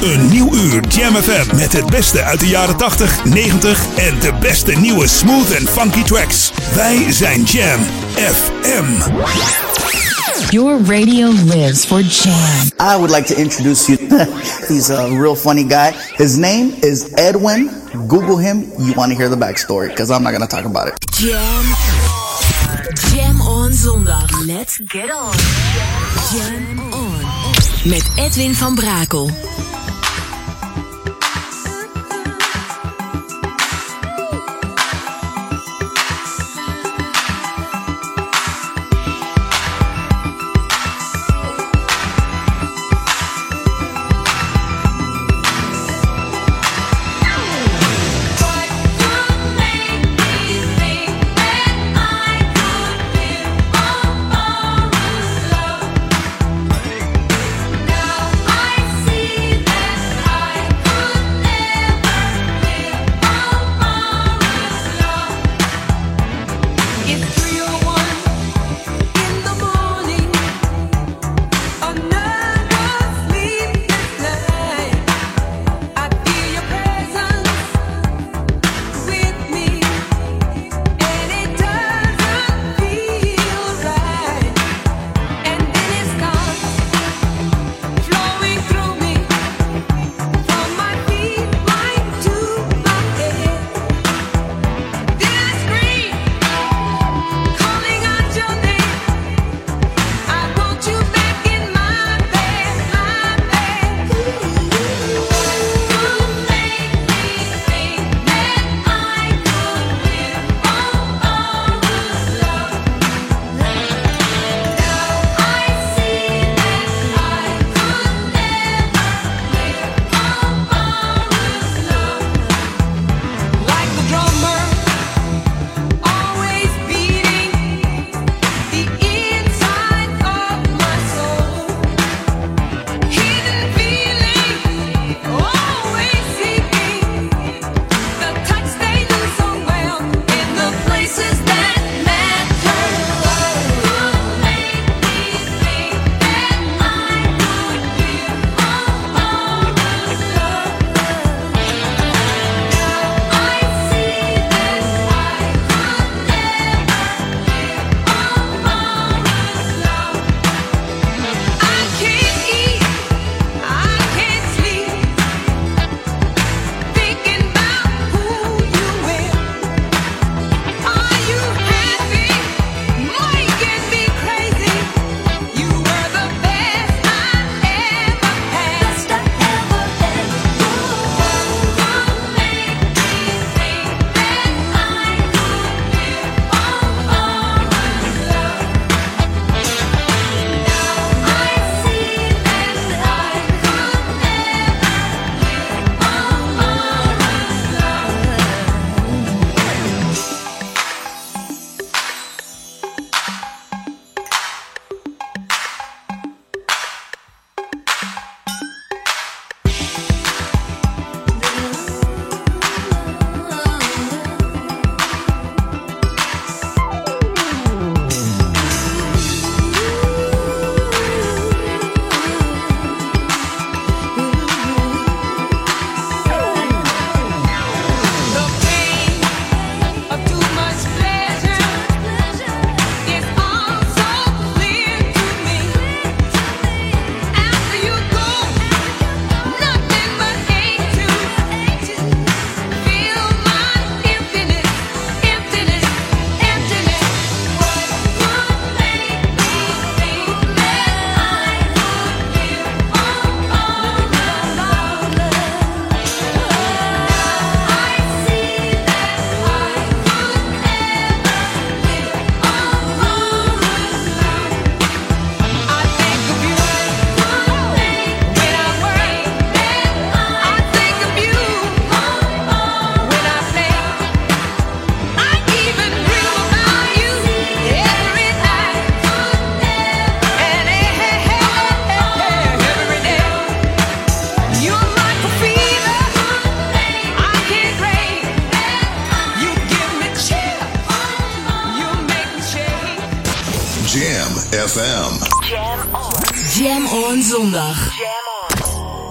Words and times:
Een 0.00 0.28
nieuw 0.28 0.54
uur 0.54 0.86
Jam 0.88 1.14
FM 1.14 1.56
met 1.56 1.72
het 1.72 1.90
beste 1.90 2.22
uit 2.22 2.40
de 2.40 2.46
jaren 2.46 2.76
80, 2.76 3.24
90 3.24 3.86
en 3.96 4.18
de 4.20 4.32
beste 4.40 4.72
nieuwe 4.72 5.08
smooth 5.08 5.50
en 5.50 5.66
funky 5.66 6.02
tracks. 6.02 6.52
Wij 6.74 7.12
zijn 7.12 7.42
Jam 7.42 7.80
FM. 8.14 9.10
Your 10.50 10.78
radio 10.84 11.28
lives 11.44 11.84
for 11.84 12.00
Jam. 12.00 12.34
I 12.80 12.96
would 12.96 13.10
like 13.10 13.34
to 13.34 13.40
introduce 13.40 13.92
you. 13.92 14.08
He's 14.68 14.90
a 14.90 15.08
real 15.08 15.36
funny 15.36 15.64
guy. 15.68 15.92
His 16.16 16.36
name 16.36 16.72
is 16.80 17.08
Edwin. 17.14 17.70
Google 18.08 18.38
him. 18.38 18.64
You 18.78 18.92
want 18.94 19.12
to 19.12 19.18
hear 19.18 19.28
the 19.28 19.46
backstory 19.46 19.88
because 19.88 20.10
I'm 20.10 20.22
not 20.22 20.30
going 20.30 20.48
to 20.48 20.56
talk 20.56 20.64
about 20.64 20.88
it. 20.88 20.94
Jam. 21.10 21.64
Jam 23.14 23.40
on 23.40 23.72
zondag. 23.72 24.46
Let's 24.46 24.80
get 24.86 25.10
on. 25.10 25.34
Jam 26.32 26.92
on. 26.92 27.20
Met 27.84 28.10
Edwin 28.16 28.54
van 28.54 28.74
Brakel. 28.74 29.30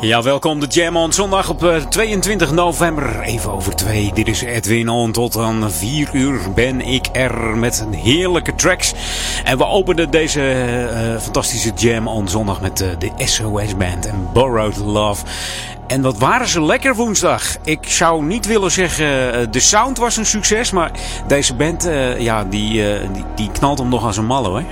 Ja, 0.10 0.22
welkom 0.22 0.60
de 0.60 0.66
Jam 0.68 0.98
on 0.98 1.14
zondag 1.14 1.50
op 1.50 1.86
22 1.90 2.52
november. 2.52 3.20
Even 3.22 3.52
over 3.52 3.76
twee. 3.76 4.12
Dit 4.14 4.28
is 4.28 4.42
Edwin 4.42 4.90
on. 4.90 5.12
Tot 5.12 5.38
aan 5.38 5.72
4 5.72 6.10
uur 6.14 6.40
ben 6.56 6.82
ik 6.82 7.08
er 7.12 7.58
met 7.58 7.86
heerlijke 7.92 8.56
tracks. 8.56 8.94
En 9.44 9.58
we 9.58 9.66
openen 9.66 10.12
deze 10.12 10.42
uh, 10.42 11.20
fantastische 11.22 11.72
Jam 11.76 12.08
on 12.08 12.28
zondag 12.28 12.62
met 12.62 12.82
uh, 12.82 12.88
de 12.98 13.12
SOS 13.26 13.78
Band 13.78 14.06
en 14.06 14.28
Borrowed 14.34 14.78
Love. 14.78 15.26
En 15.88 16.02
wat 16.02 16.18
waren 16.18 16.48
ze 16.48 16.64
lekker 16.64 16.96
woensdag. 16.96 17.58
Ik 17.64 17.90
zou 17.90 18.24
niet 18.24 18.46
willen 18.46 18.72
zeggen, 18.72 19.52
de 19.52 19.60
sound 19.60 19.98
was 19.98 20.18
een 20.18 20.26
succes. 20.26 20.72
Maar 20.72 20.92
deze 21.28 21.56
band, 21.56 21.90
ja, 22.18 22.44
die, 22.44 22.84
die, 23.36 23.52
knalt 23.52 23.78
hem 23.78 23.90
nog 23.90 24.06
als 24.06 24.18
een 24.18 24.26
malle. 24.26 24.62
Hè? 24.62 24.66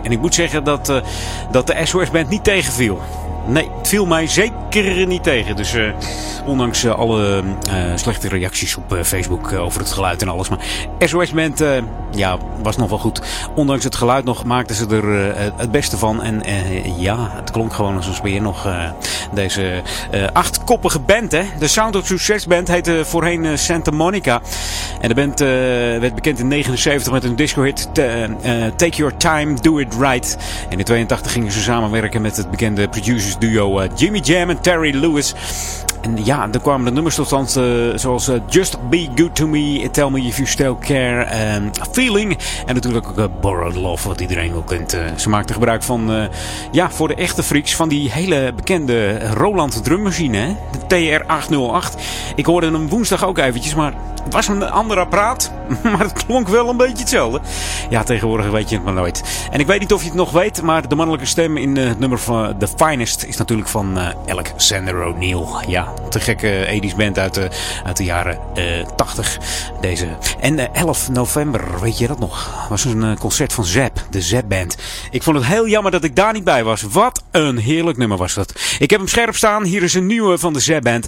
En 0.00 0.12
ik 0.12 0.20
moet 0.20 0.34
zeggen 0.34 0.64
dat, 0.64 0.92
dat 1.50 1.66
de 1.66 1.80
SOS 1.84 2.10
Band 2.10 2.28
niet 2.28 2.44
tegenviel. 2.44 3.00
Nee, 3.46 3.70
het 3.78 3.88
viel 3.88 4.06
mij 4.06 4.26
zeker 4.26 5.06
niet 5.06 5.22
tegen. 5.22 5.56
Dus 5.56 5.74
uh, 5.74 5.92
ondanks 6.44 6.84
uh, 6.84 6.94
alle 6.94 7.42
uh, 7.70 7.74
slechte 7.94 8.28
reacties 8.28 8.76
op 8.76 8.98
Facebook 9.02 9.52
over 9.52 9.80
het 9.80 9.92
geluid 9.92 10.22
en 10.22 10.28
alles. 10.28 10.48
Maar 10.48 10.58
SOS 10.98 11.30
Band 11.30 11.64
ja, 12.10 12.38
was 12.62 12.76
nog 12.76 12.88
wel 12.88 12.98
goed. 12.98 13.22
Ondanks 13.54 13.84
het 13.84 13.94
geluid 13.94 14.24
nog 14.24 14.44
maakten 14.44 14.76
ze 14.76 14.86
er 14.86 15.36
het 15.56 15.70
beste 15.70 15.98
van. 15.98 16.22
En 16.22 16.42
ja, 16.98 17.30
het 17.30 17.50
klonk 17.50 17.72
gewoon 17.72 17.96
als 17.96 18.06
een 18.06 18.14
speer 18.14 18.42
nog. 18.42 18.68
deze 19.32 19.82
achtkoppige 20.32 21.00
band, 21.00 21.32
hè. 21.32 21.42
De 21.58 21.68
Sound 21.68 21.96
of 21.96 22.06
Success 22.06 22.46
Band 22.46 22.68
heette 22.68 23.04
voorheen 23.04 23.58
Santa 23.58 23.90
Monica. 23.90 24.40
En 25.00 25.08
de 25.08 25.14
band 25.14 25.38
werd 26.00 26.14
bekend 26.14 26.38
in 26.38 26.48
79 26.48 27.12
met 27.12 27.24
een 27.24 27.36
disco-hit 27.36 27.88
Take 28.76 28.96
Your 28.96 29.16
Time, 29.16 29.54
Do 29.60 29.78
It 29.78 29.94
Right. 30.00 30.36
En 30.68 30.78
in 30.78 30.84
82 30.84 31.32
gingen 31.32 31.52
ze 31.52 31.60
samenwerken 31.60 32.22
met 32.22 32.36
het 32.36 32.50
bekende 32.50 32.88
duo 33.40 33.86
Jimmy 33.96 34.20
Jam 34.20 34.50
en 34.50 34.58
Terry 34.58 34.92
Lewis. 34.92 35.34
En 36.04 36.24
ja, 36.24 36.48
er 36.52 36.60
kwamen 36.60 36.84
de 36.84 36.92
nummers 36.92 37.14
tot 37.14 37.26
stand 37.26 37.56
uh, 37.56 37.96
zoals 37.96 38.28
uh, 38.28 38.36
Just 38.48 38.88
Be 38.88 39.08
Good 39.14 39.34
To 39.34 39.46
Me, 39.46 39.88
Tell 39.90 40.10
Me 40.10 40.20
If 40.20 40.36
You 40.36 40.48
Still 40.48 40.76
Care, 40.80 41.54
um, 41.56 41.70
Feeling 41.92 42.38
en 42.66 42.74
natuurlijk 42.74 43.08
ook 43.08 43.18
uh, 43.18 43.24
Borrowed 43.40 43.74
Love, 43.74 44.08
wat 44.08 44.20
iedereen 44.20 44.52
wel 44.52 44.62
kent. 44.62 44.96
ze 45.16 45.28
maakten 45.28 45.54
gebruik 45.54 45.82
van, 45.82 46.28
ja, 46.72 46.90
voor 46.90 47.08
de 47.08 47.14
echte 47.14 47.42
freaks, 47.42 47.76
van 47.76 47.88
die 47.88 48.10
hele 48.10 48.52
bekende 48.56 49.18
Roland 49.18 49.84
drummachine, 49.84 50.56
de 50.88 51.22
TR-808. 51.22 52.00
Ik 52.34 52.46
hoorde 52.46 52.70
hem 52.70 52.88
woensdag 52.88 53.24
ook 53.24 53.38
eventjes, 53.38 53.74
maar 53.74 53.92
het 54.24 54.32
was 54.32 54.48
een 54.48 54.70
ander 54.70 54.98
apparaat, 54.98 55.52
maar 55.82 55.98
het 55.98 56.24
klonk 56.24 56.48
wel 56.48 56.68
een 56.68 56.76
beetje 56.76 56.98
hetzelfde. 56.98 57.40
Ja, 57.90 58.02
tegenwoordig 58.02 58.50
weet 58.50 58.68
je 58.68 58.74
het 58.74 58.84
maar 58.84 58.94
nooit. 58.94 59.48
En 59.50 59.60
ik 59.60 59.66
weet 59.66 59.80
niet 59.80 59.92
of 59.92 60.00
je 60.00 60.08
het 60.08 60.16
nog 60.16 60.30
weet, 60.30 60.62
maar 60.62 60.88
de 60.88 60.94
mannelijke 60.94 61.26
stem 61.26 61.56
in 61.56 61.76
het 61.76 61.98
nummer 61.98 62.18
van 62.18 62.58
The 62.58 62.68
Finest 62.76 63.24
is 63.24 63.36
natuurlijk 63.36 63.68
van 63.68 63.98
Alexander 64.26 65.04
O'Neill. 65.04 65.46
Ja, 65.66 65.93
te 66.10 66.20
gekke 66.20 66.64
80 66.66 66.96
band 66.96 67.18
uit 67.18 67.34
de, 67.34 67.48
uit 67.84 67.96
de 67.96 68.04
jaren 68.04 68.38
uh, 68.58 68.86
80. 68.96 69.38
Deze. 69.80 70.06
En 70.40 70.58
uh, 70.58 70.64
11 70.72 71.08
november, 71.08 71.80
weet 71.80 71.98
je 71.98 72.06
dat 72.06 72.18
nog? 72.18 72.66
Was 72.68 72.84
een 72.84 73.02
uh, 73.02 73.16
concert 73.16 73.52
van 73.52 73.64
Zep, 73.64 74.04
de 74.10 74.22
Zep 74.22 74.48
Band. 74.48 74.76
Ik 75.10 75.22
vond 75.22 75.36
het 75.36 75.46
heel 75.46 75.68
jammer 75.68 75.92
dat 75.92 76.04
ik 76.04 76.16
daar 76.16 76.32
niet 76.32 76.44
bij 76.44 76.64
was. 76.64 76.82
Wat 76.82 77.22
een 77.30 77.56
heerlijk 77.56 77.98
nummer 77.98 78.18
was 78.18 78.34
dat. 78.34 78.52
Ik 78.78 78.90
heb 78.90 79.00
hem 79.00 79.08
scherp 79.08 79.36
staan. 79.36 79.64
Hier 79.64 79.82
is 79.82 79.94
een 79.94 80.06
nieuwe 80.06 80.38
van 80.38 80.52
de 80.52 80.60
Zep 80.60 80.82
Band. 80.82 81.06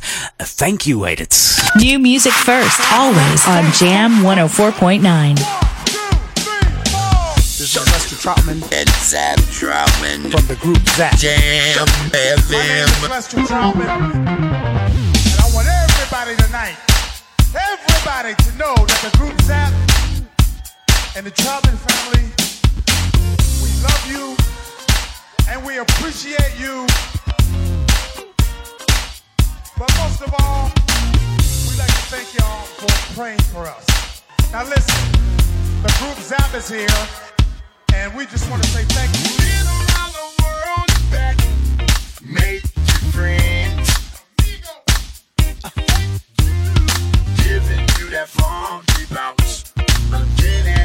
Thank 0.55 0.81
you, 0.81 1.07
heet. 1.07 1.71
New 1.75 2.01
music 2.01 2.33
first, 2.33 2.81
always 2.93 3.47
on 3.47 3.87
Jam 3.87 4.23
104.9. 4.23 5.66
This 7.67 7.83
is 7.83 7.93
Lester 7.93 8.15
Troutman. 8.15 8.63
And 8.73 8.89
Zap 9.03 9.39
Troutman. 9.51 10.31
From 10.31 10.47
the 10.47 10.55
group 10.55 10.79
Zap. 10.91 11.17
Jam 11.17 11.85
FM. 12.15 13.03
My 13.03 13.09
Lester 13.09 13.39
Troutman. 13.39 13.91
And 13.91 14.29
I 15.43 15.51
want 15.53 15.67
everybody 15.67 16.37
tonight, 16.47 16.77
everybody 17.51 18.39
to 18.39 18.57
know 18.57 18.73
that 18.87 19.01
the 19.03 19.19
group 19.19 19.35
Zap 19.41 19.73
and 21.17 21.27
the 21.27 21.33
Troutman 21.33 21.75
family, 21.75 22.31
we 23.59 23.69
love 23.83 24.03
you 24.07 24.37
and 25.51 25.67
we 25.67 25.79
appreciate 25.79 26.55
you. 26.61 26.87
But 29.77 29.91
most 29.99 30.23
of 30.23 30.33
all, 30.39 30.71
we'd 31.67 31.81
like 31.83 31.91
to 31.91 32.07
thank 32.15 32.33
y'all 32.39 32.63
for 32.79 33.15
praying 33.19 33.43
for 33.51 33.67
us. 33.67 34.23
Now 34.53 34.63
listen, 34.63 35.11
the 35.83 35.93
group 35.99 36.17
Zap 36.19 36.55
is 36.55 36.69
here. 36.69 37.27
And 37.99 38.15
we 38.15 38.27
just 38.27 38.49
want 38.51 38.63
to 38.63 38.69
say 38.69 38.85
thank 38.85 39.11
you. 39.19 39.31
Around 39.67 40.13
the 40.13 40.27
world 40.45 40.91
back, 41.11 41.37
friends. 43.11 43.89
Giving 47.43 47.87
you 47.99 48.11
that 48.11 48.29
funky 48.29 49.05
bounce 49.13 49.73
again. 50.13 50.76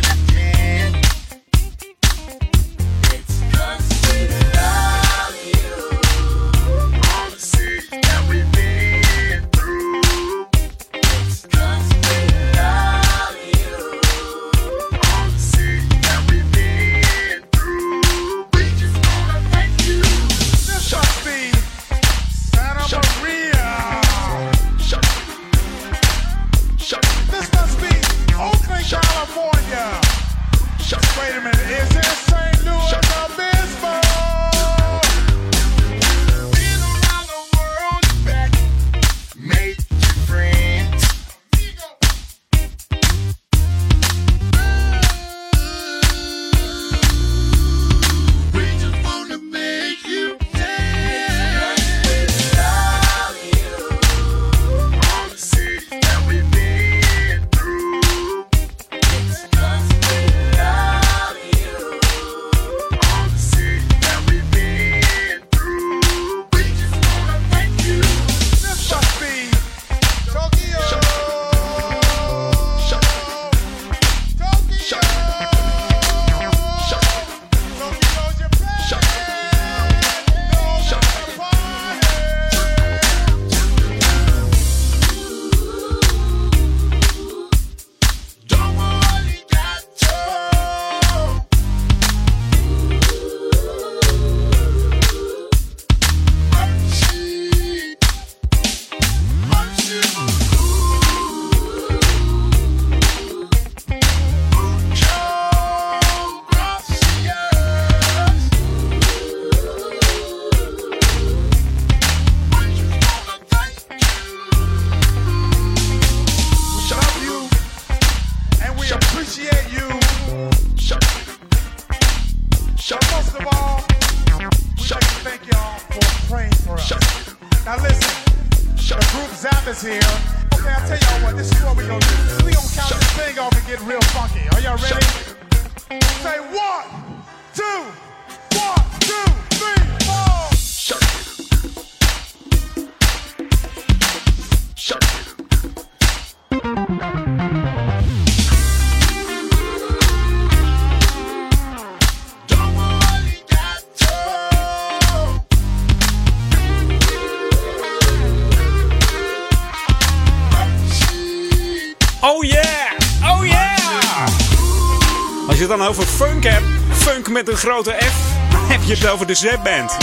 Het 165.61 165.77
dan 165.77 165.87
over 165.87 166.03
funk 166.03 166.43
hebt, 166.43 166.63
funk 166.91 167.29
met 167.29 167.49
een 167.49 167.55
grote 167.55 167.91
F, 167.91 168.15
dan 168.51 168.65
heb 168.71 168.83
je 168.83 168.93
het 168.93 169.09
over 169.09 169.27
de 169.27 169.35
Z-band. 169.35 169.97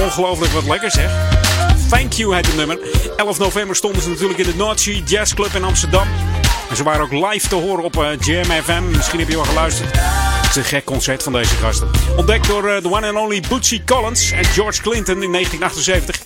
Ongelooflijk 0.00 0.52
wat 0.52 0.64
lekker 0.64 0.90
zeg. 0.90 1.10
Thank 1.88 2.12
You 2.12 2.34
heet 2.34 2.46
het 2.46 2.56
nummer. 2.56 2.78
11 3.16 3.38
november 3.38 3.76
stonden 3.76 4.02
ze 4.02 4.08
natuurlijk 4.08 4.38
in 4.38 4.56
de 4.56 4.72
Sea 4.74 5.00
Jazz 5.04 5.34
Club 5.34 5.54
in 5.54 5.64
Amsterdam. 5.64 6.08
En 6.68 6.76
ze 6.76 6.82
waren 6.82 7.02
ook 7.02 7.32
live 7.32 7.48
te 7.48 7.54
horen 7.54 7.84
op 7.84 7.96
eh, 7.96 8.18
Jam 8.18 8.62
FM. 8.62 8.82
Misschien 8.90 9.18
heb 9.18 9.28
je 9.28 9.34
wel 9.34 9.44
geluisterd. 9.44 9.90
Het 9.96 10.50
is 10.50 10.56
een 10.56 10.64
gek 10.64 10.84
concert 10.84 11.22
van 11.22 11.32
deze 11.32 11.54
gasten. 11.54 11.90
Ontdekt 12.16 12.46
door 12.46 12.68
eh, 12.68 12.82
de 12.82 12.90
one 12.90 13.08
and 13.08 13.18
only 13.18 13.42
Bootsy 13.48 13.82
Collins 13.84 14.30
en 14.30 14.44
George 14.44 14.82
Clinton 14.82 15.22
in 15.22 15.32
1978. 15.32 16.22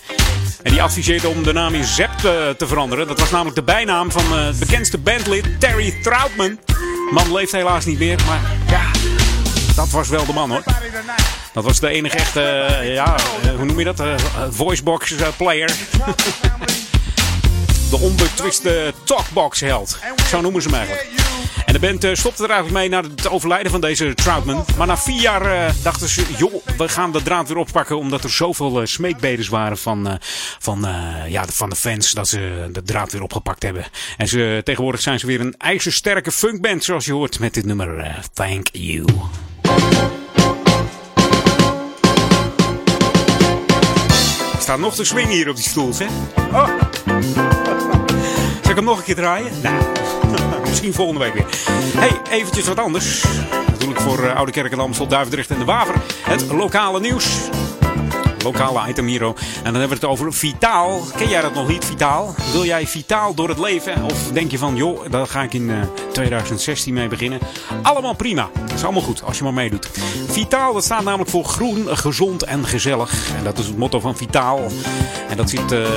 En 0.63 0.71
die 0.71 0.81
adviseerde 0.81 1.27
om 1.27 1.43
de 1.43 1.53
naam 1.53 1.73
in 1.73 1.83
Zep 1.83 2.11
te, 2.11 2.55
te 2.57 2.67
veranderen. 2.67 3.07
Dat 3.07 3.19
was 3.19 3.31
namelijk 3.31 3.55
de 3.55 3.63
bijnaam 3.63 4.11
van 4.11 4.23
eh, 4.23 4.45
het 4.45 4.59
bekendste 4.59 4.97
bandlid 4.97 5.59
Terry 5.59 5.99
Troutman. 6.01 6.59
Man 7.11 7.33
leeft 7.33 7.51
helaas 7.51 7.85
niet 7.85 7.99
meer, 7.99 8.19
maar 8.27 8.41
ja, 8.69 8.91
dat 9.75 9.89
was 9.89 10.07
wel 10.07 10.25
de 10.25 10.33
man 10.33 10.51
hoor. 10.51 10.63
Dat 11.53 11.63
was 11.63 11.79
de 11.79 11.89
enige 11.89 12.17
echte, 12.17 12.41
eh, 12.41 12.93
ja, 12.93 13.15
eh, 13.43 13.49
hoe 13.55 13.65
noem 13.65 13.79
je 13.79 13.85
dat? 13.85 13.99
Eh, 13.99 14.15
voicebox 14.49 15.13
player. 15.37 15.67
de 17.89 17.99
onbetwiste 17.99 18.93
talkbox 19.03 19.59
held. 19.59 19.97
Zo 20.29 20.41
noemen 20.41 20.61
ze 20.61 20.69
hem 20.69 20.77
eigenlijk. 20.77 21.28
En 21.69 21.75
de 21.75 21.81
band 21.81 22.03
eh, 22.03 22.13
stopte 22.13 22.43
er 22.43 22.49
eigenlijk 22.49 22.79
mee 22.79 22.89
na 22.89 23.09
het 23.09 23.29
overlijden 23.29 23.71
van 23.71 23.81
deze 23.81 24.13
Troutman. 24.13 24.65
Maar 24.77 24.87
na 24.87 24.97
vier 24.97 25.21
jaar 25.21 25.45
eh, 25.45 25.73
dachten 25.83 26.09
ze, 26.09 26.25
joh, 26.37 26.65
we 26.77 26.89
gaan 26.89 27.11
de 27.11 27.21
draad 27.21 27.47
weer 27.47 27.57
oppakken. 27.57 27.97
Omdat 27.97 28.23
er 28.23 28.29
zoveel 28.29 28.81
eh, 28.81 28.85
smeekbedes 28.85 29.47
waren 29.47 29.77
van, 29.77 30.19
van, 30.59 30.87
ja, 31.27 31.45
van 31.47 31.69
de 31.69 31.75
fans 31.75 32.11
dat 32.11 32.27
ze 32.27 32.69
de 32.71 32.83
draad 32.83 33.11
weer 33.11 33.21
opgepakt 33.21 33.63
hebben. 33.63 33.85
En 34.17 34.27
ze, 34.27 34.61
tegenwoordig 34.63 35.01
zijn 35.01 35.19
ze 35.19 35.25
weer 35.25 35.39
een 35.39 35.55
ijzersterke 35.57 36.31
funkband 36.31 36.83
zoals 36.83 37.05
je 37.05 37.13
hoort 37.13 37.39
met 37.39 37.53
dit 37.53 37.65
nummer 37.65 38.19
Thank 38.33 38.67
You. 38.71 39.05
Er 44.53 44.61
staat 44.61 44.79
nog 44.79 44.95
te 44.95 45.03
swingen 45.03 45.31
hier 45.31 45.49
op 45.49 45.55
die 45.55 45.69
stoel, 45.69 45.91
hè? 45.97 46.05
Oh. 46.53 46.67
Zal 48.61 48.69
ik 48.69 48.75
hem 48.75 48.83
nog 48.83 48.97
een 48.97 49.03
keer 49.03 49.15
draaien? 49.15 49.51
Nou, 49.61 49.83
misschien 50.69 50.93
volgende 50.93 51.19
week 51.19 51.33
weer. 51.33 51.45
Hey, 51.97 52.37
eventjes 52.37 52.67
wat 52.67 52.79
anders. 52.79 53.23
Natuurlijk 53.69 53.99
voor 53.99 54.23
eh, 54.23 54.35
Oude 54.35 54.51
Kerk 54.51 54.71
en 54.71 54.79
Amstel, 54.79 55.07
Duivendrecht 55.07 55.49
en 55.49 55.59
de 55.59 55.65
Waver. 55.65 55.95
Het 56.21 56.51
lokale 56.51 56.99
nieuws. 56.99 57.49
Lokale 58.43 58.89
item. 58.89 59.07
En 59.09 59.33
dan 59.63 59.73
hebben 59.73 59.89
we 59.89 59.93
het 59.93 60.05
over 60.05 60.33
Vitaal. 60.33 61.01
Ken 61.15 61.29
jij 61.29 61.41
dat 61.41 61.53
nog 61.53 61.67
niet, 61.67 61.85
Vitaal? 61.85 62.35
Wil 62.51 62.65
jij 62.65 62.87
Vitaal 62.87 63.33
door 63.33 63.49
het 63.49 63.59
leven? 63.59 64.03
Of 64.03 64.31
denk 64.33 64.51
je 64.51 64.57
van, 64.57 64.75
joh, 64.75 65.11
daar 65.11 65.27
ga 65.27 65.43
ik 65.43 65.53
in 65.53 65.69
eh, 65.69 65.75
2016 66.11 66.93
mee 66.93 67.07
beginnen? 67.07 67.39
Allemaal 67.81 68.15
prima. 68.15 68.49
Dat 68.65 68.73
is 68.73 68.83
allemaal 68.83 69.01
goed 69.01 69.23
als 69.23 69.37
je 69.37 69.43
maar 69.43 69.53
meedoet. 69.53 69.89
Vitaal, 70.27 70.73
dat 70.73 70.83
staat 70.83 71.03
namelijk 71.03 71.29
voor 71.29 71.43
groen, 71.43 71.97
gezond 71.97 72.43
en 72.43 72.65
gezellig. 72.65 73.31
En 73.37 73.43
dat 73.43 73.57
is 73.57 73.65
het 73.65 73.77
motto 73.77 73.99
van 73.99 74.17
Vitaal. 74.17 74.59
En 75.29 75.37
dat 75.37 75.49
zit 75.49 75.71
eh, 75.71 75.87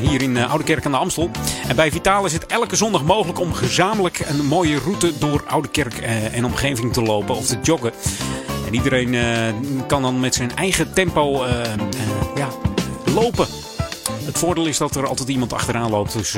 hier 0.00 0.22
in 0.22 0.36
eh, 0.36 0.50
Oude 0.50 0.64
Kerk 0.64 0.84
aan 0.84 0.92
de 0.92 0.98
Amstel. 0.98 1.30
En 1.68 1.76
bij 1.76 1.90
Vitaal 1.90 2.24
is 2.24 2.32
het 2.32 2.46
elke 2.46 2.76
zondag 2.76 3.04
mogelijk 3.04 3.40
om 3.40 3.52
gezamenlijk 3.52 4.20
een 4.28 4.46
mooie 4.46 4.78
route 4.78 5.18
door 5.18 5.44
Oude 5.46 5.68
Kerk 5.68 5.98
eh, 5.98 6.36
en 6.36 6.44
omgeving 6.44 6.92
te 6.92 7.02
lopen 7.02 7.36
of 7.36 7.46
te 7.46 7.58
joggen. 7.62 7.92
En 8.68 8.74
iedereen 8.74 9.14
eh, 9.14 9.86
kan 9.86 10.02
dan 10.02 10.20
met 10.20 10.34
zijn 10.34 10.56
eigen 10.56 10.92
tempo 10.92 11.44
eh, 11.44 11.72
eh, 11.72 11.78
ja, 12.36 12.48
lopen. 13.14 13.46
Het 14.24 14.38
voordeel 14.38 14.66
is 14.66 14.78
dat 14.78 14.96
er 14.96 15.06
altijd 15.06 15.28
iemand 15.28 15.52
achteraan 15.52 15.90
loopt. 15.90 16.12
Dus 16.12 16.36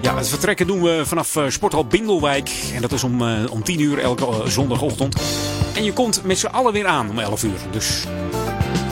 ja, 0.00 0.16
het 0.16 0.28
vertrekken 0.28 0.66
doen 0.66 0.82
we 0.82 1.02
vanaf 1.04 1.38
Sporthal 1.48 1.86
Bindelwijk. 1.86 2.50
En 2.74 2.80
dat 2.80 2.92
is 2.92 3.04
om, 3.04 3.22
om 3.46 3.62
10 3.62 3.80
uur 3.80 3.98
elke 3.98 4.26
zondagochtend. 4.44 5.16
En 5.74 5.84
je 5.84 5.92
komt 5.92 6.24
met 6.24 6.38
z'n 6.38 6.46
allen 6.46 6.72
weer 6.72 6.86
aan 6.86 7.10
om 7.10 7.18
11 7.18 7.42
uur. 7.42 7.58
Dus 7.70 8.04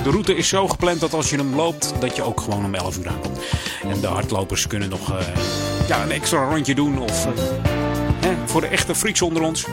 de 0.02 0.10
route 0.10 0.36
is 0.36 0.48
zo 0.48 0.68
gepland 0.68 1.00
dat 1.00 1.14
als 1.14 1.30
je 1.30 1.36
hem 1.36 1.54
loopt, 1.54 1.94
dat 2.00 2.16
je 2.16 2.22
ook 2.22 2.40
gewoon 2.40 2.64
om 2.64 2.74
11 2.74 2.98
uur 2.98 3.08
aankomt. 3.08 3.38
En 3.82 4.00
de 4.00 4.06
hardlopers 4.06 4.66
kunnen 4.66 4.88
nog 4.88 5.12
ja, 5.88 6.02
een 6.02 6.10
extra 6.10 6.44
rondje 6.44 6.74
doen. 6.74 6.98
Of 6.98 7.26
hè, 8.20 8.34
voor 8.44 8.60
de 8.60 8.66
echte 8.66 8.94
freaks 8.94 9.22
onder 9.22 9.42
ons. 9.42 9.66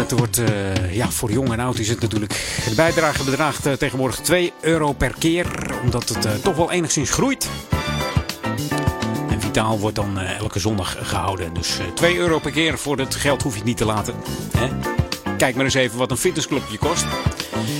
Het 0.00 0.10
wordt, 0.10 0.38
eh, 0.38 0.94
ja, 0.94 1.10
voor 1.10 1.32
jong 1.32 1.52
en 1.52 1.60
oud 1.60 1.78
is 1.78 1.88
het 1.88 2.00
natuurlijk. 2.00 2.62
De 2.68 2.74
bijdrage 2.74 3.24
bedraagt 3.24 3.66
eh, 3.66 3.72
tegenwoordig 3.72 4.16
2 4.16 4.52
euro 4.60 4.92
per 4.92 5.14
keer, 5.18 5.46
omdat 5.82 6.08
het 6.08 6.24
eh, 6.24 6.32
toch 6.34 6.56
wel 6.56 6.70
enigszins 6.70 7.10
groeit. 7.10 7.48
En 9.30 9.40
Vitaal 9.40 9.78
wordt 9.78 9.96
dan 9.96 10.18
elke 10.18 10.58
zondag 10.58 10.96
gehouden. 11.08 11.54
Dus 11.54 11.78
eh 11.78 11.86
2 11.94 12.16
euro 12.16 12.38
per 12.38 12.50
keer 12.50 12.78
voor 12.78 12.98
het 12.98 13.14
geld 13.14 13.42
hoef 13.42 13.52
je 13.52 13.58
het 13.58 13.68
niet 13.68 13.76
te 13.76 13.84
laten. 13.84 14.14
Hè? 14.56 14.68
Kijk 15.36 15.54
maar 15.54 15.64
eens 15.64 15.74
even 15.74 15.98
wat 15.98 16.10
een 16.10 16.16
fitnessclubje 16.16 16.78
kost. 16.78 17.04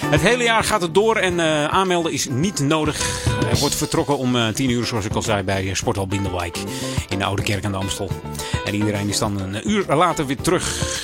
Het 0.04 0.20
hele 0.20 0.44
jaar 0.44 0.64
gaat 0.64 0.82
het 0.82 0.94
door 0.94 1.16
en 1.16 1.40
aanmelden 1.70 2.12
is 2.12 2.28
niet 2.28 2.60
nodig. 2.60 3.26
Er 3.50 3.58
wordt 3.58 3.74
vertrokken 3.74 4.18
om 4.18 4.36
eh 4.36 4.48
10 4.48 4.70
uur, 4.70 4.84
zoals 4.84 5.04
ik 5.04 5.14
al 5.14 5.22
zei, 5.22 5.42
bij 5.42 5.74
Sporthal 5.74 6.06
Bindelwijk 6.06 6.58
in 7.08 7.18
de 7.18 7.24
Oude 7.24 7.42
Kerk 7.42 7.64
aan 7.64 7.72
de 7.72 7.78
Amstel. 7.78 8.10
En 8.64 8.74
iedereen 8.74 9.08
is 9.08 9.18
dan 9.18 9.40
een 9.40 9.70
uur 9.70 9.84
later 9.86 10.26
weer 10.26 10.40
terug. 10.40 10.98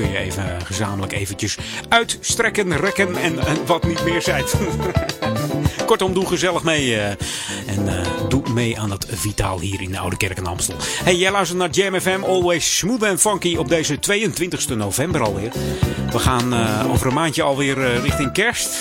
Kun 0.00 0.10
je 0.10 0.18
even 0.18 0.60
gezamenlijk 0.64 1.12
eventjes 1.12 1.58
uitstrekken, 1.88 2.76
rekken 2.76 3.16
en, 3.16 3.38
en 3.38 3.66
wat 3.66 3.86
niet 3.86 4.04
meer 4.04 4.22
zijt. 4.22 4.54
Kortom, 5.86 6.14
doe 6.14 6.26
gezellig 6.26 6.62
mee. 6.62 6.96
eh, 6.96 7.08
en 7.66 7.88
eh, 7.88 8.06
doe 8.28 8.42
mee 8.52 8.80
aan 8.80 8.90
het 8.90 9.06
Vitaal 9.10 9.60
hier 9.60 9.80
in 9.82 9.90
de 9.90 9.98
Oude 9.98 10.16
Kerk 10.16 10.38
in 10.38 10.46
Amstel. 10.46 10.76
Hey, 11.04 11.16
jij 11.16 11.30
luistert 11.30 11.58
naar 11.58 11.70
Jam 11.70 12.00
FM. 12.00 12.22
Always 12.26 12.76
smooth 12.76 13.02
and 13.02 13.20
funky 13.20 13.56
op 13.56 13.68
deze 13.68 13.98
22 13.98 14.68
november 14.68 15.22
alweer. 15.22 15.52
We 16.12 16.18
gaan 16.18 16.54
eh, 16.54 16.90
over 16.92 17.06
een 17.06 17.14
maandje 17.14 17.42
alweer 17.42 17.84
eh, 17.84 18.02
richting 18.02 18.32
kerst. 18.32 18.80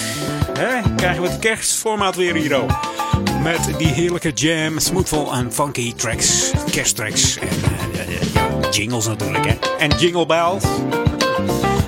Hè? 0.60 0.96
Krijgen 0.96 1.22
we 1.22 1.30
het 1.30 1.40
kerstformaat 1.40 2.16
weer 2.16 2.36
hier 2.36 2.56
ook. 2.56 2.72
Met 3.44 3.70
die 3.78 3.88
heerlijke 3.88 4.32
jam, 4.32 4.80
smoothful 4.80 5.34
en 5.34 5.54
funky 5.54 5.94
tracks. 5.96 6.52
Kersttracks. 6.72 7.38
En 7.38 7.48
eh, 7.94 8.16
eh, 8.16 8.72
jingles 8.72 9.08
natuurlijk. 9.08 9.46
Hè? 9.46 9.56
En 9.78 9.98
jingle 9.98 10.26
bells. 10.26 10.64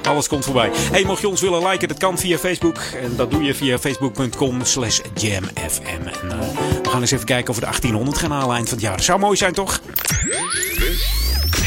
Alles 0.07 0.27
komt 0.27 0.45
voorbij. 0.45 0.69
Hey, 0.73 1.03
mocht 1.03 1.21
je 1.21 1.27
ons 1.27 1.41
willen 1.41 1.67
liken, 1.67 1.87
dat 1.87 1.97
kan 1.97 2.17
via 2.17 2.37
Facebook. 2.37 2.77
En 2.77 3.15
dat 3.15 3.31
doe 3.31 3.43
je 3.43 3.53
via 3.53 3.79
facebook.com 3.79 4.65
slash 4.65 4.99
jamfm. 5.13 5.81
En, 5.83 6.31
eh, 6.31 6.39
we 6.83 6.89
gaan 6.89 7.01
eens 7.01 7.11
even 7.11 7.25
kijken 7.25 7.49
of 7.49 7.55
we 7.55 7.61
de 7.61 7.67
1800 7.67 8.17
gaan 8.17 8.31
halen 8.31 8.55
eind 8.55 8.69
van 8.69 8.77
het 8.77 8.87
jaar. 8.87 9.01
Zou 9.03 9.19
mooi 9.19 9.37
zijn, 9.37 9.53
toch? 9.53 9.81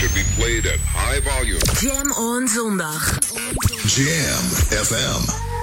should 0.04 0.14
be 0.14 0.24
played 0.36 0.66
at 0.66 0.80
high 0.80 1.20
volume. 1.20 1.60
Jam 1.80 2.12
on 2.12 2.48
zondag. 2.48 3.18
Jam 3.86 4.44
FM. 4.84 5.53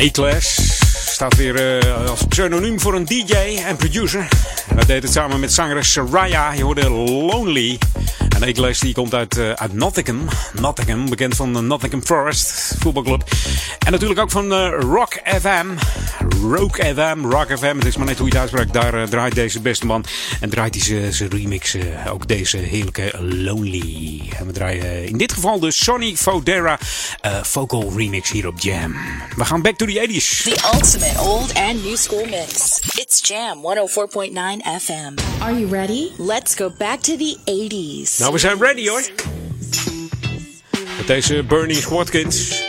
A-Class 0.00 0.78
staat 1.12 1.36
weer 1.36 1.78
eh, 1.78 2.10
als 2.10 2.24
pseudoniem 2.24 2.80
voor 2.80 2.94
een 2.94 3.04
DJ 3.04 3.34
en 3.66 3.76
producer. 3.76 4.28
En 4.68 4.76
dat 4.76 4.86
deed 4.86 5.02
het 5.02 5.12
samen 5.12 5.40
met 5.40 5.52
zangeres 5.52 5.92
Soraya. 5.92 6.52
Je 6.52 6.62
hoorde 6.62 6.90
Lonely. 6.90 7.78
En 8.28 8.42
A-Class 8.42 8.80
die 8.80 8.94
komt 8.94 9.14
uit, 9.14 9.38
eh, 9.38 9.50
uit 9.50 9.72
Nottingham. 9.72 10.28
Nottingham, 10.60 11.08
bekend 11.08 11.36
van 11.36 11.52
de 11.52 11.60
Nottingham 11.60 12.04
Forest 12.04 12.74
voetbalclub. 12.78 13.24
En 13.86 13.92
natuurlijk 13.92 14.20
ook 14.20 14.30
van 14.30 14.52
eh, 14.52 14.72
Rock 14.78 15.20
FM. 15.24 15.66
Rock 16.42 16.76
FM, 16.76 17.24
Rock 17.24 17.58
FM. 17.58 17.76
Het 17.76 17.86
is 17.86 17.96
maar 17.96 18.06
net 18.06 18.18
hoe 18.18 18.28
je 18.28 18.38
het 18.38 18.40
uitspraakt. 18.40 18.72
Daar 18.72 19.08
draait 19.08 19.34
deze 19.34 19.60
beste 19.60 19.86
man. 19.86 20.04
En 20.40 20.50
draait 20.50 20.74
hij 20.86 21.12
zijn- 21.12 21.30
remix. 21.30 21.74
eh, 21.74 22.12
ook 22.12 22.28
deze 22.28 22.56
heerlijke 22.56 23.12
Lonely. 23.20 24.22
En 24.38 24.46
we 24.46 24.52
draaien 24.52 25.06
in 25.06 25.16
dit 25.18 25.32
geval 25.32 25.58
de 25.58 25.70
Sonny 25.70 26.16
Fodera 26.16 26.78
eh, 27.20 27.42
vocal 27.42 27.92
remix 27.96 28.30
hier 28.30 28.46
op 28.46 28.60
Jam. 28.60 28.96
We 29.36 29.44
gaan 29.44 29.62
back 29.62 29.76
to 29.76 29.86
the 29.86 30.06
80s. 30.08 30.42
The 30.42 30.70
ultimate 30.74 31.20
old 31.20 31.54
and 31.54 31.84
new 31.84 31.96
school 31.96 32.24
mix. 32.30 32.80
It's 32.94 33.20
Jam 33.28 33.58
104.9 33.62 34.80
FM. 34.80 35.42
Are 35.42 35.58
you 35.60 35.68
ready? 35.70 36.08
Let's 36.18 36.54
go 36.54 36.72
back 36.78 37.00
to 37.00 37.16
the 37.16 37.36
80s. 37.44 38.18
Nou, 38.18 38.32
we 38.32 38.38
zijn 38.38 38.58
ready 38.58 38.88
hoor. 38.88 39.02
Met 40.96 41.06
deze 41.06 41.42
Bernice 41.42 41.94
Watkins. 41.94 42.62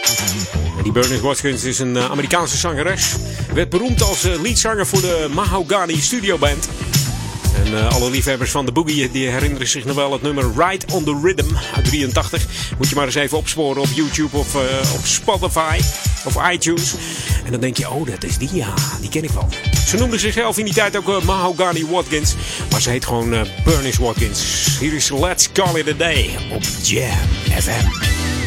Die 0.83 0.91
Bernice 0.91 1.21
Watkins 1.21 1.63
is 1.63 1.79
een 1.79 1.97
eh, 1.97 2.09
Amerikaanse 2.11 2.57
zangeres. 2.57 3.15
Werd 3.53 3.69
beroemd 3.69 4.01
als 4.01 4.23
eh, 4.23 4.41
leadzanger 4.41 4.87
voor 4.87 5.01
de 5.01 5.27
Mahogany 5.33 6.01
Studio 6.01 6.37
Band. 6.37 6.67
En 7.55 7.77
eh, 7.77 7.95
alle 7.95 8.09
liefhebbers 8.09 8.51
van 8.51 8.65
de 8.65 8.71
boogie 8.71 9.11
die 9.11 9.27
herinneren 9.27 9.67
zich 9.67 9.85
nog 9.85 9.95
wel 9.95 10.11
het 10.11 10.21
nummer 10.21 10.43
Ride 10.57 10.85
on 10.93 11.03
the 11.03 11.19
Rhythm 11.23 11.55
uit 11.75 11.85
83. 11.85 12.45
Moet 12.77 12.89
je 12.89 12.95
maar 12.95 13.05
eens 13.05 13.15
even 13.15 13.37
opsporen 13.37 13.81
op 13.81 13.87
YouTube 13.93 14.37
of 14.37 14.55
eh, 14.55 14.93
op 14.93 15.05
Spotify 15.05 15.79
of 16.25 16.51
iTunes. 16.51 16.93
En 17.45 17.51
dan 17.51 17.59
denk 17.59 17.77
je, 17.77 17.89
oh 17.89 18.07
dat 18.07 18.23
is 18.23 18.37
die, 18.37 18.49
ja, 18.53 18.73
die 18.99 19.09
ken 19.09 19.23
ik 19.23 19.29
wel. 19.29 19.47
Ze 19.87 19.97
noemde 19.97 20.19
zichzelf 20.19 20.57
in 20.57 20.65
die 20.65 20.73
tijd 20.73 20.97
ook 20.97 21.09
eh, 21.09 21.21
Mahogany 21.21 21.85
Watkins. 21.85 22.35
Maar 22.71 22.81
ze 22.81 22.89
heet 22.89 23.05
gewoon 23.05 23.47
Bernice 23.63 24.01
Watkins. 24.01 24.67
Hier 24.79 24.93
is 24.93 25.09
Let's 25.09 25.51
Call 25.51 25.75
It 25.75 25.87
A 25.87 25.93
Day 25.93 26.29
op 26.51 26.63
Jam 26.83 27.17
FM. 27.61 28.40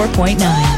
Four 0.00 0.08
point 0.14 0.40
nine. 0.40 0.69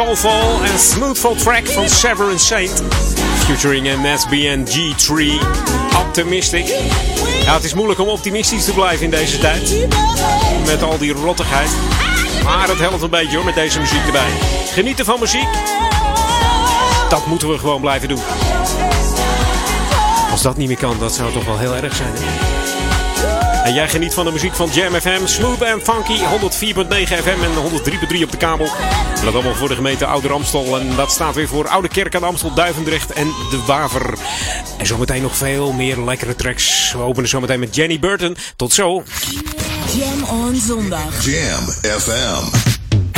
soulful 0.00 0.64
en 0.64 0.78
smoothful 0.78 1.34
track 1.34 1.66
van 1.66 1.88
Severin 1.88 2.38
Saint. 2.38 2.82
Featuring 3.36 3.86
SBN 4.16 4.66
G3. 4.66 5.44
Optimistic. 6.06 6.66
Het 7.44 7.64
is 7.64 7.74
moeilijk 7.74 8.00
om 8.00 8.08
optimistisch 8.08 8.64
te 8.64 8.72
blijven 8.72 9.04
in 9.04 9.10
deze 9.10 9.38
tijd. 9.38 9.88
Met 10.66 10.82
al 10.82 10.98
die 10.98 11.12
rottigheid. 11.12 11.70
Maar 12.44 12.68
het 12.68 12.78
helpt 12.78 13.02
een 13.02 13.10
beetje 13.10 13.36
hoor, 13.36 13.44
met 13.44 13.54
deze 13.54 13.80
muziek 13.80 14.06
erbij. 14.06 14.30
Genieten 14.72 15.04
van 15.04 15.20
muziek. 15.20 15.48
Dat 17.08 17.26
moeten 17.26 17.48
we 17.48 17.58
gewoon 17.58 17.80
blijven 17.80 18.08
doen. 18.08 18.22
Als 20.30 20.42
dat 20.42 20.56
niet 20.56 20.68
meer 20.68 20.76
kan, 20.76 20.96
dat 20.98 21.14
zou 21.14 21.32
toch 21.32 21.44
wel 21.44 21.58
heel 21.58 21.74
erg 21.74 21.96
zijn. 21.96 22.12
Hè? 22.14 22.69
En 23.64 23.74
jij 23.74 23.88
geniet 23.88 24.14
van 24.14 24.24
de 24.24 24.32
muziek 24.32 24.54
van 24.54 24.70
Jam 24.72 24.94
FM, 24.94 25.26
Smooth 25.26 25.62
en 25.62 25.80
Funky, 25.82 26.18
104.9 26.18 26.22
FM 27.22 27.42
en 27.42 27.50
103.3 28.16 28.22
op 28.22 28.30
de 28.30 28.36
kabel. 28.36 28.68
Dat 29.24 29.34
allemaal 29.34 29.54
voor 29.54 29.68
de 29.68 29.74
gemeente 29.74 30.06
Ouder 30.06 30.32
Amstel. 30.32 30.78
En 30.78 30.96
dat 30.96 31.12
staat 31.12 31.34
weer 31.34 31.48
voor 31.48 31.68
Oude 31.68 31.88
Kerk 31.88 32.14
aan 32.14 32.24
Amstel, 32.24 32.54
Duivendrecht 32.54 33.12
en 33.12 33.26
De 33.26 33.62
Waver. 33.66 34.18
En 34.78 34.86
zometeen 34.86 35.22
nog 35.22 35.36
veel 35.36 35.72
meer 35.72 35.98
lekkere 35.98 36.36
tracks. 36.36 36.92
We 36.92 36.98
openen 36.98 37.28
zometeen 37.28 37.60
met 37.60 37.74
Jenny 37.74 37.98
Burton. 37.98 38.36
Tot 38.56 38.72
zo. 38.72 39.02
Jam 39.96 40.24
on 40.24 40.56
zondag. 40.56 41.24
Jam 41.24 41.64
FM. 42.00 42.59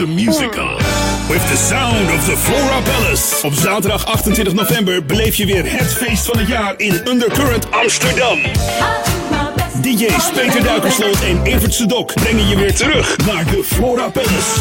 The 0.00 0.06
music 0.06 0.58
on. 0.58 0.76
With 1.28 1.46
the 1.50 1.56
sound 1.56 2.08
of 2.10 2.24
the 2.26 2.36
Flora 2.36 2.80
Palace. 2.82 3.46
Op 3.46 3.52
zaterdag 3.52 4.06
28 4.06 4.54
november 4.54 5.04
beleef 5.04 5.34
je 5.34 5.46
weer 5.46 5.72
het 5.78 5.92
feest 5.92 6.24
van 6.24 6.38
het 6.38 6.48
jaar 6.48 6.74
in 6.76 7.00
Undercurrent 7.08 7.70
Amsterdam. 7.70 8.38
DJ's 9.82 10.30
Peter 10.34 10.62
Duikersloot 10.62 11.20
en 11.20 11.42
Evert 11.42 11.74
Sedok 11.74 12.14
brengen 12.14 12.48
je 12.48 12.56
weer 12.56 12.74
terug 12.74 13.16
naar 13.26 13.44
de 13.44 13.64
Flora 13.64 14.08
Palace. 14.08 14.60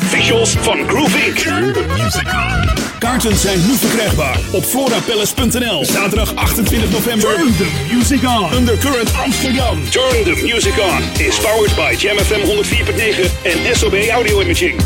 Visuals 0.00 0.50
van 0.60 0.88
Groove 0.88 1.26
Inc. 1.26 1.38
The 1.38 1.84
music 1.96 2.26
on. 2.26 2.69
Kaarten 3.10 3.36
zijn 3.36 3.66
nu 3.66 3.76
verkrijgbaar 3.76 4.40
op 4.52 4.64
florapalace.nl. 4.64 5.84
Zaterdag 5.84 6.34
28 6.34 6.90
november. 6.90 7.34
Turn 7.34 7.56
the 7.56 7.94
music 7.94 8.22
on. 8.22 8.52
Undercurrent 8.52 9.14
Amsterdam. 9.24 9.90
Turn 9.90 10.24
the 10.24 10.40
music 10.42 10.72
on 10.78 11.26
is 11.26 11.40
powered 11.40 11.74
by 11.74 11.94
Jam 11.98 12.18
FM 12.18 12.40
104.9 12.40 13.42
en 13.42 13.76
SOB 13.76 13.94
Audio 14.10 14.40
Imaging. 14.40 14.80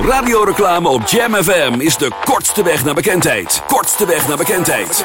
Radioreclame 0.00 0.88
op 0.88 1.06
Jam 1.06 1.34
FM 1.34 1.74
is 1.78 1.96
de 1.96 2.10
kortste 2.24 2.62
weg 2.62 2.84
naar 2.84 2.94
bekendheid. 2.94 3.62
Kortste 3.66 4.06
weg 4.06 4.28
naar 4.28 4.36
bekendheid. 4.36 5.04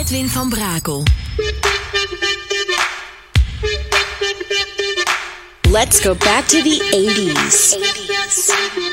Edwin 0.00 0.28
van 0.28 0.48
Brakel. 0.48 1.02
Let's 5.70 6.00
go 6.00 6.14
back 6.14 6.46
to 6.48 6.62
the 6.62 6.80
80s. 6.90 7.76
80s. 7.76 8.89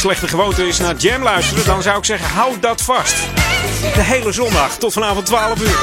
Slechte 0.00 0.28
gewoonte 0.28 0.68
is 0.68 0.78
naar 0.78 0.96
Jam 0.96 1.22
luisteren, 1.22 1.64
dan 1.64 1.82
zou 1.82 1.98
ik 1.98 2.04
zeggen, 2.04 2.28
hou 2.28 2.58
dat 2.60 2.82
vast. 2.82 3.14
De 3.94 4.02
hele 4.02 4.32
zondag 4.32 4.78
tot 4.78 4.92
vanavond 4.92 5.26
12 5.26 5.60
uur. 5.60 5.78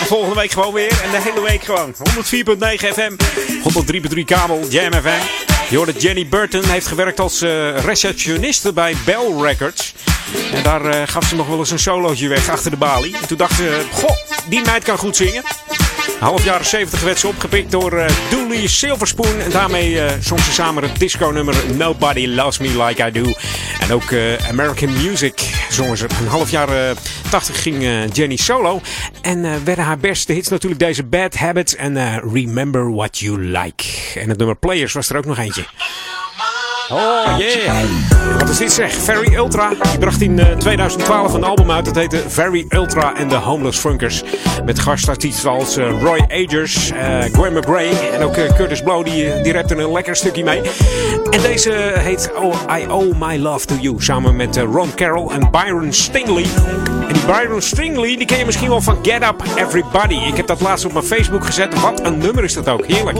En 0.00 0.06
volgende 0.06 0.34
week 0.34 0.50
gewoon 0.50 0.72
weer. 0.72 1.00
En 1.02 1.10
de 1.10 1.20
hele 1.20 1.40
week 1.40 1.64
gewoon. 1.64 1.94
104.9 1.94 2.02
FM. 2.92 3.16
103.3 4.14 4.24
kabel. 4.24 4.66
Jam 4.68 4.92
FM. 4.92 5.22
Je 5.68 5.76
hoorde 5.76 5.92
Jenny 5.92 6.28
Burton. 6.28 6.64
Heeft 6.64 6.86
gewerkt 6.86 7.20
als 7.20 7.42
eh, 7.42 7.78
receptioniste 7.78 8.72
bij 8.72 8.96
Bell 9.04 9.40
Records. 9.40 9.94
En 10.52 10.62
daar 10.62 10.84
eh, 10.84 11.02
gaf 11.06 11.24
ze 11.24 11.36
nog 11.36 11.46
wel 11.46 11.58
eens 11.58 11.70
een 11.70 11.78
solootje 11.78 12.28
weg 12.28 12.48
achter 12.48 12.70
de 12.70 12.76
balie. 12.76 13.16
En 13.16 13.26
toen 13.26 13.36
dacht 13.36 13.56
ze, 13.56 13.80
goh, 13.92 14.16
die 14.48 14.64
meid 14.64 14.84
kan 14.84 14.98
goed 14.98 15.16
zingen. 15.16 15.42
Half 16.18 16.44
jaren 16.44 16.66
70 16.66 17.02
werd 17.02 17.18
ze 17.18 17.28
opgepikt 17.28 17.70
door 17.70 17.92
eh 17.92 18.14
Dooley 18.30 18.66
Silverspoon. 18.66 19.40
En 19.40 19.50
daarmee 19.50 20.00
eh, 20.00 20.12
zong 20.20 20.40
ze 20.40 20.52
samen 20.52 20.82
het 20.82 20.98
disco-nummer 20.98 21.54
Nobody 21.74 22.26
Loves 22.26 22.58
Me 22.58 22.84
Like 22.84 23.06
I 23.06 23.10
Do. 23.10 23.32
En 23.80 23.92
ook 23.92 24.10
eh, 24.10 24.48
American 24.48 24.92
Music 24.92 25.66
zongen 25.70 25.96
ze. 25.96 26.06
Een 26.20 26.28
half 26.28 26.50
jaar 26.50 26.88
eh, 26.88 26.96
80 27.30 27.62
ging 27.62 27.84
Jenny 28.12 28.36
solo. 28.36 28.80
En 29.22 29.64
werden 29.64 29.84
haar 29.84 29.98
beste 29.98 30.32
hits 30.32 30.48
natuurlijk 30.48 30.80
deze 30.80 31.04
Bad 31.04 31.34
Habits 31.34 31.74
en 31.74 32.20
Remember 32.32 32.94
What 32.94 33.18
You 33.18 33.38
Like. 33.40 33.84
En 34.14 34.28
het 34.28 34.38
nummer 34.38 34.56
Players 34.56 34.92
was 34.92 35.10
er 35.10 35.16
ook 35.16 35.24
nog 35.26 35.38
eentje. 35.38 35.64
Oh 36.90 37.38
yeah. 37.38 37.84
Wat 38.38 38.48
is 38.48 38.56
dit 38.56 38.72
zeg? 38.72 38.92
Very 38.92 39.34
Ultra. 39.34 39.68
Die 39.68 39.98
bracht 39.98 40.20
in 40.20 40.38
eh, 40.38 40.56
2012 40.56 41.32
een 41.34 41.44
album 41.44 41.70
uit. 41.70 41.84
Dat 41.84 41.94
heette 41.96 42.22
Very 42.28 42.66
Ultra 42.68 43.12
and 43.18 43.30
the 43.30 43.36
Homeless 43.36 43.78
Funkers. 43.78 44.22
Met 44.64 44.78
gastartiesten 44.78 45.50
als 45.50 45.76
eh, 45.76 46.02
Roy 46.02 46.24
Agers, 46.28 46.90
eh, 46.90 47.18
Gwen 47.32 47.52
McRae 47.52 47.88
en 48.14 48.22
ook 48.22 48.36
eh, 48.36 48.54
Curtis 48.54 48.82
Blow. 48.82 49.04
Die, 49.04 49.32
eh, 49.32 49.42
die 49.42 49.80
een 49.80 49.92
lekker 49.92 50.16
stukje 50.16 50.44
mee. 50.44 50.60
En 51.30 51.40
deze 51.42 51.72
heet 51.98 52.30
oh, 52.42 52.54
I 52.78 52.86
Owe 52.88 53.14
My 53.18 53.36
Love 53.38 53.66
to 53.66 53.74
You. 53.80 53.94
Samen 53.98 54.36
met 54.36 54.56
eh, 54.56 54.62
Ron 54.72 54.94
Carroll 54.94 55.28
en 55.30 55.50
Byron 55.50 55.92
Stingley. 55.92 56.46
En 57.08 57.12
die 57.12 57.22
Byron 57.24 57.62
Stingley, 57.62 58.16
die 58.16 58.26
ken 58.26 58.38
je 58.38 58.44
misschien 58.44 58.68
wel 58.68 58.80
van 58.80 58.98
Get 59.02 59.22
Up 59.22 59.42
Everybody. 59.56 60.14
Ik 60.14 60.36
heb 60.36 60.46
dat 60.46 60.60
laatst 60.60 60.84
op 60.84 60.92
mijn 60.92 61.04
Facebook 61.04 61.44
gezet. 61.44 61.80
Wat 61.80 62.00
een 62.04 62.18
nummer 62.18 62.44
is 62.44 62.54
dat 62.54 62.68
ook. 62.68 62.86
Heerlijk. 62.86 63.18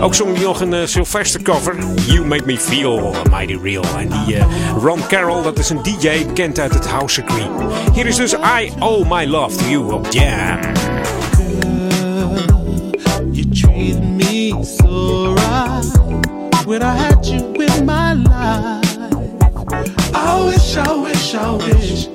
Ook 0.00 0.14
zong 0.14 0.34
hij 0.36 0.44
nog 0.44 0.60
een 0.60 0.74
eh, 0.74 0.86
Sylvester 0.86 1.42
cover. 1.42 1.74
You 2.06 2.24
Make 2.24 2.42
Me 2.46 2.58
Feel 2.58 3.05
Mighty 3.30 3.58
Real. 3.62 3.84
En 3.98 4.08
die 4.08 4.36
eh, 4.36 4.44
Ron 4.82 5.06
Carroll, 5.08 5.42
dat 5.42 5.58
is 5.58 5.70
een 5.70 5.82
DJ 5.82 6.26
bekend 6.26 6.58
uit 6.58 6.74
het 6.74 6.86
house 6.86 7.14
circuit. 7.14 7.48
Hier 7.92 8.06
is 8.06 8.16
dus 8.16 8.32
I 8.32 8.72
Owe 8.78 9.06
My 9.08 9.26
Love 9.26 9.56
to 9.56 9.64
You 9.68 9.92
op 9.92 10.06
Jam. 10.10 10.58
You 13.32 14.00
me 14.00 14.64
so 14.64 15.34
right 15.34 16.66
when 16.66 16.82
I 16.82 16.94
had 16.96 17.26
you 17.26 17.52
in 17.54 17.84
my 17.84 18.12
life. 18.14 18.86
I 20.14 20.44
wish, 20.44 20.76
I 20.76 20.92
wish, 20.94 21.34
I 21.34 21.50
wish 21.52 22.08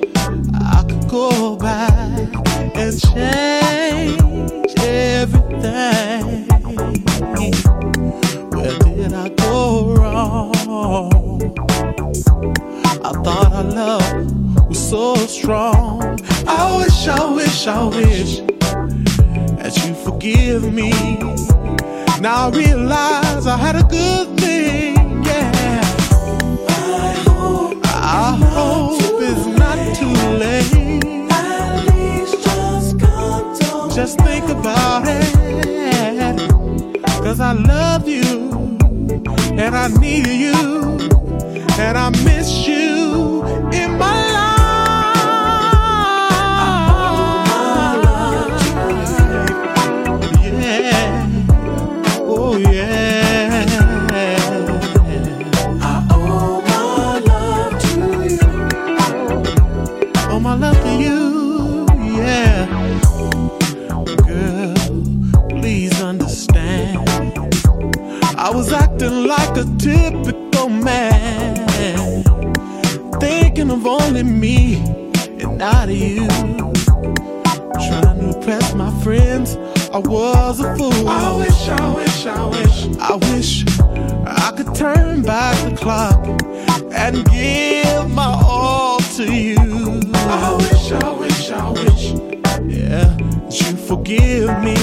I 0.54 0.84
could 0.88 1.08
go 1.08 1.56
back 1.56 2.34
and 2.74 3.00
change 3.00 4.74
everything. 4.78 6.51
Did 9.02 9.14
I 9.14 9.30
go 9.30 9.94
wrong? 9.96 10.52
I 13.04 13.10
thought 13.24 13.52
our 13.52 13.64
love 13.64 14.68
was 14.68 14.90
so 14.90 15.16
strong. 15.26 16.20
I 16.46 16.76
wish, 16.76 17.08
I 17.08 17.34
wish, 17.34 17.66
I 17.66 17.82
wish 17.82 18.36
that 19.58 19.74
you 19.84 19.94
forgive 19.94 20.72
me. 20.72 20.92
Now 22.20 22.46
I 22.46 22.50
realize 22.50 23.48
I 23.48 23.56
had 23.56 23.74
a 23.74 23.82
good 23.82 24.38
thing, 24.38 24.94
yeah. 25.24 25.80
I 26.68 27.12
hope, 27.26 27.80
I 27.84 28.36
hope 28.54 29.20
it's 29.20 29.46
not 29.58 29.96
too 29.96 30.14
late. 30.38 31.28
At 31.32 31.86
least 31.92 32.44
just 32.44 33.00
come 33.00 33.90
Just 33.90 34.16
think 34.20 34.48
about 34.48 35.08
it. 35.08 35.42
Cause 37.24 37.40
I 37.40 37.52
love 37.52 38.08
you, 38.08 38.61
and 39.62 39.76
I 39.76 39.86
need 40.00 40.26
you, 40.26 40.52
and 41.78 41.96
I 41.96 42.10
miss 42.24 42.66
you 42.66 42.71
of 73.86 74.02
only 74.02 74.22
me 74.22 74.76
and 75.40 75.58
not 75.58 75.88
you. 75.88 76.26
Trying 77.74 78.18
to 78.18 78.36
impress 78.36 78.74
my 78.74 78.90
friends, 79.02 79.56
I 79.92 79.98
was 79.98 80.60
a 80.60 80.76
fool. 80.76 81.08
I 81.08 81.36
wish, 81.36 81.68
I 81.68 81.94
wish, 81.94 82.26
I 82.26 82.44
wish, 82.46 82.98
I 82.98 83.14
wish 83.16 83.64
I 84.26 84.52
could 84.56 84.74
turn 84.74 85.22
back 85.22 85.56
the 85.68 85.76
clock 85.76 86.24
and 86.92 87.24
give 87.30 88.10
my 88.10 88.40
all 88.44 88.98
to 89.16 89.24
you. 89.32 90.00
I 90.14 90.56
wish, 90.58 90.92
I 90.92 91.10
wish, 91.12 91.50
I 91.50 91.70
wish, 91.70 92.04
yeah, 92.72 93.16
that 93.16 93.60
you 93.60 93.76
forgive 93.76 94.50
me. 94.62 94.76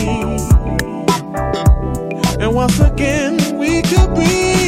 And 2.43 2.54
once 2.54 2.80
again, 2.80 3.58
we 3.58 3.82
could 3.82 4.16
be. 4.16 4.59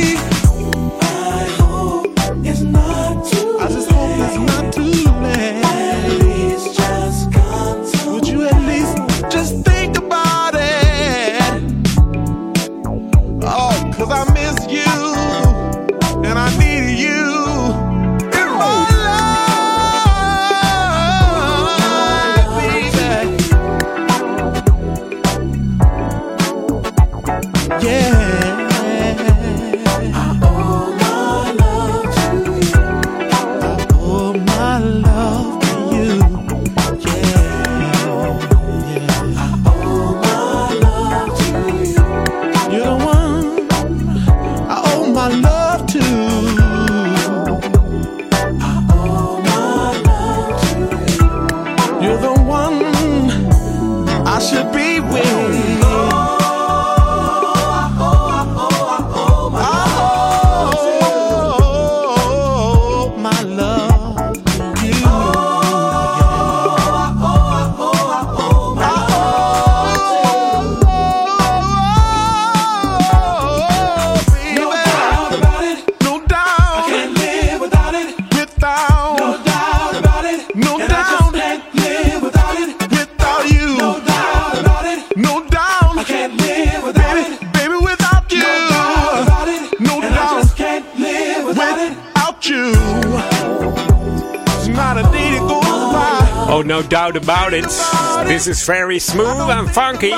This 98.31 98.47
is 98.47 98.63
very 98.63 98.97
smooth 98.99 99.49
and 99.49 99.69
funky. 99.69 100.13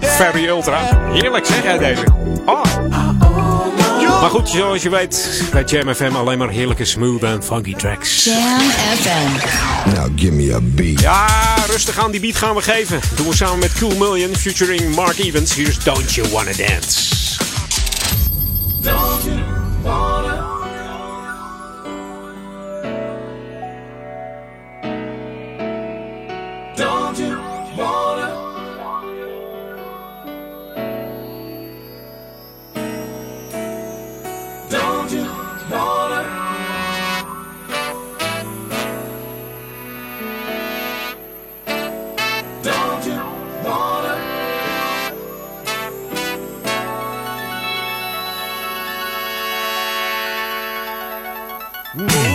Very 0.00 0.48
ultra. 0.48 1.10
Heerlijk 1.12 1.46
zeg 1.46 1.62
jij 1.62 1.78
deze. 1.78 2.04
Oh. 2.44 2.62
Maar 4.20 4.30
goed, 4.30 4.48
zoals 4.48 4.82
je 4.82 4.90
weet, 4.90 5.42
bij 5.52 5.64
Jam 5.64 5.94
FM 5.94 6.14
alleen 6.14 6.38
maar 6.38 6.48
heerlijke 6.48 6.84
smooth 6.84 7.22
en 7.22 7.42
funky 7.42 7.74
tracks. 7.74 8.24
Jam 8.24 8.60
FM. 8.96 9.94
Now 9.94 10.10
give 10.16 10.32
me 10.32 10.54
a 10.54 10.60
beat. 10.62 11.00
Ja, 11.00 11.26
rustig 11.66 11.98
aan, 11.98 12.10
die 12.10 12.20
beat 12.20 12.36
gaan 12.36 12.54
we 12.54 12.62
geven. 12.62 13.00
Doen 13.16 13.28
we 13.28 13.36
samen 13.36 13.58
met 13.58 13.72
Cool 13.72 13.96
Million 13.96 14.36
featuring 14.36 14.94
Mark 14.94 15.18
Evans. 15.18 15.54
Here's 15.54 15.84
Don't 15.84 16.14
You 16.14 16.28
Wanna 16.28 16.52
Dance. 16.52 17.15
Mm. 51.96 52.25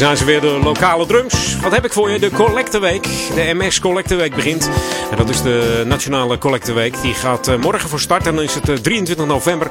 zijn 0.00 0.16
ze 0.16 0.24
weer 0.24 0.40
de 0.40 0.60
lokale 0.62 1.06
drums. 1.06 1.56
Wat 1.62 1.72
heb 1.72 1.84
ik 1.84 1.92
voor 1.92 2.10
je? 2.10 2.18
De 2.18 2.30
Collecteweek. 2.30 3.02
De 3.34 3.50
MS 3.54 3.80
Collecteweek 3.80 4.34
begint. 4.34 4.70
En 5.10 5.16
dat 5.16 5.28
is 5.28 5.42
de 5.42 5.82
Nationale 5.86 6.38
Collecteweek. 6.38 7.02
Die 7.02 7.14
gaat 7.14 7.48
eh, 7.48 7.56
morgen 7.56 7.88
voor 7.88 8.00
start. 8.00 8.26
En 8.26 8.34
dan 8.34 8.44
is 8.44 8.54
het 8.54 8.68
eh, 8.68 8.76
23 8.76 9.26
november. 9.26 9.68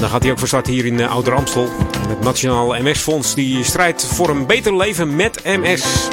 Dan 0.00 0.08
gaat 0.08 0.22
die 0.22 0.30
ook 0.30 0.38
voor 0.38 0.48
start 0.48 0.66
hier 0.66 0.86
in 0.86 1.00
eh, 1.00 1.10
Ouder 1.10 1.34
Amstel. 1.34 1.68
Het 2.08 2.20
Nationaal 2.20 2.74
MS 2.82 2.98
Fonds 2.98 3.34
die 3.34 3.64
strijdt 3.64 4.06
voor 4.06 4.28
een 4.28 4.46
beter 4.46 4.76
leven 4.76 5.16
met 5.16 5.44
MS. 5.44 6.08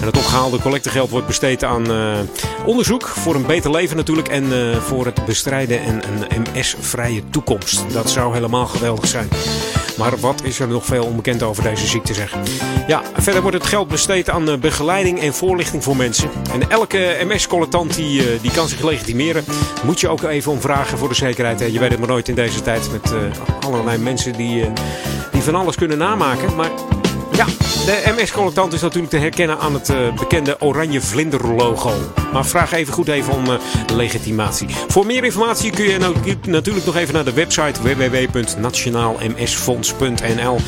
En 0.00 0.06
het 0.06 0.16
opgehaalde 0.16 0.58
collectegeld 0.58 1.10
wordt 1.10 1.26
besteed 1.26 1.64
aan 1.64 1.86
onderzoek 2.64 3.08
voor 3.08 3.34
een 3.34 3.46
beter 3.46 3.70
leven 3.70 3.96
natuurlijk. 3.96 4.28
En 4.28 4.52
voor 4.82 5.04
het 5.04 5.24
bestrijden 5.24 5.80
en 5.82 6.02
een 6.28 6.46
MS-vrije 6.54 7.22
toekomst. 7.30 7.84
Dat 7.92 8.10
zou 8.10 8.34
helemaal 8.34 8.66
geweldig 8.66 9.06
zijn. 9.06 9.28
Maar 9.96 10.18
wat 10.18 10.42
is 10.44 10.60
er 10.60 10.68
nog 10.68 10.84
veel 10.84 11.04
onbekend 11.04 11.42
over 11.42 11.62
deze 11.62 11.86
ziekte 11.86 12.14
zeg. 12.14 12.36
Ja, 12.86 13.02
verder 13.16 13.42
wordt 13.42 13.56
het 13.56 13.66
geld 13.66 13.88
besteed 13.88 14.30
aan 14.30 14.50
eh, 14.50 14.58
begeleiding 14.58 15.20
en 15.20 15.34
voorlichting 15.34 15.84
voor 15.84 15.96
mensen. 15.96 16.30
En 16.52 16.70
elke 16.70 17.16
MS-collectant 17.24 17.94
die, 17.94 18.20
eh, 18.20 18.40
die 18.40 18.50
kan 18.50 18.68
zich 18.68 18.82
legitimeren. 18.82 19.44
Moet 19.84 20.00
je 20.00 20.08
ook 20.08 20.22
even 20.22 20.52
om 20.52 20.60
vragen 20.60 20.98
voor 20.98 21.08
de 21.08 21.14
zekerheid. 21.14 21.60
Je 21.72 21.78
weet 21.78 21.90
het 21.90 21.98
maar 21.98 22.08
nooit 22.08 22.28
in 22.28 22.34
deze 22.34 22.62
tijd 22.62 22.90
met 22.92 23.12
eh, 23.12 23.18
allerlei 23.60 23.98
mensen 23.98 24.32
die, 24.32 24.64
die 25.32 25.42
van 25.42 25.54
alles 25.54 25.76
kunnen 25.76 25.98
namaken. 25.98 26.54
Maar 26.54 26.70
ja, 27.32 27.46
de 27.84 28.12
MS-collectant 28.16 28.72
is 28.72 28.80
natuurlijk 28.80 29.12
te 29.12 29.18
herkennen 29.18 29.58
aan 29.58 29.74
het 29.74 29.88
eh, 29.88 30.14
bekende 30.14 30.60
oranje 30.60 31.00
vlinderlogo. 31.00 31.92
Maar 32.32 32.46
vraag 32.46 32.72
even 32.72 32.92
goed 32.92 33.08
even 33.08 33.32
om 33.32 33.46
eh, 33.46 33.54
legitimatie. 33.94 34.68
Voor 34.88 35.06
meer 35.06 35.24
informatie 35.24 35.70
kun 35.70 35.84
je 35.84 35.98
nou- 35.98 36.14
natuurlijk 36.46 36.86
nog 36.86 36.96
even 36.96 37.14
naar 37.14 37.24
de 37.24 37.32
website 37.32 37.82
www.nationaalmsfonds.nl. 37.82 40.58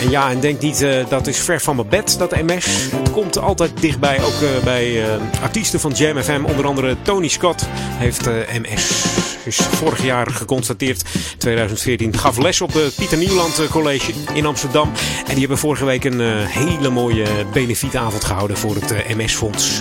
En 0.00 0.10
ja, 0.10 0.30
en 0.30 0.40
denk 0.40 0.60
niet, 0.60 0.82
eh, 0.82 1.06
dat 1.08 1.26
is 1.26 1.38
ver 1.38 1.60
van 1.60 1.76
mijn 1.76 1.88
bed, 1.88 2.18
dat 2.18 2.30
MS. 2.30 2.66
Het 2.90 3.10
komt 3.10 3.38
altijd 3.38 3.70
dichtbij, 3.80 4.20
ook 4.22 4.64
bij 4.64 5.04
artiesten 5.42 5.80
van 5.80 5.90
Jam 5.90 6.22
FM. 6.22 6.44
Onder 6.44 6.66
andere 6.66 6.96
Tony 7.02 7.28
Scott 7.28 7.66
heeft 7.98 8.26
MS. 8.60 9.04
Is 9.46 9.56
vorig 9.56 10.02
jaar 10.02 10.30
geconstateerd, 10.30 11.04
2014. 11.38 12.18
Gaf 12.18 12.38
les 12.38 12.60
op 12.60 12.72
het 12.72 12.94
Pieter 12.94 13.18
Nieuwland 13.18 13.58
eh, 13.58 13.70
College 13.70 14.12
in 14.34 14.46
Amsterdam. 14.46 14.92
En 15.18 15.30
die 15.30 15.38
hebben 15.38 15.58
vorige 15.58 15.84
week 15.84 16.04
een 16.04 16.20
eh, 16.20 16.28
hele 16.46 16.90
mooie 16.90 17.26
benefietavond 17.52 18.24
gehouden 18.24 18.56
voor 18.56 18.74
het 18.74 18.90
eh, 18.90 19.16
MS-fonds. 19.16 19.80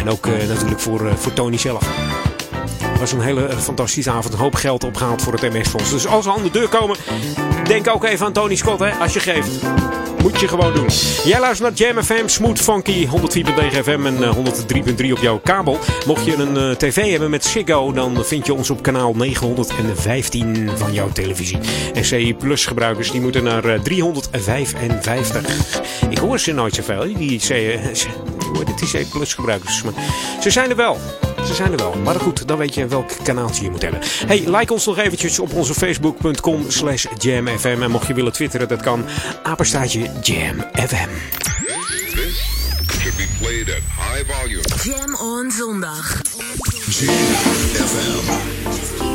En 0.00 0.10
ook 0.10 0.26
eh, 0.26 0.48
natuurlijk 0.48 0.80
voor, 0.80 1.06
eh, 1.06 1.14
voor 1.14 1.32
Tony 1.32 1.56
zelf. 1.56 1.88
Het 2.82 2.98
was 2.98 3.12
een 3.12 3.20
hele 3.20 3.46
eh, 3.46 3.58
fantastische 3.58 4.10
avond. 4.10 4.34
Een 4.34 4.40
hoop 4.40 4.54
geld 4.54 4.84
opgehaald 4.84 5.22
voor 5.22 5.32
het 5.32 5.52
MS-fonds. 5.52 5.90
Dus 5.90 6.06
als 6.06 6.24
we 6.24 6.32
aan 6.32 6.42
de 6.42 6.50
deur 6.50 6.68
komen, 6.68 6.96
denk 7.64 7.88
ook 7.88 8.04
even 8.04 8.26
aan 8.26 8.32
Tony 8.32 8.54
Scott, 8.56 8.80
hè, 8.80 8.90
als 8.90 9.12
je 9.12 9.20
geeft. 9.20 9.50
Moet 10.22 10.40
je 10.40 10.48
gewoon 10.48 10.74
doen. 10.74 10.86
Jij 11.24 11.40
luistert 11.40 11.68
naar 11.68 11.88
Jam 11.88 12.02
FM, 12.02 12.28
Smooth 12.28 12.58
Funky, 12.58 13.06
104.9 13.06 13.10
FM 13.82 14.06
en 14.06 14.22
eh, 14.22 14.36
103.3 14.36 15.12
op 15.12 15.18
jouw 15.18 15.38
kabel. 15.38 15.78
Mocht 16.06 16.24
je 16.24 16.36
een 16.36 16.56
eh, 16.56 16.70
tv 16.70 17.10
hebben 17.10 17.30
met 17.30 17.44
Ziggo, 17.44 17.92
dan 17.92 18.24
vind 18.24 18.46
je 18.46 18.54
ons 18.54 18.70
op 18.70 18.82
kanaal 18.82 19.14
915 19.14 20.70
van 20.76 20.92
jouw 20.92 21.08
televisie. 21.12 21.58
En 21.94 22.04
CI 22.04 22.34
Plus 22.34 22.66
gebruikers, 22.66 23.10
die 23.10 23.20
moeten 23.20 23.44
naar 23.44 23.64
eh, 23.64 23.80
355. 23.80 25.80
Ik 26.10 26.18
hoor 26.18 26.38
ze 26.38 26.52
nooit 26.52 26.74
zoveel, 26.74 27.14
die 27.16 27.38
C, 27.38 27.50
eh, 27.50 29.02
C 29.02 29.10
Plus 29.10 29.34
gebruikers. 29.34 29.82
Maar 29.82 29.92
ze 30.40 30.50
zijn 30.50 30.70
er 30.70 30.76
wel. 30.76 30.98
Ze 31.50 31.56
zijn 31.56 31.72
er 31.72 31.78
wel. 31.78 31.94
Maar 31.94 32.20
goed, 32.20 32.48
dan 32.48 32.58
weet 32.58 32.74
je 32.74 32.86
welk 32.86 33.10
kanaaltje 33.22 33.64
je 33.64 33.70
moet 33.70 33.82
hebben. 33.82 34.00
Hey, 34.26 34.44
like 34.58 34.72
ons 34.72 34.86
nog 34.86 34.98
eventjes 34.98 35.38
op 35.38 35.54
onze 35.54 35.74
facebook.com 35.74 36.64
slash 36.68 37.06
jamfm. 37.18 37.82
En 37.82 37.90
mocht 37.90 38.06
je 38.06 38.14
willen 38.14 38.32
twitteren, 38.32 38.68
dat 38.68 38.82
kan. 38.82 39.04
Apenstaatje 39.42 40.10
jamfm. 40.22 41.08
This 42.14 42.50
should 43.00 43.16
be 43.16 43.26
played 43.40 43.70
at 43.70 43.82
high 43.96 44.32
volume. 44.32 44.62
Jam 44.82 45.14
on 45.14 45.50
zondag. 45.50 46.22
You 48.98 49.09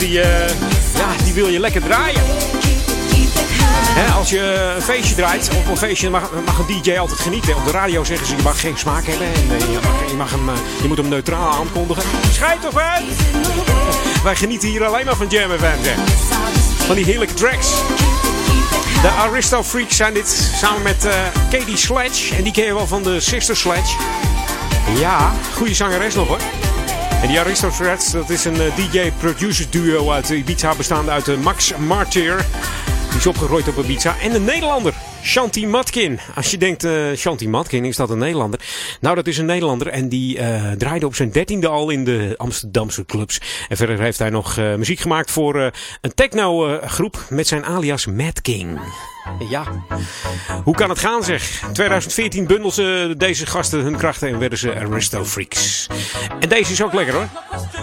die 0.00 0.20
eh, 0.20 0.48
ja, 0.94 1.24
die 1.24 1.34
wil 1.34 1.48
je 1.48 1.60
lekker 1.60 1.82
draaien. 1.82 2.22
Als 4.20 4.30
je 4.30 4.72
een 4.76 4.82
feestje 4.82 5.14
draait, 5.14 5.50
op 5.56 5.68
een 5.68 5.76
feestje 5.76 6.10
mag, 6.10 6.30
mag 6.44 6.58
een 6.58 6.82
DJ 6.82 6.98
altijd 6.98 7.20
genieten. 7.20 7.56
Op 7.56 7.64
de 7.64 7.70
radio 7.70 8.04
zeggen 8.04 8.26
ze, 8.26 8.36
je 8.36 8.42
mag 8.42 8.60
geen 8.60 8.78
smaak 8.78 9.04
hebben. 9.06 9.26
En 9.26 9.56
eh, 9.56 9.72
je, 9.72 9.78
mag, 9.82 10.10
je, 10.10 10.16
mag 10.16 10.30
hem, 10.30 10.48
eh, 10.48 10.54
je 10.82 10.88
moet 10.88 10.96
hem 10.96 11.08
neutraal 11.08 11.50
aankondigen. 11.50 12.02
Schijt 12.32 12.60
toch 12.60 12.76
uit! 12.76 13.04
Wij 14.24 14.36
genieten 14.36 14.68
hier 14.68 14.84
alleen 14.84 15.04
maar 15.04 15.16
van 15.16 15.26
Jam 15.28 15.50
FM. 15.50 16.00
Van 16.86 16.94
die 16.94 17.04
heerlijke 17.04 17.34
tracks. 17.34 17.68
De 19.02 19.08
Aristo 19.08 19.62
Freaks 19.62 19.96
zijn 19.96 20.14
dit 20.14 20.52
samen 20.54 20.82
met 20.82 21.04
eh, 21.04 21.12
Katie 21.50 21.76
Sledge. 21.76 22.34
En 22.36 22.42
die 22.42 22.52
ken 22.52 22.64
je 22.64 22.74
wel 22.74 22.86
van 22.86 23.02
de 23.02 23.20
Sister 23.20 23.56
Sledge. 23.56 23.96
Ja, 24.98 25.32
goede 25.54 25.74
zangeres 25.74 26.14
nog 26.14 26.28
hoor. 26.28 26.59
En 27.22 27.28
die 27.28 27.40
Aristo 27.40 27.70
Threads, 27.70 28.12
dat 28.12 28.30
is 28.30 28.44
een 28.44 28.60
eh, 28.60 28.76
DJ-producer 28.76 29.66
duo 29.70 30.10
uit 30.10 30.30
Ibiza, 30.30 30.74
bestaande 30.74 31.10
uit 31.10 31.28
eh, 31.28 31.36
Max 31.36 31.76
Martyr. 31.76 32.36
Die 33.08 33.18
is 33.18 33.26
opgegroeid 33.26 33.68
op 33.68 33.78
Ibiza. 33.78 34.16
En 34.20 34.34
een 34.34 34.44
Nederlander, 34.44 34.94
Shanti 35.22 35.66
Matkin. 35.66 36.20
Als 36.34 36.50
je 36.50 36.56
denkt, 36.58 36.84
eh 36.84 36.92
Shanti 37.16 37.48
Matkin, 37.48 37.84
is 37.84 37.96
dat 37.96 38.10
een 38.10 38.18
Nederlander? 38.18 38.60
Nou, 39.00 39.14
dat 39.14 39.26
is 39.26 39.38
een 39.38 39.46
Nederlander. 39.46 39.86
En 39.86 40.08
die 40.08 40.38
draaide 40.76 41.06
op 41.06 41.14
zijn 41.14 41.30
dertiende 41.30 41.68
al 41.68 41.90
in 41.90 42.04
de 42.04 42.34
Amsterdamse 42.36 43.04
clubs. 43.04 43.40
En 43.68 43.76
verder 43.76 44.00
heeft 44.00 44.18
hij 44.18 44.30
nog 44.30 44.56
muziek 44.56 45.00
gemaakt 45.00 45.30
voor 45.30 45.72
een 46.00 46.14
techno-groep 46.14 47.24
met 47.28 47.46
zijn 47.46 47.64
alias 47.64 48.06
Mad 48.06 48.40
King. 48.40 48.80
Ja, 49.48 49.64
hoe 50.64 50.74
kan 50.74 50.88
het 50.88 50.98
gaan 50.98 51.24
zeg? 51.24 51.62
2014 51.72 52.46
bundelen 52.46 52.72
ze 52.72 53.14
deze 53.16 53.46
gasten 53.46 53.80
hun 53.80 53.96
krachten 53.96 54.28
en 54.28 54.38
werden 54.38 54.58
ze 54.58 54.74
Aristo 54.74 55.24
Freaks. 55.24 55.79
En 56.40 56.48
deze 56.48 56.72
is 56.72 56.82
ook 56.82 56.92
lekker 56.92 57.14
hoor. 57.14 57.28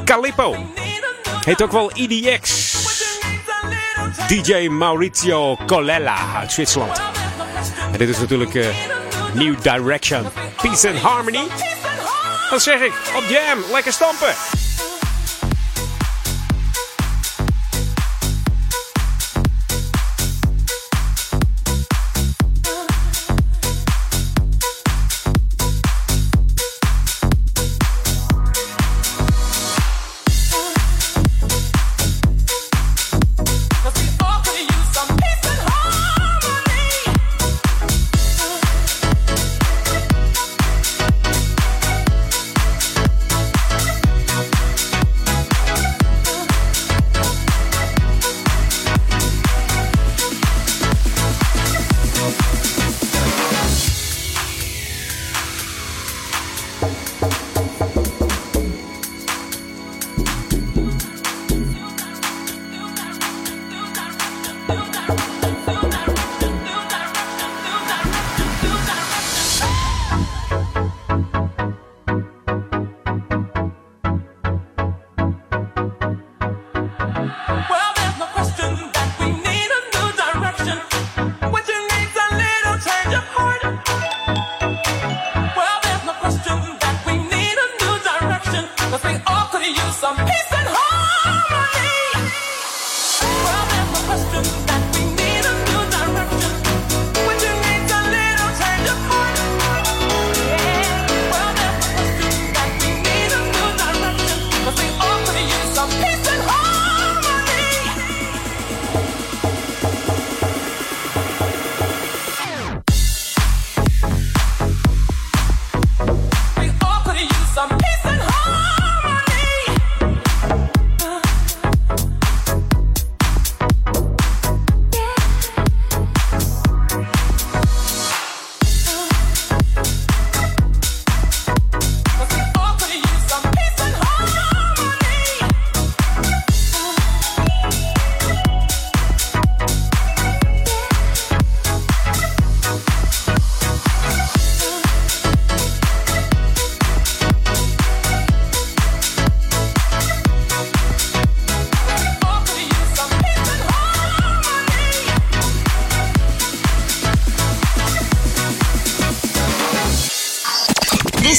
Calippo. 0.05 0.55
Heet 1.45 1.61
ook 1.61 1.71
wel 1.71 1.91
EDX. 1.91 2.75
DJ 4.27 4.67
Maurizio 4.67 5.57
Colella 5.65 6.17
uit 6.35 6.51
Zwitserland. 6.51 7.01
En 7.91 7.97
dit 7.97 8.09
is 8.09 8.17
natuurlijk 8.17 8.55
eh, 8.55 8.67
New 9.33 9.61
Direction. 9.61 10.25
Peace 10.61 10.89
and 10.89 10.97
Harmony. 10.97 11.47
Wat 12.49 12.61
zeg 12.61 12.81
ik? 12.81 12.93
Op 13.15 13.23
Jam. 13.29 13.71
Lekker 13.71 13.91
stampen. 13.93 14.56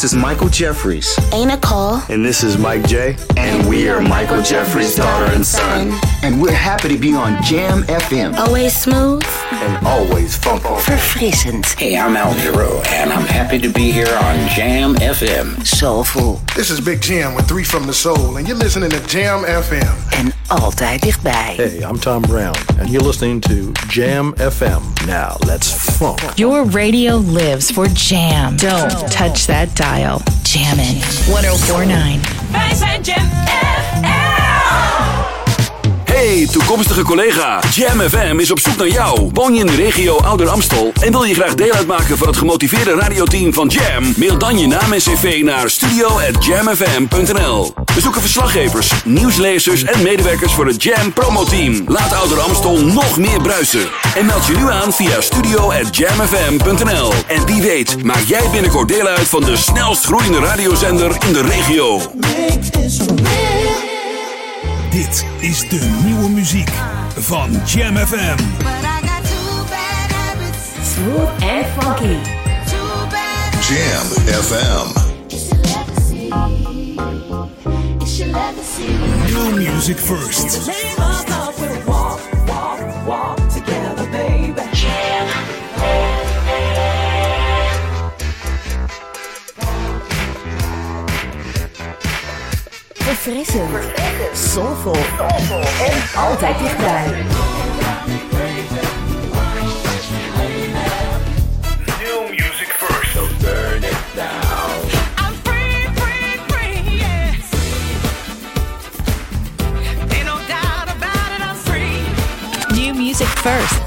This 0.00 0.14
is 0.14 0.18
Michael 0.18 0.48
Jeffries. 0.48 1.18
Ain't 1.30 1.48
Nicole. 1.48 2.00
And 2.08 2.24
this 2.24 2.42
is 2.42 2.56
Mike 2.56 2.88
J. 2.88 3.16
And, 3.36 3.68
we 3.68 3.90
are 3.90 4.00
Michael 4.00 4.40
Jeffries' 4.40 4.96
daughter 4.96 5.30
and 5.34 5.44
son. 5.44 5.92
And 6.22 6.40
we're 6.40 6.54
happy 6.54 6.88
to 6.88 6.96
be 6.96 7.14
on 7.14 7.36
Jam 7.42 7.82
FM. 7.82 8.34
Always 8.38 8.74
smooth. 8.74 9.22
And 9.52 9.86
always 9.86 10.38
funky. 10.38 10.68
Verfrissend. 10.68 11.66
Hey, 11.78 11.98
I'm 11.98 12.16
Al 12.16 12.32
Giro, 12.40 12.80
and 12.88 13.12
I'm 13.12 13.26
happy 13.26 13.58
to 13.58 13.68
be 13.68 13.92
here 13.92 14.08
on 14.08 14.48
Jam 14.48 14.94
FM. 14.94 15.66
Soulful. 15.66 16.40
This 16.56 16.70
is 16.70 16.80
Big 16.80 17.02
Jam 17.02 17.34
with 17.34 17.46
Three 17.46 17.64
from 17.64 17.86
the 17.86 17.92
Soul, 17.92 18.38
and 18.38 18.48
you're 18.48 18.56
listening 18.56 18.88
to 18.88 19.00
Jam 19.06 19.44
FM. 19.44 19.96
En 20.12 20.32
altijd 20.46 21.02
dichtbij. 21.02 21.54
Hey, 21.56 21.82
I'm 21.82 21.98
Tom 21.98 22.22
Brown, 22.22 22.56
and 22.78 22.88
you're 22.88 23.04
listening 23.04 23.40
to 23.42 23.72
Jam 23.88 24.34
FM. 24.36 24.89
Now, 25.06 25.36
let's 25.46 25.72
funk. 25.72 26.20
Your 26.36 26.64
radio 26.64 27.16
lives 27.16 27.70
for 27.70 27.88
jam. 27.88 28.56
Don't 28.56 28.90
touch 29.10 29.46
that 29.46 29.74
dial. 29.74 30.20
Jammin' 30.42 31.00
1049. 31.26 32.20
Wij 32.50 32.74
zijn 32.74 33.00
Jam 33.02 33.28
Hey, 36.04 36.48
toekomstige 36.52 37.02
collega. 37.02 37.60
Jam 37.74 38.00
FM 38.00 38.38
is 38.38 38.50
op 38.50 38.58
zoek 38.58 38.76
naar 38.76 38.88
jou. 38.88 39.30
Woon 39.32 39.54
je 39.54 39.60
in 39.60 39.66
de 39.66 39.74
regio 39.74 40.16
Ouder 40.16 40.48
Amstel 40.48 40.92
en 41.00 41.12
wil 41.12 41.24
je 41.24 41.34
graag 41.34 41.54
deel 41.54 41.72
uitmaken 41.72 42.18
van 42.18 42.26
het 42.26 42.36
gemotiveerde 42.36 42.94
radioteam 42.94 43.52
van 43.52 43.68
Jam? 43.68 44.14
Mail 44.16 44.38
dan 44.38 44.58
je 44.58 44.66
naam 44.66 44.92
en 44.92 44.98
cv 44.98 45.40
naar 45.44 45.70
studio@jamfm.nl. 45.70 47.74
We 47.94 48.00
zoeken 48.00 48.20
verslaggevers, 48.20 48.92
nieuwslezers 49.04 49.84
en 49.84 50.02
medewerkers 50.02 50.52
voor 50.52 50.66
het 50.66 50.82
Jam 50.82 51.12
promoteam. 51.12 51.82
Laat 51.86 52.12
Ouder 52.12 52.40
Amstel 52.40 52.84
nog 52.84 53.16
meer 53.18 53.40
bruisen. 53.40 53.88
En 54.16 54.26
meld 54.26 54.46
je 54.46 54.56
nu 54.56 54.70
aan 54.70 54.92
via 54.92 55.20
studio@jamfm.nl. 55.20 57.12
En 57.26 57.46
wie 57.46 57.62
weet, 57.62 58.04
maak 58.04 58.22
jij 58.26 58.50
binnenkort 58.52 58.88
deel 58.88 59.06
uit 59.06 59.28
van 59.28 59.44
de 59.44 59.56
snelst 59.56 60.04
groeiende 60.04 60.38
radiozender 60.38 61.16
in 61.26 61.32
de 61.32 61.42
regio. 61.42 62.00
Dit 64.90 65.24
is 65.38 65.68
de 65.68 66.00
nieuwe 66.04 66.28
muziek 66.28 66.70
van 67.18 67.60
Jam 67.64 67.96
FM. 67.96 68.36
Smooth 70.94 71.30
and 71.40 71.66
funky. 71.78 72.16
Jam 73.68 74.06
FM. 74.42 74.99
New 78.80 79.56
music 79.56 79.98
first. 79.98 80.70
Verfrissend. 92.94 93.70
Soulful. 94.34 94.94
En 94.94 96.20
altijd 96.20 96.58
dichtbij. 96.58 97.24
First. 113.42 113.80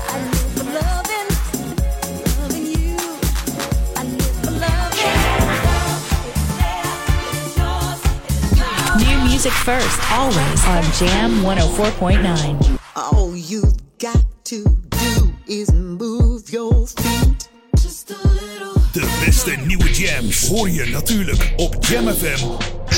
New 8.97 9.19
music 9.29 9.51
first. 9.51 10.11
Always 10.11 10.65
on 10.65 10.83
Jam 10.93 11.43
104.9. 11.43 12.79
All 12.95 13.35
you've 13.35 13.73
got 13.99 14.25
to 14.45 14.63
do 14.89 15.33
is 15.47 15.71
move 15.71 16.49
your 16.49 16.87
feet. 16.87 17.47
Just 17.75 18.09
a 18.09 18.27
little. 18.27 18.73
De 18.91 19.21
beste 19.25 19.55
nieuwe 19.65 19.91
jams 19.91 20.47
hoor 20.47 20.69
je 20.69 20.85
natuurlijk 20.85 21.53
op 21.57 21.85
Jam 21.85 22.07
FM. 22.07 22.45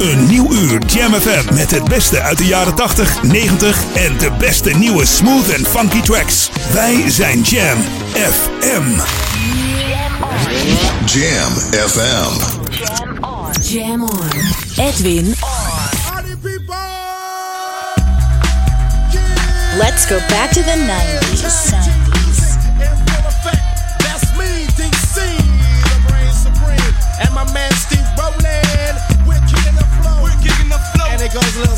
Een 0.00 0.26
nieuw 0.26 0.52
uur 0.52 0.78
Jam 0.86 1.12
FM 1.12 1.54
met 1.54 1.70
het 1.70 1.84
beste 1.84 2.20
uit 2.20 2.38
de 2.38 2.46
jaren 2.46 2.74
80, 2.74 3.22
90 3.22 3.84
en 3.94 4.18
de 4.18 4.30
beste 4.38 4.70
nieuwe 4.70 5.06
smooth 5.06 5.48
en 5.48 5.66
funky 5.66 6.00
tracks. 6.00 6.50
Wij 6.72 7.10
zijn 7.10 7.40
Jam 7.40 7.78
FM. 8.14 8.82
Jam 11.04 11.52
FM. 11.88 12.32
Jam 13.62 14.02
on. 14.02 14.20
Edwin 14.76 15.34
Let's 19.78 20.06
go 20.06 20.18
back 20.28 20.52
to 20.52 20.62
the 20.62 20.76
90s. 20.76 21.89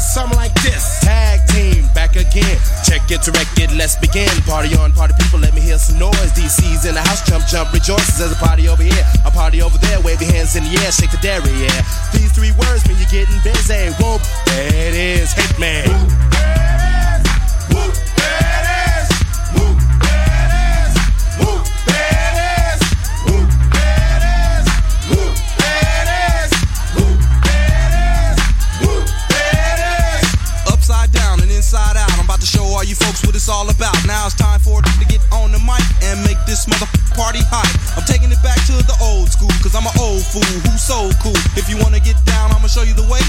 Goes 0.03 0.15
something 0.15 0.37
like 0.37 0.55
this. 0.63 1.01
Tag 1.01 1.47
team, 1.49 1.87
back 1.95 2.17
again. 2.17 2.59
Check 2.85 3.11
it, 3.11 3.23
direct 3.23 3.59
it, 3.59 3.71
let's 3.73 3.97
begin. 3.97 4.29
Party 4.43 4.75
on, 4.77 4.93
party 4.93 5.15
people, 5.19 5.39
let 5.39 5.55
me 5.55 5.61
hear 5.61 5.79
some 5.79 5.99
noise. 5.99 6.33
DC's 6.33 6.85
in 6.87 6.95
the 6.95 7.01
house, 7.01 7.27
jump, 7.29 7.47
jump, 7.47 7.73
rejoices. 7.73 8.19
There's 8.19 8.33
a 8.33 8.37
party 8.37 8.69
over 8.69 8.83
here, 8.83 9.05
a 9.25 9.31
party 9.31 9.63
over 9.63 9.79
there. 9.79 10.01
Wave 10.01 10.21
your 10.21 10.33
hands 10.33 10.57
in 10.57 10.65
the 10.65 10.71
air, 10.83 10.93
shake 10.93 11.11
the 11.11 11.19
dairy, 11.19 11.53
yeah. 11.61 11.83
These 12.13 12.33
three 12.33 12.53
words 12.53 12.87
mean 12.89 12.99
you're 12.99 13.11
getting 13.11 13.41
busy. 13.43 13.91
Whoop, 14.03 14.23
it 14.47 14.95
is, 14.95 15.35
Hitman. 15.35 15.89
Whoop, 17.71 17.95
all 17.97 18.12
fool 40.33 40.41
who's 40.65 40.81
so 40.81 41.11
cool. 41.21 41.37
If 41.61 41.69
you 41.69 41.77
wanna 41.77 42.01
get 42.01 42.17
down, 42.25 42.51
I'ma 42.53 42.67
show 42.67 42.83
you 42.83 42.95
the 42.95 43.05
way. 43.05 43.21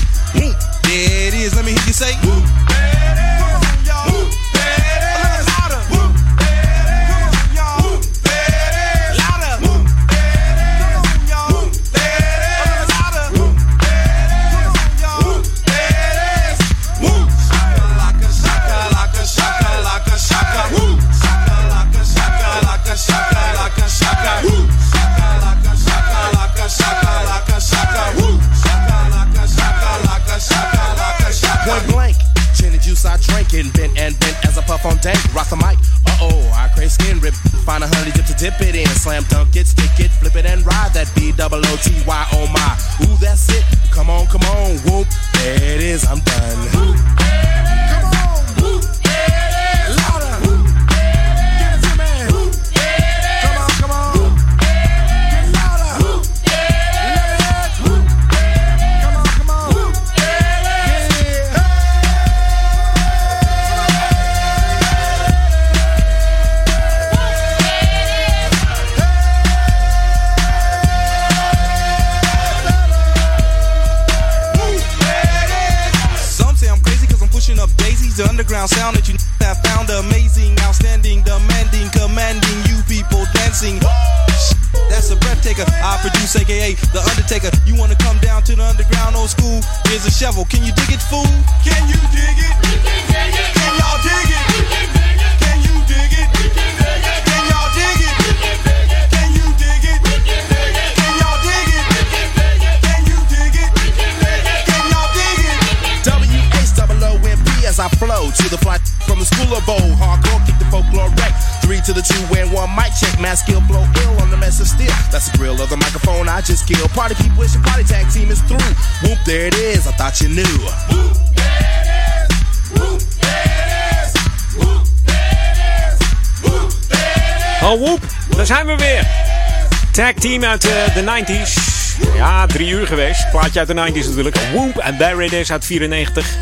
Plaatje 133.53 133.73
uit 133.73 133.95
de 133.95 134.01
90s 134.01 134.07
natuurlijk. 134.07 134.35
Whoop 134.35 134.77
en 134.77 134.97
There 134.97 135.25
It 135.25 135.51
uit 135.51 135.65
94. 135.65 136.35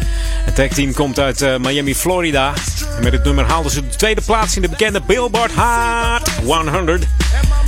Het 0.46 0.56
tag 0.56 0.68
team 0.68 0.94
komt 0.94 1.20
uit 1.20 1.42
eh, 1.42 1.58
Miami, 1.58 1.96
Florida. 1.96 2.54
En 2.98 3.04
met 3.04 3.14
het 3.14 3.24
nummer 3.24 3.46
haalden 3.46 3.72
ze 3.72 3.88
de 3.88 3.96
tweede 3.96 4.22
plaats 4.22 4.56
in 4.56 4.62
de 4.62 4.70
bekende 4.70 5.02
Billboard 5.02 5.52
Hot 5.52 6.30
100. 6.44 7.04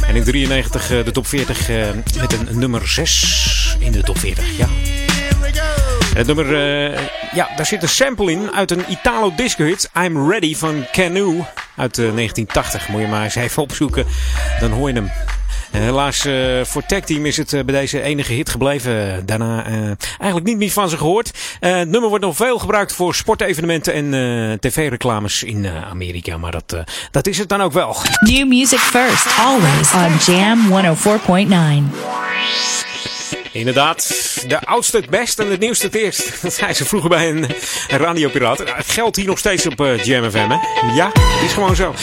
En 0.08 0.16
in 0.16 0.24
93 0.24 0.92
eh, 0.92 1.06
de 1.06 1.12
top 1.12 1.28
40 1.28 1.70
eh, 1.70 1.86
met 2.20 2.34
een 2.34 2.60
nummer 2.60 2.88
6 2.88 3.78
in 3.80 3.92
de 3.92 4.04
top 4.04 4.18
40. 4.18 4.58
Ja. 4.58 4.68
Het 6.14 6.28
nummer, 6.28 6.52
ja, 7.34 7.50
daar 7.56 7.66
zit 7.66 7.84
een 7.84 7.90
sample 7.90 8.32
in 8.32 8.52
uit 8.52 8.72
een 8.72 8.84
Italo 8.88 9.34
disco 9.36 9.64
hit. 9.64 9.90
I'm 9.98 10.30
Ready 10.30 10.56
van 10.56 10.86
Canoe 10.92 11.46
uit 11.76 11.98
eh, 11.98 12.14
1980. 12.16 12.88
Moet 12.88 13.02
je 13.02 13.08
maar 13.08 13.24
eens 13.24 13.36
even 13.36 13.62
opzoeken, 13.62 14.06
dan 14.60 14.72
hoor 14.72 14.90
je 14.90 14.96
hem. 14.96 15.12
Helaas 15.78 16.26
eh, 16.26 16.34
voor 16.64 16.86
Tag 16.86 17.00
Team 17.00 17.26
is 17.26 17.38
het 17.38 17.54
eh, 17.54 17.64
bij 17.64 17.76
deze 17.76 18.02
enige 18.02 18.34
hit 18.34 18.50
gebleven. 18.50 19.26
Daarna 19.26 19.66
eh, 19.66 19.74
eigenlijk 20.18 20.44
niet 20.44 20.58
meer 20.58 20.72
van 20.72 20.90
ze 20.90 20.98
gehoord. 20.98 21.32
Eh, 21.60 21.76
het 21.76 21.90
nummer 21.90 22.10
wordt 22.10 22.24
nog 22.26 22.36
veel 22.36 22.60
gebruikt 22.60 22.94
voor 22.94 23.16
sportevenementen 23.16 23.94
en 23.94 24.60
tv-reclames 24.60 25.44
in 25.44 25.68
Amerika. 25.68 26.38
Maar 26.38 26.52
dat, 26.52 26.84
dat 27.12 27.28
is 27.28 27.38
het 27.38 27.50
dan 27.50 27.62
ook 27.62 27.74
wel. 27.74 27.96
New 28.20 28.48
music 28.48 28.80
first, 28.80 29.28
always 29.40 29.94
on 29.94 30.34
Jam 30.34 30.60
104.9. 31.92 32.83
Inderdaad, 33.54 34.08
de 34.48 34.60
oudste 34.60 34.98
het 34.98 35.10
best 35.10 35.40
en 35.40 35.48
het 35.48 35.60
nieuwste 35.60 35.86
het 35.86 35.96
eerst. 35.96 36.32
Dat 36.42 36.54
zei 36.54 36.74
ze 36.74 36.86
vroeger 36.86 37.10
bij 37.10 37.30
een 37.30 37.48
radiopiraat. 37.88 38.60
Het 38.60 38.90
geldt 38.90 39.16
hier 39.16 39.26
nog 39.26 39.40
steeds 39.40 39.66
op 39.66 39.82
eh, 39.82 40.04
Jam 40.04 40.30
FM, 40.32 40.50
hè? 40.50 40.58
Ja, 40.96 41.12
het 41.14 41.46
is 41.46 41.54
gewoon 41.54 41.76
zo. 41.76 41.94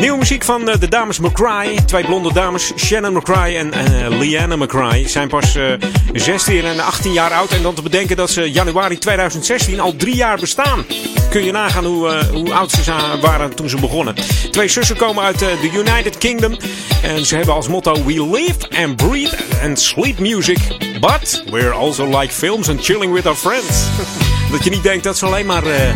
Nieuwe 0.00 0.18
muziek 0.18 0.44
van 0.44 0.68
eh, 0.68 0.80
de 0.80 0.88
dames 0.88 1.18
McCry. 1.18 1.78
Twee 1.86 2.04
blonde 2.04 2.32
dames, 2.32 2.72
Shannon 2.76 3.12
McCry 3.12 3.56
en 3.56 3.72
eh, 3.72 4.18
Leanna 4.18 4.56
McCry. 4.56 5.08
Zijn 5.08 5.28
pas 5.28 5.54
eh 5.54 5.72
16 6.12 6.64
en 6.64 6.80
18 6.80 7.12
jaar 7.12 7.32
oud. 7.32 7.50
En 7.50 7.62
dan 7.62 7.74
te 7.74 7.82
bedenken 7.82 8.16
dat 8.16 8.30
ze 8.30 8.50
januari 8.50 8.98
2016 8.98 9.80
al 9.80 9.96
drie 9.96 10.16
jaar 10.16 10.38
bestaan. 10.38 10.84
Kun 11.30 11.44
je 11.44 11.52
nagaan 11.52 11.84
hoe, 11.84 12.24
hoe 12.32 12.54
oud 12.54 12.70
ze 12.70 12.92
waren 13.20 13.54
toen 13.54 13.68
ze 13.68 13.76
begonnen. 13.76 14.14
Twee 14.50 14.68
zussen 14.68 14.96
komen 14.96 15.24
uit 15.24 15.38
de 15.38 15.70
United 15.74 16.18
Kingdom. 16.18 16.56
En 17.02 17.26
ze 17.26 17.36
hebben 17.36 17.54
als 17.54 17.68
motto 17.68 18.04
We 18.04 18.28
live 18.30 18.82
and 18.84 18.96
breathe 18.96 19.36
and 19.62 19.80
sleep 19.80 20.18
music. 20.18 20.58
But 21.02 21.42
we're 21.50 21.72
also 21.72 22.06
like 22.06 22.32
films 22.32 22.68
and 22.68 22.80
chilling 22.80 23.12
with 23.12 23.26
our 23.26 23.34
friends. 23.34 23.88
dat 24.52 24.64
je 24.64 24.70
niet 24.70 24.82
denkt 24.82 25.04
dat 25.04 25.18
ze 25.18 25.26
alleen 25.26 25.46
maar 25.46 25.66
eh, 25.66 25.88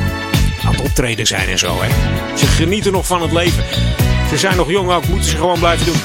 aan 0.64 0.72
het 0.72 0.80
optreden 0.80 1.26
zijn 1.26 1.48
en 1.48 1.58
zo. 1.58 1.76
Hè. 1.80 1.88
Ze 2.36 2.46
genieten 2.46 2.92
nog 2.92 3.06
van 3.06 3.22
het 3.22 3.32
leven. 3.32 3.64
Ze 4.28 4.38
zijn 4.38 4.56
nog 4.56 4.70
jong 4.70 4.90
ook, 4.90 5.06
moeten 5.08 5.30
ze 5.30 5.36
gewoon 5.36 5.58
blijven 5.58 5.86
doen. 5.86 6.00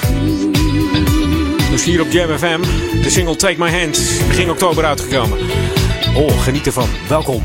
Dus 1.69 1.83
hier 1.83 2.01
op 2.01 2.11
Jam 2.11 2.37
FM, 2.37 2.61
de 3.01 3.09
single 3.09 3.35
Take 3.35 3.55
My 3.57 3.79
Hand, 3.79 4.01
begin 4.27 4.49
oktober 4.49 4.85
uitgekomen. 4.85 5.37
Oh, 6.15 6.41
geniet 6.41 6.65
ervan. 6.65 6.89
Welkom. 7.07 7.43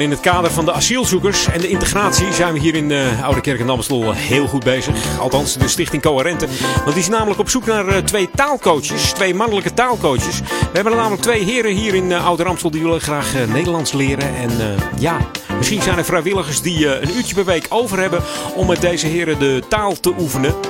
En 0.00 0.06
in 0.06 0.12
het 0.12 0.20
kader 0.20 0.50
van 0.50 0.64
de 0.64 0.72
asielzoekers 0.72 1.46
en 1.46 1.60
de 1.60 1.68
integratie 1.68 2.32
zijn 2.32 2.52
we 2.52 2.58
hier 2.58 2.74
in 2.74 2.90
uh, 2.90 3.24
Oude 3.24 3.40
Kerk 3.40 3.60
en 3.60 3.70
Amstel 3.70 4.12
heel 4.12 4.46
goed 4.46 4.64
bezig. 4.64 5.18
Althans, 5.18 5.54
de 5.54 5.68
Stichting 5.68 6.02
Coherente. 6.02 6.46
Want 6.74 6.92
die 6.94 7.02
is 7.02 7.08
namelijk 7.08 7.40
op 7.40 7.48
zoek 7.48 7.66
naar 7.66 7.88
uh, 7.88 7.96
twee 7.96 8.30
taalcoaches, 8.34 9.12
twee 9.12 9.34
mannelijke 9.34 9.74
taalcoaches. 9.74 10.40
We 10.40 10.46
hebben 10.72 10.92
er 10.92 10.98
namelijk 10.98 11.22
twee 11.22 11.44
heren 11.44 11.72
hier 11.72 11.94
in 11.94 12.10
uh, 12.10 12.26
Oude 12.26 12.44
Amstel 12.44 12.70
die 12.70 12.82
willen 12.82 13.00
graag 13.00 13.34
Nederlands 13.52 13.92
leren. 13.92 14.36
En 14.36 14.50
ja, 14.98 15.16
misschien 15.56 15.82
zijn 15.82 15.98
er 15.98 16.04
vrijwilligers 16.04 16.60
die 16.60 17.00
een 17.00 17.16
uurtje 17.16 17.34
per 17.34 17.44
week 17.44 17.66
over 17.68 17.98
hebben 17.98 18.22
om 18.54 18.66
met 18.66 18.80
deze 18.80 19.06
heren 19.06 19.38
de 19.38 19.62
taal 19.68 20.00
te 20.00 20.14
oefenen. 20.18 20.69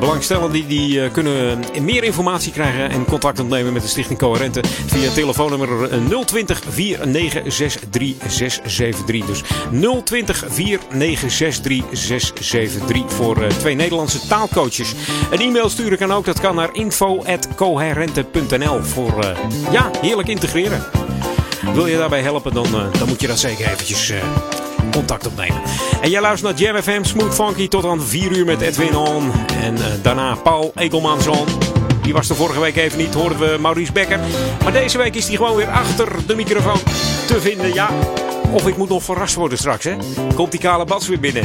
Belangstellenden 0.00 0.66
die, 0.66 0.94
uh, 0.94 1.12
kunnen 1.12 1.58
meer 1.80 2.04
informatie 2.04 2.52
krijgen 2.52 2.90
en 2.90 3.04
contact 3.04 3.40
opnemen 3.40 3.72
met 3.72 3.82
de 3.82 3.88
Stichting 3.88 4.18
Coherente 4.18 4.60
via 4.86 5.10
telefoonnummer 5.10 5.68
020 6.26 6.62
4963 6.68 8.32
673. 8.32 9.26
Dus 9.26 9.42
020 10.04 10.44
4963 10.48 11.84
673 11.90 13.12
voor 13.12 13.42
uh, 13.42 13.48
twee 13.48 13.74
Nederlandse 13.74 14.26
taalcoaches. 14.26 14.94
Een 15.30 15.40
e-mail 15.40 15.68
sturen 15.68 15.98
kan 15.98 16.12
ook, 16.12 16.24
dat 16.24 16.40
kan 16.40 16.54
naar 16.54 16.70
info.coherente.nl 16.72 18.82
voor 18.82 19.34
ja, 19.70 19.90
heerlijk 20.00 20.28
integreren. 20.28 20.84
Wil 21.74 21.86
je 21.86 21.96
daarbij 21.96 22.22
helpen, 22.22 22.54
dan, 22.54 22.66
dan 22.98 23.08
moet 23.08 23.20
je 23.20 23.26
dat 23.26 23.38
zeker 23.38 23.66
eventjes 23.66 24.12
contact 24.92 25.26
opnemen. 25.26 25.60
En 26.00 26.10
jij 26.10 26.20
luistert 26.20 26.50
naar 26.50 26.60
Jam 26.60 26.82
FM 26.82 27.02
Smooth 27.02 27.34
Funky 27.34 27.68
tot 27.68 27.84
aan 27.84 28.02
4 28.02 28.32
uur 28.32 28.44
met 28.44 28.60
Edwin 28.60 28.96
On. 28.96 29.32
En 29.62 29.74
uh, 29.74 29.84
daarna 30.02 30.34
Paul 30.34 30.72
Egelmanson. 30.74 31.46
Die 32.02 32.12
was 32.12 32.28
er 32.28 32.36
vorige 32.36 32.60
week 32.60 32.76
even 32.76 32.98
niet, 32.98 33.14
hoorden 33.14 33.38
we 33.38 33.56
Maurice 33.60 33.92
Becker. 33.92 34.20
Maar 34.62 34.72
deze 34.72 34.98
week 34.98 35.14
is 35.14 35.26
hij 35.26 35.36
gewoon 35.36 35.56
weer 35.56 35.70
achter 35.70 36.08
de 36.26 36.34
microfoon 36.34 36.80
te 37.26 37.40
vinden. 37.40 37.74
Ja, 37.74 37.90
of 38.50 38.66
ik 38.66 38.76
moet 38.76 38.88
nog 38.88 39.02
verrast 39.02 39.34
worden 39.34 39.58
straks, 39.58 39.84
hè? 39.84 39.96
Komt 40.34 40.50
die 40.50 40.60
kale 40.60 40.84
bats 40.84 41.08
weer 41.08 41.20
binnen. 41.20 41.44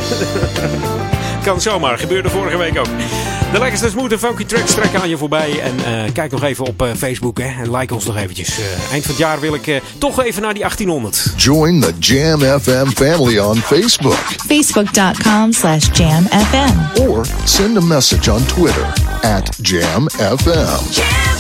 kan 1.45 1.61
zomaar, 1.61 1.97
gebeurde 1.97 2.29
vorige 2.29 2.57
week 2.57 2.79
ook. 2.79 2.87
De 3.51 3.59
lekkerste 3.59 3.89
smooth 3.89 4.11
en 4.11 4.19
funky 4.19 4.45
tracks 4.45 4.73
trekken 4.73 5.01
aan 5.01 5.09
je 5.09 5.17
voorbij. 5.17 5.59
En 5.61 5.75
uh, 5.75 6.11
kijk 6.13 6.31
nog 6.31 6.43
even 6.43 6.65
op 6.65 6.81
uh, 6.81 6.89
Facebook 6.97 7.37
hè, 7.37 7.63
en 7.63 7.75
like 7.75 7.93
ons 7.93 8.05
nog 8.05 8.17
eventjes. 8.17 8.59
Uh, 8.59 8.65
eind 8.91 9.03
van 9.03 9.11
het 9.11 9.17
jaar 9.17 9.39
wil 9.39 9.53
ik 9.53 9.81
toch 9.97 10.23
even 10.23 10.41
naar 10.41 10.53
die 10.53 10.61
1800. 10.61 11.33
Join 11.35 11.81
the 11.81 11.93
Jam 11.99 12.39
FM 12.39 12.87
family 12.87 13.39
on 13.39 13.55
Facebook. 13.55 14.19
Facebook.com 14.47 15.51
slash 15.51 15.87
jamfm. 15.91 16.99
Or 17.07 17.25
send 17.43 17.77
a 17.77 17.81
message 17.81 18.31
on 18.31 18.45
Twitter 18.45 18.93
at 19.21 19.49
jamfm. 19.61 20.91
Jam! 20.91 21.34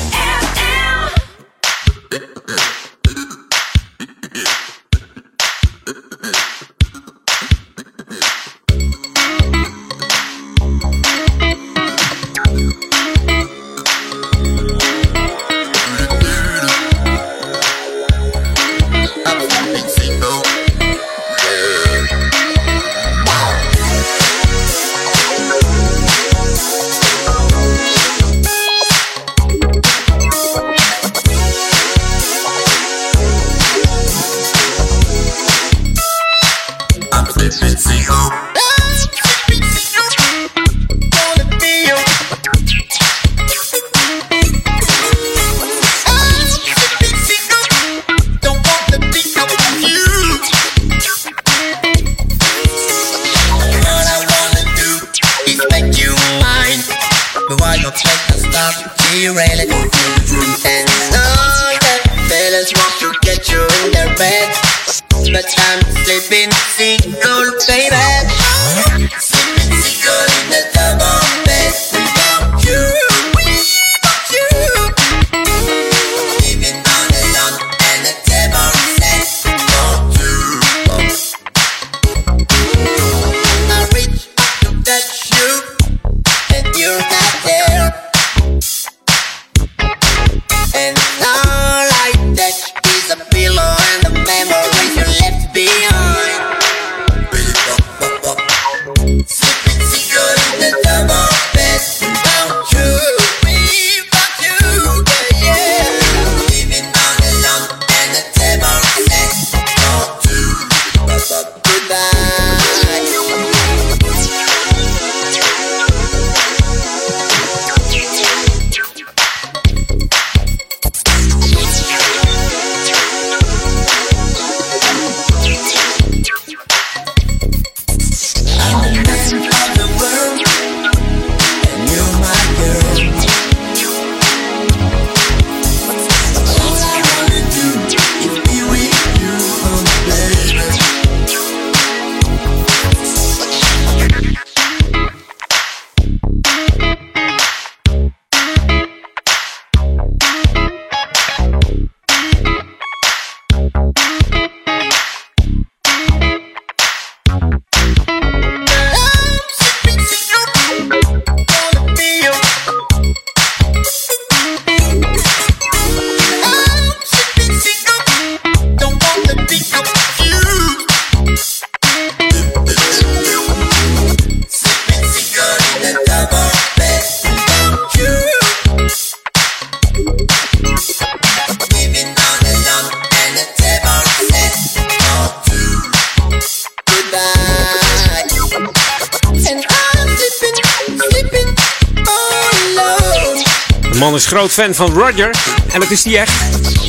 Groot 193.99 194.51
fan 194.51 194.73
van 194.73 194.93
Roger. 194.93 195.29
En 195.73 195.79
dat 195.79 195.91
is 195.91 196.01
die 196.01 196.17
echt. 196.17 196.31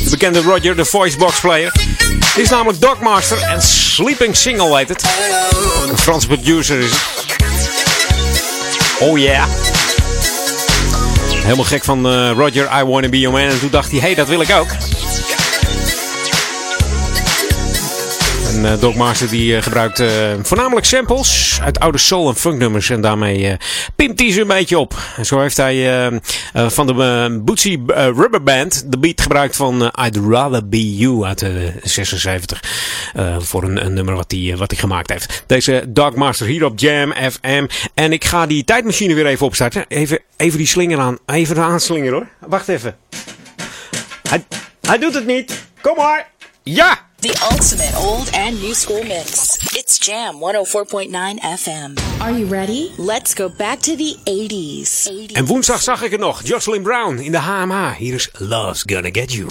De 0.03 0.09
bekende 0.09 0.41
Roger, 0.41 0.75
de 0.75 0.85
voicebox 0.85 1.39
player. 1.39 1.71
Dit 2.35 2.43
is 2.43 2.49
namelijk 2.49 2.81
Dogmaster 2.81 3.41
en 3.41 3.61
Sleeping 3.61 4.35
Single 4.35 4.77
heet 4.77 4.89
het. 4.89 5.03
Een 5.89 5.97
Frans 5.97 6.25
producer 6.25 6.79
is. 6.79 6.91
Oh 8.99 9.17
yeah. 9.17 9.45
Helemaal 11.33 11.65
gek 11.65 11.83
van 11.83 12.11
uh, 12.11 12.31
Roger, 12.31 12.69
I 12.79 12.83
Wanna 12.83 13.09
Be 13.09 13.19
Your 13.19 13.37
Man. 13.37 13.49
En 13.49 13.59
toen 13.59 13.69
dacht 13.69 13.91
hij, 13.91 13.99
hey, 13.99 14.15
dat 14.15 14.27
wil 14.27 14.41
ik 14.41 14.51
ook. 14.51 14.67
En 18.57 18.65
eh, 18.65 18.79
Doc 18.79 18.95
Master 18.95 19.29
die 19.29 19.55
eh, 19.55 19.63
gebruikt 19.63 19.99
eh, 19.99 20.09
voornamelijk 20.41 20.85
samples 20.85 21.59
uit 21.63 21.79
oude 21.79 21.97
soul- 21.97 22.29
en 22.29 22.35
funknummers. 22.35 22.89
En 22.89 23.01
daarmee 23.01 23.57
pimpt 23.95 24.19
hij 24.19 24.31
ze 24.31 24.41
een 24.41 24.47
beetje 24.47 24.79
op. 24.79 24.95
En 25.17 25.25
zo 25.25 25.39
heeft 25.39 25.57
hij 25.57 26.11
van 26.53 26.87
de 26.87 27.39
Bootsy 27.43 27.79
Rubber 27.87 28.43
Band 28.43 28.91
de 28.91 28.97
beat 28.97 29.21
gebruikt 29.21 29.55
van 29.55 29.91
I'd 30.05 30.17
Rather 30.29 30.69
Be 30.69 30.95
You 30.95 31.25
uit 31.25 31.39
de 31.39 31.71
76. 31.83 32.63
eh, 33.13 33.39
voor 33.39 33.63
een, 33.63 33.85
een 33.85 33.93
nummer 33.93 34.15
wat 34.15 34.31
hij, 34.31 34.55
wat 34.57 34.71
hij 34.71 34.79
gemaakt 34.79 35.09
heeft. 35.09 35.43
Deze 35.47 35.85
Doc 35.87 36.15
Master 36.15 36.47
hier 36.47 36.65
op 36.65 36.79
Jam 36.79 37.13
FM. 37.13 37.67
En 37.93 38.11
ik 38.11 38.25
ga 38.25 38.45
die 38.45 38.63
tijdmachine 38.63 39.13
weer 39.13 39.25
even 39.25 39.45
opstarten. 39.45 39.85
Even, 39.87 40.19
even 40.37 40.57
die 40.57 40.67
slinger 40.67 40.99
aan. 40.99 41.17
Even 41.25 41.57
aanslingeren 41.57 42.13
hoor. 42.13 42.49
Wacht 42.49 42.67
even. 42.67 42.95
Hij, 44.29 44.45
hij 44.81 44.97
doet 44.97 45.13
het 45.13 45.25
niet. 45.25 45.63
Kom 45.81 45.95
maar. 45.95 46.27
Ja! 46.63 47.06
The 47.19 47.35
ultimate 47.51 47.95
old 47.95 48.29
and 48.35 48.61
new 48.61 48.75
school 48.75 49.03
mix. 49.03 49.57
It's 49.75 49.97
Jam 49.97 50.35
104.9 50.35 51.39
FM. 51.39 51.97
Are 52.21 52.31
you 52.31 52.45
ready? 52.45 52.91
Let's 52.97 53.33
go 53.33 53.49
back 53.49 53.79
to 53.79 53.95
the 53.95 54.15
80s. 54.23 55.09
En 55.33 55.45
woensdag 55.45 55.81
zag 55.81 56.01
ik 56.01 56.11
het 56.11 56.19
nog. 56.19 56.41
Jocelyn 56.43 56.81
Brown 56.81 57.17
in 57.17 57.31
de 57.31 57.39
HMH. 57.39 57.95
Hier 57.95 58.13
is 58.13 58.29
Love's 58.33 58.83
Gonna 58.85 59.09
Get 59.11 59.33
You. 59.33 59.47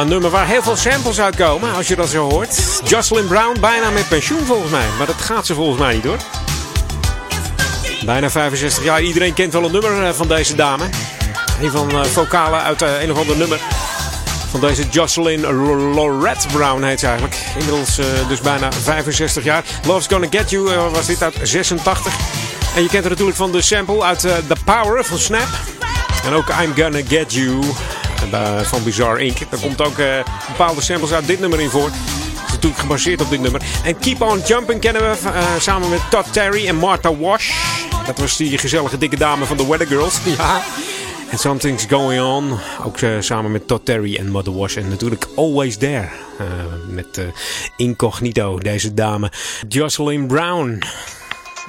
Een 0.00 0.08
nummer 0.08 0.30
waar 0.30 0.46
heel 0.46 0.62
veel 0.62 0.76
samples 0.76 1.20
uitkomen, 1.20 1.74
als 1.74 1.88
je 1.88 1.96
dat 1.96 2.08
zo 2.08 2.30
hoort. 2.30 2.80
Jocelyn 2.84 3.26
Brown, 3.26 3.60
bijna 3.60 3.90
met 3.90 4.08
pensioen 4.08 4.44
volgens 4.46 4.70
mij. 4.70 4.86
Maar 4.98 5.06
dat 5.06 5.16
gaat 5.16 5.46
ze 5.46 5.54
volgens 5.54 5.78
mij 5.78 5.94
niet 5.94 6.04
hoor. 6.04 6.16
Bijna 8.04 8.30
65 8.30 8.84
jaar. 8.84 9.02
Iedereen 9.02 9.32
kent 9.32 9.52
wel 9.52 9.64
een 9.64 9.72
nummer 9.72 10.04
eh, 10.04 10.12
van 10.12 10.28
deze 10.28 10.54
dame. 10.54 10.84
Een 11.60 11.70
van 11.70 11.88
de 11.88 12.04
vocalen 12.04 12.62
uit 12.62 12.82
eh, 12.82 13.02
een 13.02 13.12
of 13.12 13.18
ander 13.18 13.36
nummer. 13.36 13.60
Van 14.50 14.60
deze 14.60 14.88
Jocelyn 14.88 15.40
Lorette 15.94 16.46
Brown 16.48 16.82
heet 16.82 17.00
ze 17.00 17.06
eigenlijk. 17.06 17.36
Inmiddels 17.58 17.98
eh, 17.98 18.06
dus 18.28 18.40
bijna 18.40 18.72
65 18.72 19.44
jaar. 19.44 19.64
Love's 19.86 20.06
Gonna 20.06 20.26
Get 20.30 20.50
You 20.50 20.72
eh, 20.72 20.92
was 20.92 21.06
dit 21.06 21.22
uit 21.22 21.34
86. 21.42 22.14
En 22.74 22.82
je 22.82 22.88
kent 22.88 23.02
het 23.02 23.12
natuurlijk 23.12 23.36
van 23.36 23.52
de 23.52 23.62
sample 23.62 24.02
uit 24.02 24.24
eh, 24.24 24.36
The 24.48 24.56
Power 24.64 25.04
van 25.04 25.18
Snap. 25.18 25.48
En 26.24 26.32
ook 26.32 26.48
I'm 26.62 26.74
Gonna 26.76 27.00
Get 27.08 27.32
You 27.32 27.60
eh, 27.60 27.66
van 28.62 28.82
Bizarre 28.84 29.24
Inc. 29.24 29.38
Daar 29.50 29.60
komt 29.60 29.82
ook 29.82 29.98
eh, 29.98 30.24
bepaalde 30.48 30.82
samples 30.82 31.12
uit 31.12 31.26
dit 31.26 31.40
nummer 31.40 31.60
in 31.60 31.70
voor. 31.70 31.90
natuurlijk 32.50 32.80
gebaseerd 32.80 33.20
op 33.20 33.30
dit 33.30 33.40
nummer. 33.40 33.62
En 33.84 33.98
Keep 33.98 34.22
On 34.22 34.40
Jumping 34.46 34.80
kennen 34.80 35.02
we 35.02 35.28
eh, 35.28 35.42
samen 35.58 35.88
met 35.88 36.00
Todd 36.10 36.32
Terry 36.32 36.66
en 36.68 36.76
Martha 36.76 37.16
Wash. 37.16 37.50
Dat 38.06 38.18
was 38.18 38.36
die 38.36 38.58
gezellige 38.58 38.98
dikke 38.98 39.16
dame 39.16 39.44
van 39.44 39.56
de 39.56 39.66
Weather 39.66 39.86
Girls. 39.86 40.14
Ja. 40.38 40.62
En 41.30 41.38
Something's 41.38 41.84
Going 41.88 42.22
On. 42.22 42.58
Ook 42.84 42.98
eh, 43.00 43.10
samen 43.18 43.52
met 43.52 43.66
Todd 43.66 43.84
Terry 43.84 44.16
en 44.16 44.30
Mother 44.30 44.56
Wash. 44.56 44.76
En 44.76 44.88
natuurlijk 44.88 45.26
Always 45.36 45.76
There. 45.76 46.08
eh, 46.38 46.46
met 46.88 47.18
eh, 47.18 47.24
Incognito, 47.76 48.58
deze 48.58 48.94
dame. 48.94 49.30
Jocelyn 49.68 50.26
Brown. 50.26 50.82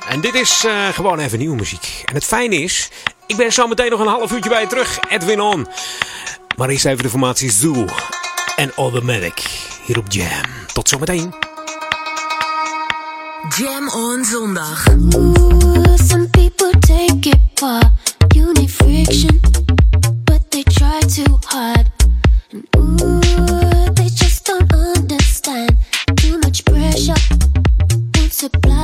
En 0.09 0.21
dit 0.21 0.33
is 0.35 0.63
eh, 0.65 0.87
gewoon 0.93 1.19
even 1.19 1.39
nieuwe 1.39 1.55
muziek. 1.55 2.01
En 2.05 2.13
het 2.13 2.25
fijne 2.25 2.55
is, 2.55 2.89
ik 3.27 3.35
ben 3.37 3.53
zo 3.53 3.67
meteen 3.67 3.89
nog 3.89 3.99
een 3.99 4.07
half 4.07 4.31
uurtje 4.31 4.49
bij 4.49 4.61
je 4.61 4.67
terug. 4.67 4.99
Edwin 5.09 5.41
On. 5.41 5.67
Maar 6.59 6.69
eerst 6.69 6.85
even 6.85 7.03
de 7.03 7.09
formatie 7.09 7.51
Zoo 7.51 7.85
en 8.55 8.71
Automatic. 8.75 9.49
Hier 9.85 9.97
op 9.97 10.05
Jam. 10.11 10.43
Tot 10.73 10.89
zometeen. 10.89 11.33
Jam 13.57 13.89
on 13.89 14.25
zondag. 14.25 14.87
Ooh, 14.87 15.97
some 16.07 16.27
people 16.29 16.71
take 16.79 17.29
it 17.29 17.39
far. 17.53 17.91
You 18.27 18.51
need 18.51 18.71
friction, 18.71 19.39
but 20.23 20.41
they 20.49 20.63
try 20.63 20.99
too 20.99 21.39
hard. 21.45 21.85
And 22.51 23.01
ooh, 23.01 23.93
they 23.93 24.09
just 24.13 24.45
don't 24.45 24.73
understand. 24.73 25.77
Too 26.13 26.37
much 26.39 26.63
pressure, 26.63 27.21
won't 28.15 28.33
supply 28.33 28.78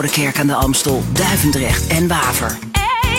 Oude 0.00 0.14
Kerk 0.14 0.38
aan 0.38 0.46
de 0.46 0.54
Amstel, 0.54 1.02
Duivendrecht 1.12 1.86
en 1.86 2.08
Waver. 2.08 2.58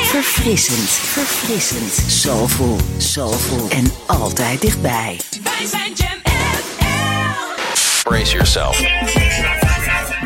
Verfrissend, 0.03 0.89
verfrissend, 0.89 2.11
soulful, 2.11 2.77
soulful 2.97 3.67
en 3.69 3.91
altijd 4.05 4.61
dichtbij. 4.61 5.19
Wij 5.43 5.67
zijn 5.67 5.93
Jam 5.93 6.21
Brace 8.03 8.31
yourself. 8.31 8.79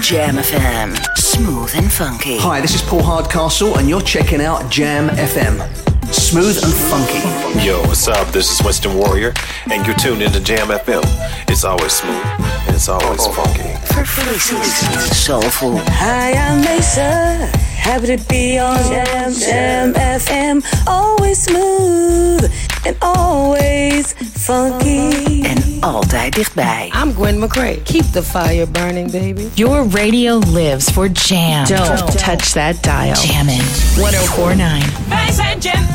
Jam 0.01 0.37
FM, 0.37 0.89
smooth 1.13 1.75
and 1.75 1.93
funky. 1.93 2.37
Hi, 2.37 2.61
this 2.61 2.73
is 2.73 2.83
Paul 2.83 3.03
Hardcastle, 3.03 3.73
and 3.77 3.87
you're 3.87 4.05
checking 4.05 4.47
out 4.47 4.71
Jam 4.71 5.09
FM. 5.09 5.61
Smooth 6.09 6.63
and 6.63 6.73
funky. 6.73 7.65
Yo, 7.65 7.81
what's 7.81 8.07
up? 8.07 8.31
This 8.31 8.51
is 8.51 8.61
Winston 8.61 8.93
Warrior, 8.93 9.33
and 9.71 9.85
you're 9.85 9.97
tuned 9.97 10.21
into 10.21 10.39
Jam 10.39 10.67
FM. 10.67 11.03
It's 11.49 11.63
always 11.63 11.91
smooth, 11.91 12.25
and 12.67 12.75
it's 12.75 12.87
always 12.87 13.27
oh. 13.27 13.31
funky. 13.31 13.74
Verfrissend, 13.95 15.13
soulful. 15.13 15.77
Hi, 15.87 16.33
I'm 16.33 16.59
Mesa. 16.59 17.47
Happy 17.77 18.07
to 18.07 18.17
be 18.27 18.59
on 18.59 18.77
Jam, 18.89 19.33
Jam 19.33 19.93
FM. 19.93 20.61
Always 20.85 21.41
smooth 21.43 22.51
and 22.85 22.97
always 23.01 24.13
funky. 24.33 25.41
En 25.43 25.77
altijd 25.79 26.33
dichtbij. 26.35 26.91
I'm 27.03 27.13
Gwen 27.13 27.39
McCrae. 27.39 27.81
Keep 27.83 28.11
the 28.11 28.23
fire 28.23 28.67
burning, 28.67 29.11
baby. 29.11 29.49
Your 29.53 29.87
radio 29.89 30.39
lives 30.39 30.89
for 30.89 31.07
jam. 31.11 31.65
Don't, 31.65 32.17
touch 32.17 32.51
that 32.51 32.83
dial. 32.83 33.15
Jammin'. 33.15 33.63
1049. 33.95 34.83
Wij 35.07 35.31
zijn 35.31 35.59
Jam 35.59 35.87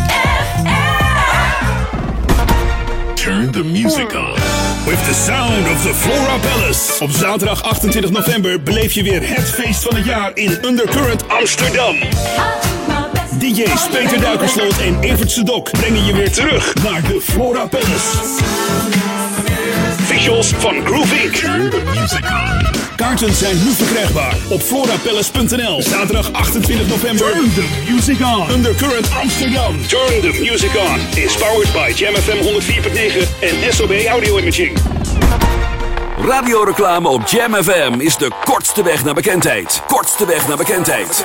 Turn 3.21 3.53
the 3.53 3.63
music 3.63 4.15
on. 4.15 4.33
With 4.87 5.05
the 5.07 5.13
sound 5.13 5.67
of 5.67 5.83
the 5.83 5.95
Flora 5.95 6.39
Palace. 6.39 7.05
Op 7.05 7.11
zaterdag 7.11 7.63
28 7.63 8.11
november 8.11 8.63
beleef 8.63 8.93
je 8.93 9.03
weer 9.03 9.29
het 9.35 9.51
feest 9.51 9.83
van 9.83 9.95
het 9.97 10.05
jaar 10.05 10.31
in 10.35 10.59
Undercurrent 10.65 11.29
Amsterdam. 11.29 11.97
DJ's 13.39 13.89
Peter 13.89 14.21
Duikersloot 14.21 14.79
en 14.79 15.01
Evert 15.01 15.31
Sedok 15.31 15.71
brengen 15.71 16.05
je 16.05 16.13
weer 16.13 16.33
terug 16.33 16.75
naar 16.75 17.03
de 17.03 17.21
Flora 17.21 17.67
Palace. 17.67 19.20
Visuals 20.21 20.53
van 20.59 20.87
Groove 20.87 21.23
Inc. 21.23 21.35
Turn 21.35 21.71
the 21.71 21.83
music 21.85 22.25
on. 22.25 22.97
Kaarten 22.97 23.35
zijn 23.35 23.57
nu 23.65 23.73
verkrijgbaar 23.73 24.37
op 24.49 24.63
florapalace.nl. 24.63 25.83
Zaterdag 25.83 26.33
28 26.33 26.89
november. 26.89 27.33
Turn 27.33 27.53
the 27.55 27.91
music 27.91 28.21
on. 28.21 28.51
Undercurrent 28.51 29.11
Amsterdam. 29.23 29.87
Turn 29.87 30.21
the 30.21 30.39
music 30.41 30.71
on. 30.77 31.19
Is 31.23 31.37
powered 31.37 31.73
by 31.73 31.93
Jam 31.95 32.15
FM 32.15 32.37
104.9 32.37 33.41
en 33.41 33.73
SOB 33.73 33.93
Audio 34.09 34.39
Imaging. 34.39 34.79
Radioreclame 36.19 37.09
op 37.09 37.27
Jam 37.27 37.55
FM 37.55 37.95
is 37.99 38.17
de 38.17 38.31
kortste 38.45 38.83
weg 38.83 39.05
naar 39.05 39.15
bekendheid. 39.15 39.83
Kortste 39.87 40.27
weg 40.27 40.49
naar 40.49 40.57
bekendheid. 40.57 41.25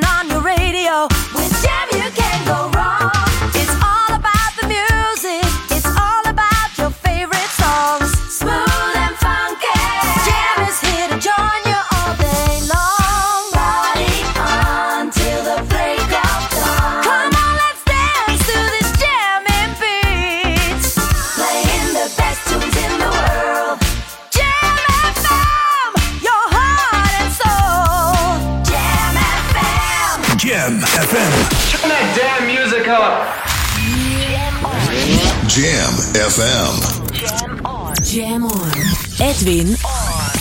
Jam 35.51 35.91
FM. 36.13 36.79
Jam 37.11 37.65
on. 37.65 37.93
Jam 38.05 38.45
on. 38.45 38.71
Edwin 39.19 39.75
on. 39.85 40.31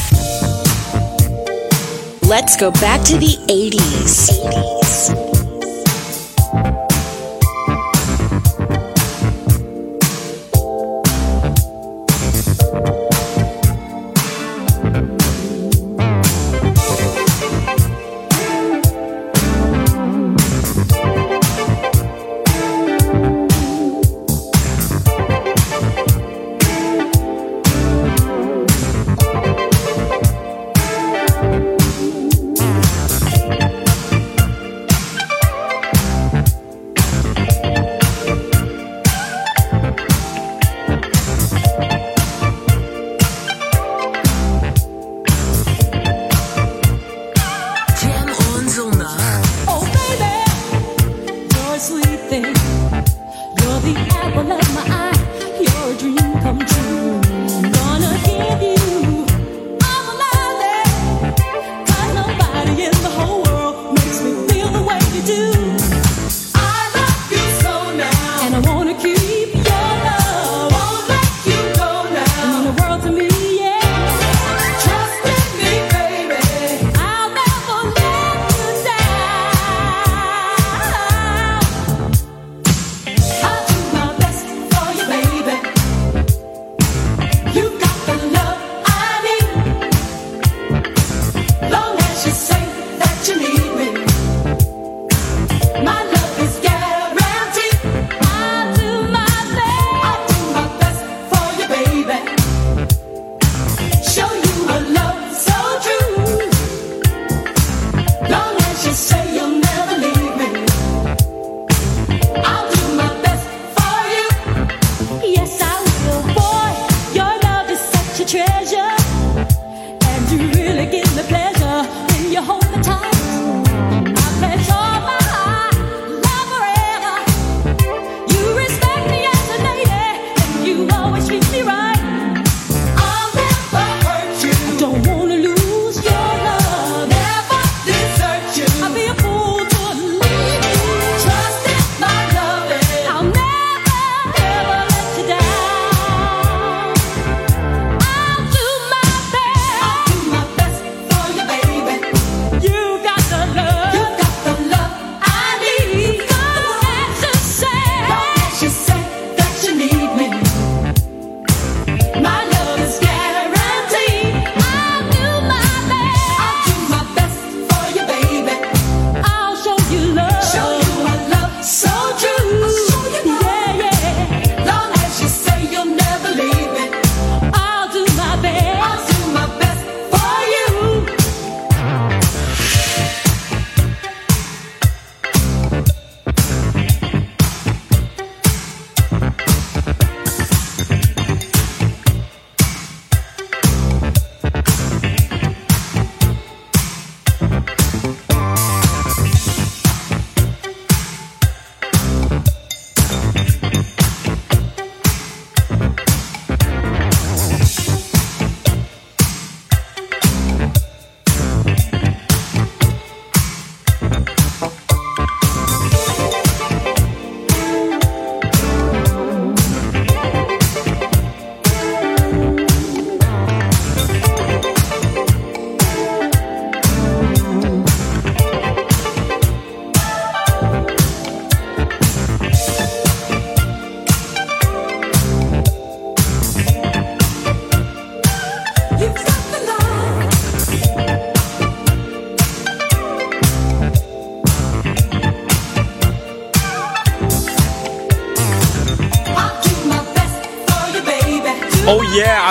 Let's 2.28 2.55
go 2.57 2.70
back 2.70 3.03
to 3.07 3.16
the 3.19 3.37
80s. 3.49 4.31
80s. 4.31 4.80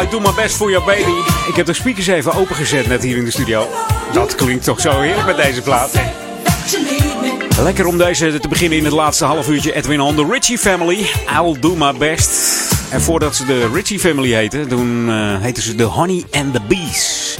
Oh 0.10 0.16
yeah, 0.16 0.22
I 0.22 0.24
do 0.24 0.32
my 0.32 0.44
best 0.44 0.56
for 0.56 0.70
your 0.70 0.86
baby. 0.86 1.18
Ik 1.48 1.56
heb 1.56 1.66
de 1.66 1.74
speakers 1.74 2.08
even 2.08 2.34
opengezet 2.34 2.88
net 2.88 3.04
hier 3.04 3.18
in 3.18 3.26
de 3.26 3.32
studio. 3.32 3.68
Dat 4.14 4.36
klinkt 4.36 4.64
toch 4.64 4.80
zo 4.80 5.00
heerlijk 5.00 5.26
met 5.26 5.38
deze 5.38 5.62
plaat. 5.62 5.92
Lekker 7.62 7.86
om 7.86 7.98
deze 7.98 8.40
te 8.40 8.48
beginnen 8.48 8.78
in 8.78 8.84
het 8.84 8.94
laatste 8.94 9.26
half 9.26 9.50
uurtje. 9.50 9.74
Edwin 9.74 10.02
on 10.02 10.16
the 10.16 10.28
Richie 10.32 10.58
Family. 10.58 11.10
I'll 11.42 11.60
do 11.60 11.76
my 11.76 11.94
best. 11.94 12.32
En 12.92 13.02
voordat 13.02 13.36
ze 13.36 13.46
de 13.46 13.70
Richie 13.74 14.00
Family 14.00 14.34
heten, 14.34 14.68
toen 14.68 15.08
uh, 15.10 15.42
heten 15.42 15.64
ze 15.64 15.76
de 15.76 15.84
Honey 15.84 16.26
and 16.32 16.54
the 16.54 16.62
Bees. 16.68 17.38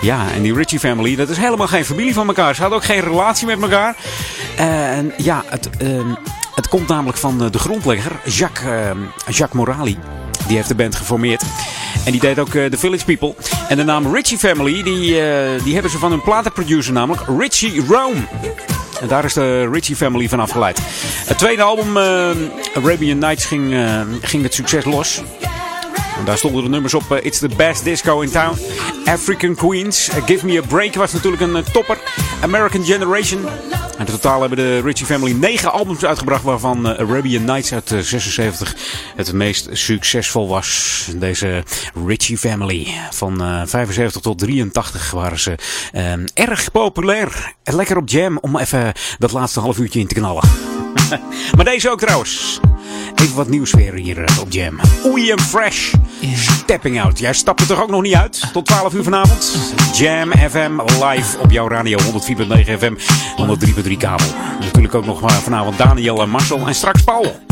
Ja, 0.00 0.26
en 0.34 0.42
die 0.42 0.54
Richie 0.54 0.78
Family, 0.78 1.16
dat 1.16 1.28
is 1.28 1.36
helemaal 1.36 1.66
geen 1.66 1.84
familie 1.84 2.14
van 2.14 2.26
elkaar. 2.26 2.54
Ze 2.54 2.60
hadden 2.60 2.78
ook 2.78 2.84
geen 2.84 3.00
relatie 3.00 3.46
met 3.46 3.62
elkaar. 3.62 3.96
En 4.56 5.12
ja, 5.16 5.42
het, 5.46 5.68
uh, 5.82 6.00
het 6.54 6.68
komt 6.68 6.88
namelijk 6.88 7.18
van 7.18 7.50
de 7.50 7.58
grondlegger, 7.58 8.12
Jacques, 8.24 8.64
uh, 8.64 8.90
Jacques 9.26 9.52
Morali. 9.52 9.98
Die 10.46 10.56
heeft 10.56 10.68
de 10.68 10.74
band 10.74 10.94
geformeerd. 10.94 11.42
En 12.04 12.12
die 12.12 12.20
deed 12.20 12.38
ook 12.38 12.54
uh, 12.54 12.64
The 12.64 12.78
Village 12.78 13.04
People. 13.04 13.34
En 13.68 13.76
de 13.76 13.84
naam 13.84 14.14
Richie 14.14 14.38
Family, 14.38 14.82
die, 14.82 15.10
uh, 15.10 15.64
die 15.64 15.72
hebben 15.72 15.90
ze 15.90 15.98
van 15.98 16.10
hun 16.10 16.22
platenproducer 16.22 16.92
namelijk, 16.92 17.22
Richie 17.38 17.84
Rome. 17.88 18.20
En 19.00 19.08
daar 19.08 19.24
is 19.24 19.32
de 19.32 19.68
Richie 19.72 19.96
Family 19.96 20.28
van 20.28 20.40
afgeleid. 20.40 20.78
Het 21.26 21.38
tweede 21.38 21.62
album, 21.62 21.96
uh, 21.96 22.30
Arabian 22.74 23.18
Nights, 23.18 23.44
ging, 23.44 23.74
ging 24.22 24.42
het 24.42 24.54
succes 24.54 24.84
los. 24.84 25.22
En 26.18 26.24
daar 26.24 26.38
stonden 26.38 26.62
de 26.62 26.68
nummers 26.68 26.94
op. 26.94 27.02
Uh, 27.12 27.24
It's 27.24 27.38
the 27.38 27.48
best 27.56 27.84
disco 27.84 28.20
in 28.20 28.30
town. 28.30 28.58
African 29.04 29.54
Queens. 29.54 30.08
Uh, 30.08 30.26
Give 30.26 30.46
Me 30.46 30.58
a 30.58 30.66
Break 30.66 30.94
was 30.94 31.12
natuurlijk 31.12 31.42
een 31.42 31.56
uh, 31.56 31.62
topper. 31.62 31.98
American 32.42 32.84
Generation. 32.84 33.48
En 33.98 34.06
in 34.06 34.12
totaal 34.12 34.40
hebben 34.40 34.58
de 34.58 34.80
Richie 34.80 35.06
Family 35.06 35.32
negen 35.32 35.72
albums 35.72 36.04
uitgebracht. 36.04 36.42
Waarvan 36.42 36.86
Arabian 36.88 37.44
Nights 37.44 37.72
uit 37.72 37.94
76 38.00 38.74
het 39.16 39.32
meest 39.32 39.68
succesvol 39.72 40.48
was. 40.48 41.08
Deze 41.16 41.64
Richie 42.06 42.38
Family. 42.38 42.86
Van 43.10 43.66
75 43.66 44.20
tot 44.22 44.38
83 44.38 45.10
waren 45.10 45.38
ze 45.38 45.54
erg 46.34 46.70
populair. 46.70 47.54
Lekker 47.64 47.96
op 47.96 48.08
jam 48.08 48.38
om 48.40 48.58
even 48.58 48.92
dat 49.18 49.32
laatste 49.32 49.60
half 49.60 49.78
uurtje 49.78 50.00
in 50.00 50.06
te 50.06 50.14
knallen. 50.14 50.42
maar 51.56 51.64
deze 51.64 51.90
ook 51.90 52.00
trouwens. 52.00 52.60
Even 53.14 53.36
wat 53.36 53.48
nieuws 53.48 53.72
weer 53.72 53.94
hier 53.94 54.24
op 54.40 54.46
Jam. 54.52 54.80
Oei 55.06 55.34
Fresh. 55.36 55.94
Stepping 56.34 57.00
Out. 57.02 57.18
Jij 57.18 57.32
stapt 57.32 57.60
er 57.60 57.66
toch 57.66 57.82
ook 57.82 57.90
nog 57.90 58.02
niet 58.02 58.14
uit? 58.14 58.52
Tot 58.52 58.66
12 58.66 58.94
uur 58.94 59.02
vanavond. 59.02 59.56
Jam 59.94 60.32
FM 60.32 60.80
live 61.04 61.38
op 61.38 61.50
jouw 61.50 61.68
radio 61.68 61.98
104.9 61.98 62.04
FM. 62.78 62.94
103.3 63.86 63.96
kabel. 63.98 64.26
Natuurlijk 64.60 64.94
ook 64.94 65.06
nog 65.06 65.42
vanavond 65.42 65.78
Daniel 65.78 66.22
en 66.22 66.28
Marcel. 66.28 66.66
En 66.66 66.74
straks 66.74 67.02
Paul. 67.02 67.51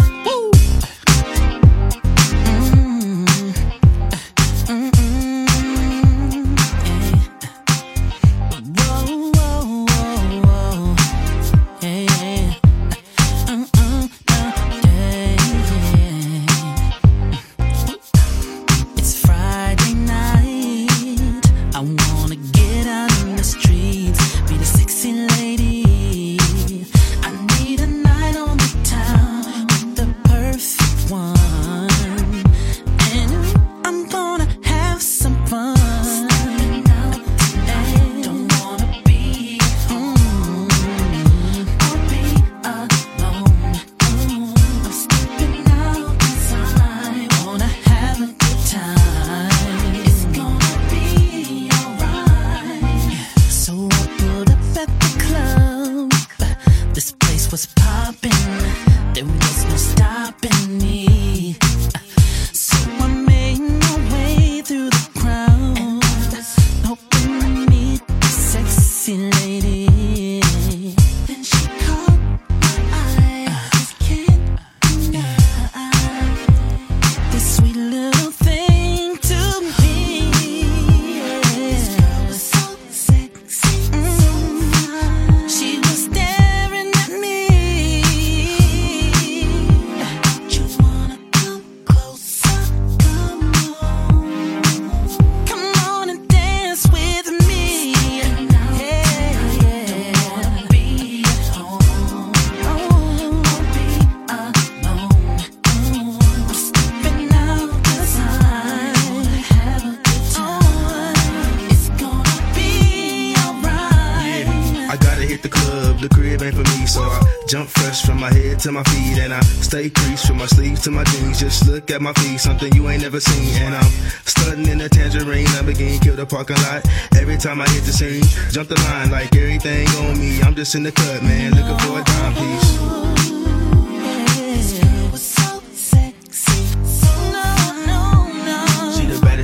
Just 121.41 121.67
look 121.67 121.91
at 121.91 122.03
my 122.03 122.13
feet, 122.13 122.39
something 122.39 122.71
you 122.75 122.87
ain't 122.91 123.01
never 123.01 123.19
seen. 123.19 123.63
And 123.63 123.75
I'm 123.75 123.91
stunting 124.27 124.67
in 124.67 124.79
a 124.83 124.91
tangerine, 124.91 125.47
i 125.47 125.51
Lamborghini, 125.53 125.99
kill 125.99 126.15
the 126.15 126.27
parking 126.27 126.57
lot. 126.57 126.87
Every 127.17 127.39
time 127.39 127.63
I 127.63 127.69
hit 127.71 127.85
the 127.85 127.93
scene, 127.93 128.23
jump 128.51 128.69
the 128.69 128.75
line 128.75 129.11
like 129.11 129.35
everything 129.35 129.89
on 130.05 130.21
me. 130.21 130.43
I'm 130.43 130.55
just 130.55 130.75
in 130.75 130.83
the 130.83 130.93
cut, 130.93 131.23
man, 131.23 131.53
looking 131.53 131.79
for 131.79 131.99
a 131.99 132.05
dime 132.05 132.35
piece. 132.35 133.01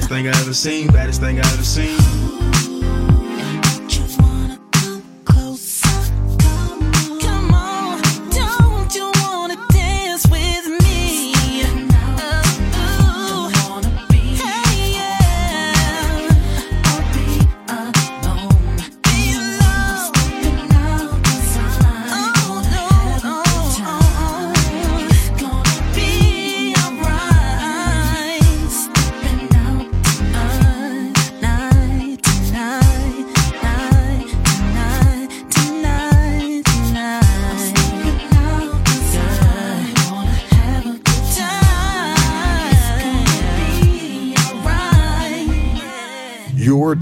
Thing 0.06 0.28
I 0.28 0.30
ever 0.40 0.54
seen, 0.54 0.86
baddest 0.86 1.20
thing 1.20 1.40
I 1.40 1.40
ever 1.40 1.64
seen. 1.64 2.05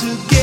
to 0.00 0.16
get 0.30 0.39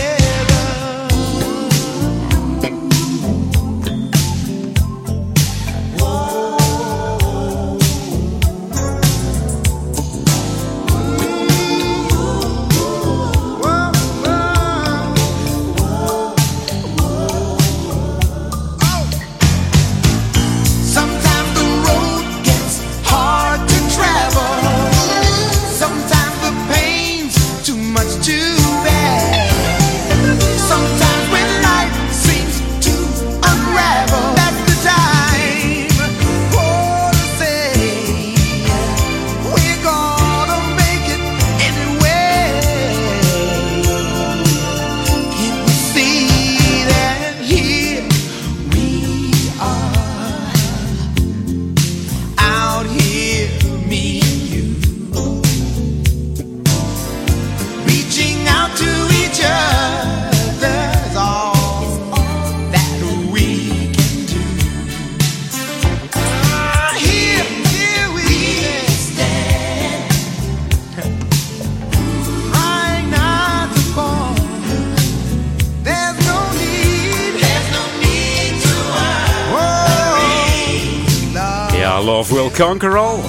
Conquer 82.58 82.98
All. 82.98 83.20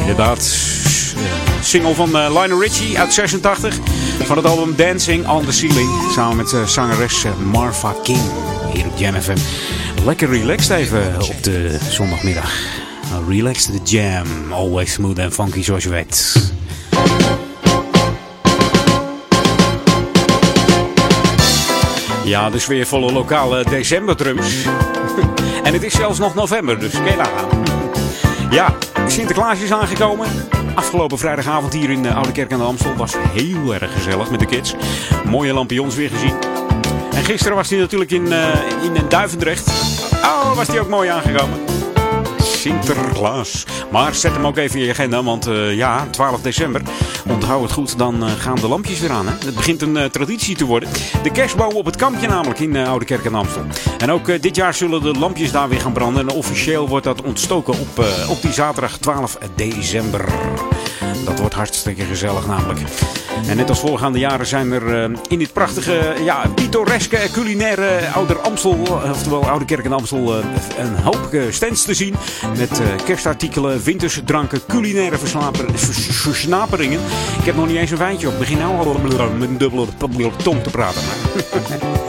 Inderdaad. 0.00 0.38
eh, 0.38 1.62
Single 1.62 1.94
van 1.94 2.16
eh, 2.16 2.28
Lionel 2.28 2.60
Richie 2.60 2.98
uit 2.98 3.14
86. 3.14 3.78
Van 4.22 4.36
het 4.36 4.46
album 4.46 4.76
Dancing 4.76 5.28
on 5.28 5.44
the 5.44 5.52
Ceiling. 5.52 5.90
Samen 6.12 6.36
met 6.36 6.52
eh, 6.52 6.64
zangeres 6.64 7.24
Marva 7.52 7.94
King. 8.02 8.20
Hier 8.72 8.86
op 8.86 8.96
Jam 8.96 9.14
FM. 9.14 9.36
Lekker 10.04 10.28
relaxed 10.28 10.70
even 10.70 11.14
op 11.22 11.42
de 11.42 11.78
zondagmiddag. 11.90 12.52
Relax 13.28 13.64
the 13.64 13.80
Jam. 13.84 14.52
Always 14.52 14.92
smooth 14.92 15.18
and 15.18 15.32
funky 15.34 15.62
zoals 15.62 15.82
je 15.82 15.88
weet. 15.88 16.34
Ja, 22.24 22.50
dus 22.50 22.66
weer 22.66 22.86
volle 22.86 23.12
lokale 23.12 23.64
decemberdrums. 23.64 24.54
en 25.64 25.72
het 25.72 25.82
is 25.82 25.92
zelfs 25.92 26.18
nog 26.18 26.34
november, 26.34 26.78
dus 26.78 26.92
kijk 26.92 27.18
aan. 27.18 27.67
Ja, 28.50 28.74
Sinterklaas 29.06 29.60
is 29.60 29.72
aangekomen. 29.72 30.28
Afgelopen 30.74 31.18
vrijdagavond 31.18 31.72
hier 31.72 31.90
in 31.90 32.02
de 32.02 32.14
Oude 32.14 32.32
Kerk 32.32 32.52
aan 32.52 32.58
de 32.58 32.64
Amstel 32.64 32.96
was 32.96 33.14
heel 33.18 33.74
erg 33.74 33.92
gezellig 33.92 34.30
met 34.30 34.40
de 34.40 34.46
kids. 34.46 34.74
Mooie 35.24 35.52
lampions 35.52 35.94
weer 35.94 36.10
gezien. 36.10 36.34
En 37.12 37.24
gisteren 37.24 37.56
was 37.56 37.70
hij 37.70 37.78
natuurlijk 37.78 38.10
in, 38.10 38.32
eh, 38.32 38.48
in 38.82 38.94
Duivendrecht. 39.08 39.68
Oh, 40.12 40.56
was 40.56 40.66
hij 40.66 40.80
ook 40.80 40.88
mooi 40.88 41.08
aangekomen. 41.08 41.58
Sinterklaas. 42.42 43.64
Maar 43.90 44.14
zet 44.14 44.32
hem 44.32 44.46
ook 44.46 44.56
even 44.56 44.78
in 44.78 44.84
je 44.84 44.90
agenda, 44.90 45.22
want 45.22 45.46
eh, 45.46 45.74
ja, 45.74 46.06
12 46.10 46.40
december, 46.40 46.82
onthoud 47.48 47.68
het 47.68 47.78
goed, 47.78 47.98
dan 47.98 48.24
eh, 48.24 48.32
gaan 48.32 48.54
de 48.54 48.68
lampjes 48.68 49.00
weer 49.00 49.10
aan. 49.10 49.26
Hè? 49.26 49.32
Het 49.44 49.54
begint 49.54 49.82
een 49.82 49.96
eh, 49.96 50.04
traditie 50.04 50.56
te 50.56 50.64
worden. 50.64 50.88
De 51.22 51.30
kerstboom 51.30 51.74
op 51.74 51.84
het 51.84 51.96
kampje 51.96 52.28
namelijk 52.28 52.60
in 52.60 52.76
eh, 52.76 52.88
Oude 52.88 53.04
Kerk 53.04 53.24
en 53.24 53.34
Amstel. 53.34 53.64
En 53.98 54.10
ook 54.10 54.42
dit 54.42 54.56
jaar 54.56 54.74
zullen 54.74 55.02
de 55.02 55.18
lampjes 55.18 55.52
daar 55.52 55.68
weer 55.68 55.80
gaan 55.80 55.92
branden. 55.92 56.28
En 56.28 56.34
officieel 56.34 56.88
wordt 56.88 57.04
dat 57.04 57.22
ontstoken 57.22 57.72
op, 57.72 58.04
op 58.28 58.42
die 58.42 58.52
zaterdag 58.52 58.98
12 58.98 59.38
december. 59.54 60.28
Dat 61.24 61.38
wordt 61.38 61.54
hartstikke 61.54 62.04
gezellig 62.04 62.46
namelijk. 62.46 62.80
En 63.46 63.56
net 63.56 63.68
als 63.68 63.80
voorgaande 63.80 64.18
jaren 64.18 64.46
zijn 64.46 64.72
er 64.72 65.02
eh, 65.02 65.16
in 65.28 65.38
dit 65.38 65.52
prachtige, 65.52 66.14
ja, 66.24 66.42
pittoreske, 66.54 67.18
culinaire 67.32 68.08
Ouder 68.14 68.38
Amstel, 68.38 68.84
eh, 68.86 69.10
oftewel 69.10 69.48
Oude 69.48 69.64
Kerk 69.64 69.84
en 69.84 69.92
Amstel, 69.92 70.38
eh, 70.38 70.44
een 70.78 70.96
hoop 71.02 71.30
stands 71.50 71.84
te 71.84 71.94
zien. 71.94 72.14
Met 72.56 72.80
kerstartikelen, 73.04 73.82
winterse 73.82 74.24
dranken, 74.24 74.60
culinaire 74.66 75.18
versnaperingen. 75.18 77.00
Ik 77.38 77.44
heb 77.44 77.56
nog 77.56 77.66
niet 77.66 77.76
eens 77.76 77.90
een 77.90 77.98
wijntje 77.98 78.28
op. 78.28 78.38
Begin 78.38 78.58
nou 78.58 78.86
al 78.86 78.98
met 79.38 79.48
een 79.48 79.58
dubbele 79.58 79.86
tong 80.42 80.62
te 80.62 80.70
praten. 80.70 81.02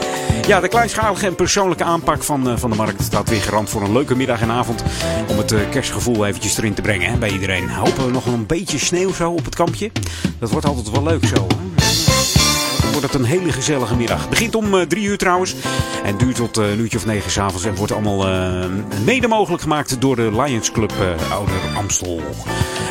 Ja, 0.50 0.60
de 0.60 0.68
kleinschalige 0.68 1.26
en 1.26 1.34
persoonlijke 1.34 1.84
aanpak 1.84 2.22
van, 2.22 2.48
eh, 2.48 2.56
van 2.56 2.70
de 2.70 2.76
markt 2.76 3.02
staat 3.02 3.28
weer 3.28 3.40
garant 3.40 3.70
voor 3.70 3.82
een 3.82 3.92
leuke 3.92 4.16
middag 4.16 4.40
en 4.40 4.50
avond. 4.50 4.82
Om 5.28 5.38
het 5.38 5.52
eh, 5.52 5.60
kerstgevoel 5.70 6.26
eventjes 6.26 6.58
erin 6.58 6.74
te 6.74 6.82
brengen 6.82 7.10
hè, 7.10 7.16
bij 7.16 7.30
iedereen. 7.30 7.70
Hopen 7.70 8.06
we 8.06 8.10
nog 8.12 8.26
een 8.26 8.46
beetje 8.46 8.78
sneeuw 8.78 9.12
zo 9.12 9.30
op 9.30 9.44
het 9.44 9.54
kampje. 9.54 9.90
Dat 10.38 10.50
wordt 10.50 10.66
altijd 10.66 10.90
wel 10.90 11.02
leuk 11.02 11.24
zo. 11.26 11.46
Dan 12.80 12.90
wordt 12.90 13.02
het 13.02 13.14
een 13.14 13.24
hele 13.24 13.52
gezellige 13.52 13.96
middag. 13.96 14.28
Begint 14.28 14.54
om 14.54 14.74
eh, 14.74 14.80
drie 14.86 15.04
uur 15.04 15.18
trouwens. 15.18 15.54
En 16.04 16.16
duurt 16.16 16.36
tot 16.36 16.56
een 16.56 16.80
uurtje 16.80 16.98
of 16.98 17.06
negen 17.06 17.30
s'avonds. 17.30 17.64
En 17.64 17.74
wordt 17.74 17.92
allemaal 17.92 18.26
mede 19.04 19.28
mogelijk 19.28 19.62
gemaakt 19.62 20.00
door 20.00 20.16
de 20.16 20.30
Lions 20.42 20.72
Club 20.72 20.92
eh, 20.92 21.32
Ouder 21.32 21.54
Amstel. 21.76 22.20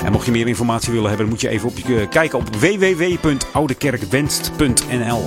En 0.03 0.11
mocht 0.11 0.25
je 0.25 0.31
meer 0.31 0.47
informatie 0.47 0.93
willen 0.93 1.09
hebben, 1.09 1.27
moet 1.29 1.41
je 1.41 1.49
even 1.49 1.69
op, 1.69 1.77
je- 1.77 2.07
kijken 2.09 2.39
op 2.39 2.55
www.oudekerkwenst.nl. 2.55 5.23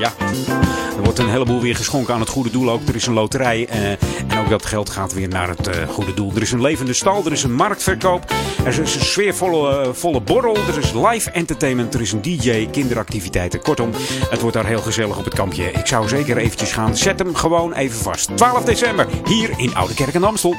Ja, 0.00 0.12
er 0.96 1.02
wordt 1.04 1.18
een 1.18 1.28
heleboel 1.28 1.60
weer 1.60 1.76
geschonken 1.76 2.14
aan 2.14 2.20
het 2.20 2.28
goede 2.28 2.50
doel 2.50 2.70
ook. 2.70 2.88
Er 2.88 2.94
is 2.94 3.06
een 3.06 3.12
loterij 3.12 3.66
eh, 3.66 3.90
en 4.28 4.38
ook 4.38 4.48
dat 4.48 4.66
geld 4.66 4.90
gaat 4.90 5.12
weer 5.12 5.28
naar 5.28 5.48
het 5.48 5.66
eh, 5.66 5.88
goede 5.88 6.14
doel. 6.14 6.32
Er 6.34 6.42
is 6.42 6.52
een 6.52 6.60
levende 6.60 6.92
stal, 6.92 7.24
er 7.24 7.32
is 7.32 7.42
een 7.42 7.52
marktverkoop, 7.52 8.32
er 8.64 8.66
is 8.66 8.78
een 8.78 8.86
sfeervolle 8.86 9.82
eh, 9.82 9.92
volle 9.92 10.20
borrel, 10.20 10.56
er 10.56 10.78
is 10.78 10.92
live 10.92 11.30
entertainment, 11.30 11.94
er 11.94 12.00
is 12.00 12.12
een 12.12 12.22
DJ, 12.22 12.68
kinderactiviteiten. 12.70 13.60
Kortom, 13.60 13.90
het 14.30 14.40
wordt 14.40 14.56
daar 14.56 14.66
heel 14.66 14.80
gezellig 14.80 15.18
op 15.18 15.24
het 15.24 15.34
kampje. 15.34 15.64
Ik 15.64 15.86
zou 15.86 16.08
zeker 16.08 16.36
eventjes 16.36 16.72
gaan. 16.72 16.96
Zet 16.96 17.18
hem 17.18 17.34
gewoon 17.34 17.72
even 17.72 17.98
vast. 17.98 18.36
12 18.36 18.64
december, 18.64 19.06
hier 19.24 19.50
in 19.56 19.74
Oude 19.74 19.94
Kerk 19.94 20.14
en 20.14 20.24
Amstel. 20.24 20.56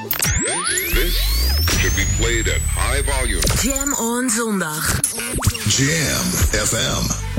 This 0.93 1.41
should 1.65 1.95
be 1.95 2.05
played 2.19 2.47
at 2.47 2.61
high 2.75 3.11
volume. 3.11 3.41
Jam 3.61 3.93
on 3.93 4.29
zondag. 4.29 4.99
Jam 5.67 6.25
FM. 6.65 7.30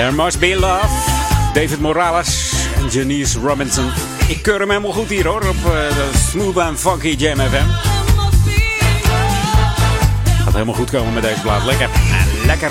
There 0.00 0.12
Must 0.12 0.40
Be 0.40 0.56
Love. 0.56 0.88
David 1.52 1.80
Morales 1.80 2.52
en 2.76 2.88
Janice 2.88 3.38
Robinson. 3.38 3.90
Ik 4.28 4.42
keur 4.42 4.58
hem 4.58 4.68
helemaal 4.68 4.92
goed 4.92 5.08
hier 5.08 5.26
hoor, 5.26 5.48
op 5.48 5.64
eh, 5.64 5.72
de 5.72 6.10
Smooth 6.30 6.56
and 6.56 6.78
Funky 6.78 7.14
Jam 7.18 7.38
FM. 7.38 7.66
Gaat 10.44 10.52
helemaal 10.52 10.74
goed 10.74 10.90
komen 10.90 11.12
met 11.12 11.22
deze 11.22 11.40
plaat. 11.40 11.64
Lekker. 11.64 11.88
En 11.94 12.46
lekker 12.46 12.70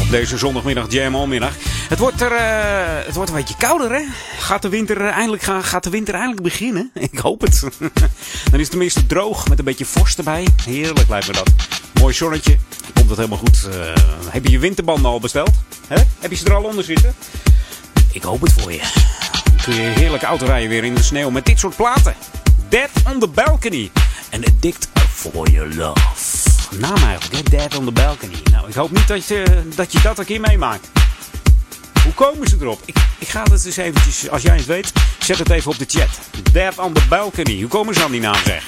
op 0.00 0.10
deze 0.10 0.38
zondagmiddag, 0.38 0.84
Jam 0.88 1.14
onmiddag. 1.14 1.52
Het 1.90 1.98
wordt, 1.98 2.20
er, 2.20 2.32
eh, 2.32 3.06
het 3.06 3.14
wordt 3.14 3.30
een 3.30 3.36
beetje 3.36 3.56
kouder, 3.56 3.92
hè? 3.92 4.02
Gaat 4.38 4.62
de 4.62 4.68
winter 4.68 5.00
eh, 5.00 5.12
eindelijk, 5.12 5.42
gaat 5.42 5.84
de 5.84 5.90
winter 5.90 6.14
eindelijk 6.14 6.42
beginnen? 6.42 6.90
Ik 7.10 7.18
hoop 7.18 7.40
het. 7.40 7.60
Dan 8.50 8.52
is 8.52 8.60
het 8.60 8.70
tenminste 8.70 9.06
droog 9.06 9.48
met 9.48 9.58
een 9.58 9.64
beetje 9.64 9.84
vorst 9.84 10.18
erbij. 10.18 10.46
Heerlijk 10.64 11.08
lijkt 11.08 11.26
me 11.26 11.32
dat. 11.32 11.50
Mooi 12.00 12.14
zonnetje. 12.14 12.56
Komt 12.94 13.08
het 13.08 13.16
helemaal 13.16 13.38
goed. 13.38 13.68
Eh, 13.70 14.02
heb 14.28 14.44
je 14.44 14.50
je 14.50 14.58
winterbanden 14.58 15.10
al 15.10 15.20
besteld? 15.20 15.50
Heb 16.18 16.30
je 16.30 16.36
ze 16.36 16.44
er 16.44 16.54
al 16.54 16.62
onder 16.62 16.84
zitten? 16.84 17.14
Ik 18.12 18.22
hoop 18.22 18.40
het 18.40 18.52
voor 18.52 18.72
je. 18.72 18.82
Dan 19.44 19.56
kun 19.62 19.74
je 19.74 19.80
heerlijk 19.80 20.22
autorijden 20.22 20.68
weer 20.68 20.84
in 20.84 20.94
de 20.94 21.02
sneeuw 21.02 21.30
met 21.30 21.46
dit 21.46 21.58
soort 21.58 21.76
platen. 21.76 22.14
Dead 22.68 22.90
on 23.12 23.20
the 23.20 23.28
Balcony. 23.28 23.90
En 24.30 24.44
Addict 24.44 24.88
for 25.08 25.50
Your 25.50 25.74
Love. 25.74 26.00
Naam 26.78 27.04
eigenlijk, 27.04 27.32
hè? 27.36 27.56
Dead 27.56 27.76
on 27.76 27.84
the 27.84 27.92
Balcony. 27.92 28.42
Nou, 28.50 28.68
ik 28.68 28.74
hoop 28.74 28.90
niet 28.90 29.08
dat 29.08 29.26
je 29.26 29.62
dat, 29.74 29.92
je 29.92 30.00
dat 30.00 30.18
een 30.18 30.24
keer 30.24 30.40
meemaakt. 30.40 30.88
Hoe 32.02 32.14
komen 32.14 32.48
ze 32.48 32.56
erop? 32.60 32.80
Ik, 32.84 32.96
ik 33.18 33.28
ga 33.28 33.42
het 33.42 33.64
eens 33.64 33.76
eventjes, 33.76 34.28
als 34.28 34.42
jij 34.42 34.56
het 34.56 34.66
weet, 34.66 34.92
zet 35.18 35.38
het 35.38 35.50
even 35.50 35.70
op 35.70 35.78
de 35.78 35.84
chat. 35.88 36.08
Dead 36.52 36.78
on 36.78 36.92
the 36.92 37.02
Balcony. 37.08 37.60
Hoe 37.60 37.68
komen 37.68 37.94
ze 37.94 38.02
aan 38.02 38.10
die 38.10 38.20
naam 38.20 38.42
zeg? 38.44 38.64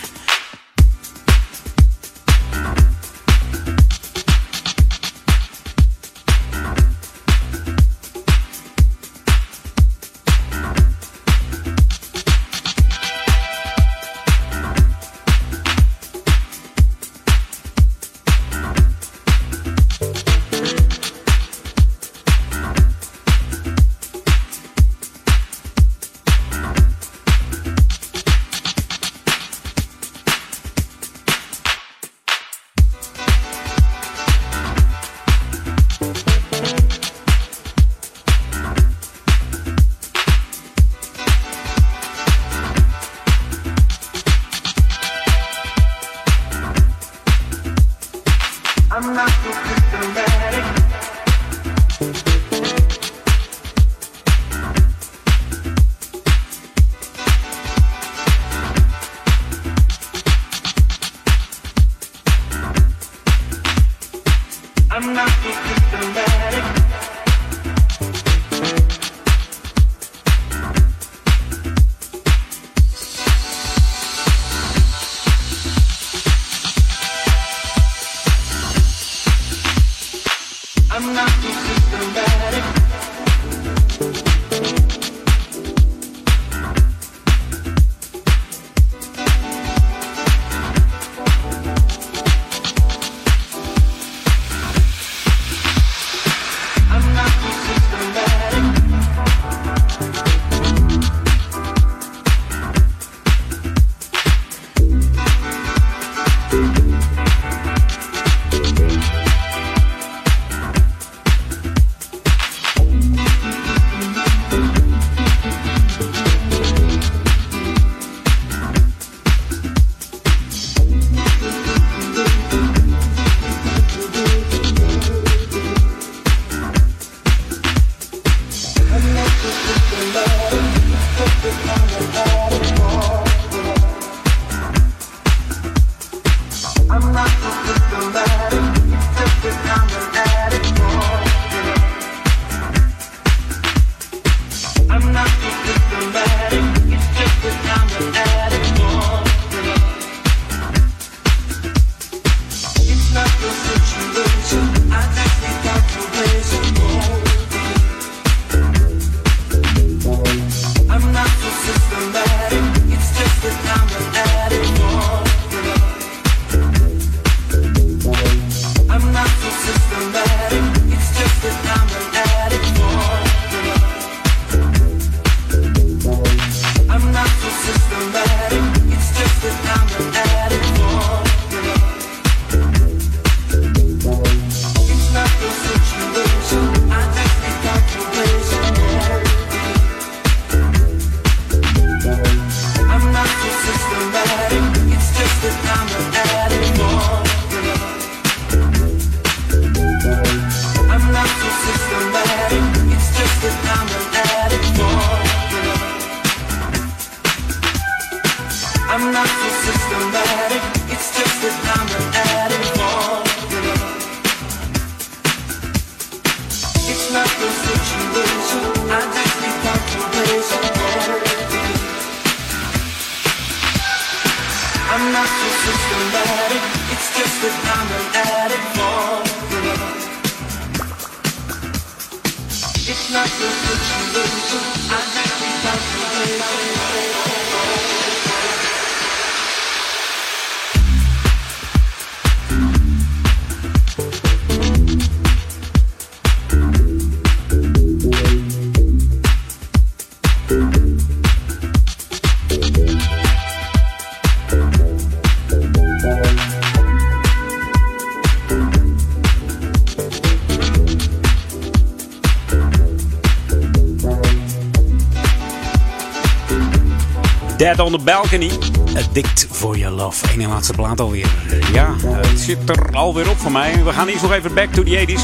Balcony. 268.04 268.50
Addict 268.96 269.46
for 269.50 269.76
your 269.76 269.94
love. 269.94 270.32
Eén 270.34 270.40
en 270.40 270.48
laatste 270.48 270.72
plaat 270.72 271.00
alweer. 271.00 271.30
Ja, 271.72 271.94
het 272.04 272.40
zit 272.40 272.68
er 272.68 272.96
alweer 272.96 273.30
op 273.30 273.38
voor 273.38 273.52
mij. 273.52 273.84
We 273.84 273.92
gaan 273.92 274.08
eerst 274.08 274.22
nog 274.22 274.32
even 274.32 274.54
back 274.54 274.72
to 274.72 274.82
the 274.82 275.06
80s. 275.06 275.22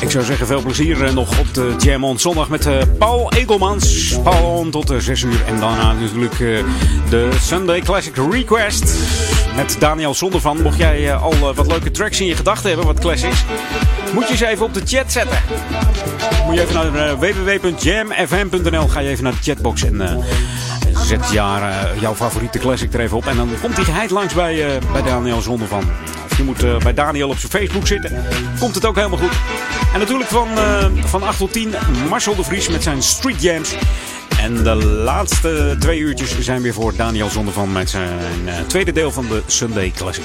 Ik 0.00 0.10
zou 0.10 0.24
zeggen, 0.24 0.46
veel 0.46 0.62
plezier 0.62 1.04
eh, 1.04 1.12
nog 1.12 1.38
op 1.38 1.54
de 1.54 1.74
Jam 1.78 2.04
on 2.04 2.18
zondag 2.18 2.48
met 2.48 2.66
eh, 2.66 2.78
Paul 2.98 3.32
Egelmans. 3.32 4.18
Paul 4.22 4.66
tot 4.70 4.92
6 4.98 5.22
uur. 5.22 5.44
En 5.46 5.60
daarna 5.60 5.92
natuurlijk 5.92 6.32
eh, 6.32 6.64
de 7.10 7.28
Sunday 7.40 7.80
Classic 7.80 8.16
Request. 8.30 8.94
Met 9.56 9.76
Daniel 9.78 10.14
Zonder 10.14 10.40
van. 10.40 10.62
Mocht 10.62 10.78
jij 10.78 11.10
eh, 11.10 11.22
al 11.22 11.32
eh, 11.32 11.54
wat 11.54 11.66
leuke 11.66 11.90
tracks 11.90 12.20
in 12.20 12.26
je 12.26 12.36
gedachten 12.36 12.68
hebben, 12.68 12.86
wat 12.86 12.98
classics. 12.98 13.44
Moet 14.14 14.28
je 14.28 14.36
ze 14.36 14.46
even 14.46 14.66
op 14.66 14.74
de 14.74 14.82
chat 14.84 15.12
zetten. 15.12 15.38
Moet 16.46 16.54
je 16.54 16.60
even 16.60 16.74
naar 16.74 17.08
eh, 17.08 17.18
www.jamfm.nl. 17.18 18.88
Ga 18.88 19.00
je 19.00 19.08
even 19.08 19.24
naar 19.24 19.32
de 19.32 19.42
chatbox 19.42 19.84
en 19.84 20.00
eh, 20.00 20.14
zet 21.10 21.30
jaar, 21.30 21.92
eh, 21.92 22.00
jouw 22.00 22.14
favoriete 22.14 22.58
classic 22.58 22.94
er 22.94 23.00
even 23.00 23.16
op. 23.16 23.26
En 23.26 23.36
dan 23.36 23.48
komt 23.60 23.76
die 23.76 23.84
geheid 23.84 24.10
langs 24.10 24.34
bij, 24.34 24.66
eh, 24.66 24.92
bij 24.92 25.02
Daniel 25.02 25.40
Zonder 25.40 25.68
van. 25.68 25.84
Of 26.30 26.36
je 26.36 26.42
moet 26.42 26.62
eh, 26.62 26.76
bij 26.76 26.94
Daniel 26.94 27.28
op 27.28 27.38
zijn 27.38 27.52
Facebook 27.52 27.86
zitten. 27.86 28.24
Komt 28.58 28.74
het 28.74 28.86
ook 28.86 28.96
helemaal 28.96 29.18
goed. 29.18 29.36
En 29.92 29.98
natuurlijk 29.98 30.30
van, 30.30 30.48
van 31.04 31.22
8 31.22 31.38
tot 31.38 31.52
10 31.52 31.74
Marcel 32.08 32.34
de 32.34 32.44
Vries 32.44 32.68
met 32.68 32.82
zijn 32.82 33.02
Street 33.02 33.42
Jams. 33.42 33.74
En 34.38 34.62
de 34.62 34.74
laatste 34.84 35.76
twee 35.78 35.98
uurtjes 35.98 36.38
zijn 36.38 36.62
weer 36.62 36.74
voor 36.74 36.96
Daniel 36.96 37.28
Zondervan 37.28 37.72
met 37.72 37.90
zijn 37.90 38.08
tweede 38.66 38.92
deel 38.92 39.12
van 39.12 39.26
de 39.28 39.42
Sunday 39.46 39.92
Classic 39.96 40.24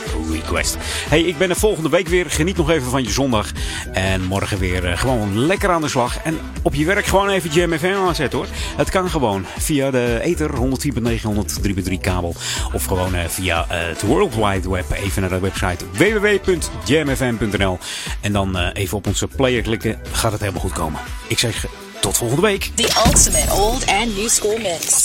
Hey, 1.09 1.21
ik 1.21 1.37
ben 1.37 1.49
er 1.49 1.55
volgende 1.55 1.89
week 1.89 2.07
weer. 2.07 2.25
Geniet 2.29 2.57
nog 2.57 2.69
even 2.69 2.89
van 2.89 3.03
je 3.03 3.11
zondag. 3.11 3.51
En 3.91 4.23
morgen 4.23 4.59
weer 4.59 4.85
eh, 4.85 4.97
gewoon 4.97 5.39
lekker 5.45 5.69
aan 5.69 5.81
de 5.81 5.87
slag. 5.87 6.17
En 6.23 6.39
op 6.61 6.75
je 6.75 6.85
werk 6.85 7.05
gewoon 7.05 7.29
even 7.29 7.49
Jam 7.49 7.77
FM 7.77 7.85
aanzetten 7.85 8.39
hoor. 8.39 8.47
Het 8.77 8.89
kan 8.89 9.09
gewoon 9.09 9.45
via 9.57 9.91
de 9.91 10.19
Ether 10.21 10.49
104.9, 10.49 10.59
103.3 11.89 11.93
kabel. 12.01 12.35
Of 12.73 12.85
gewoon 12.85 13.15
eh, 13.15 13.27
via 13.27 13.65
eh, 13.69 13.87
het 13.87 14.01
World 14.01 14.35
Wide 14.35 14.69
Web. 14.69 14.91
Even 14.91 15.21
naar 15.21 15.29
de 15.29 15.39
website 15.39 15.85
www.jamfm.nl. 15.91 17.77
En 18.21 18.31
dan 18.31 18.57
even 18.57 18.97
op 18.97 19.07
onze 19.07 19.27
player 19.27 19.61
klikken. 19.61 19.99
Gaat 20.11 20.31
het 20.31 20.41
helemaal 20.41 20.61
goed 20.61 20.73
komen. 20.73 20.99
Ik 21.27 21.39
zeg 21.39 21.65
tot 21.99 22.17
volgende 22.17 22.41
week. 22.41 22.71
The 22.75 23.03
ultimate 23.05 23.53
old 23.53 23.85
and 23.87 24.17
new 24.17 24.29
school 24.29 24.57
mix. 24.57 25.04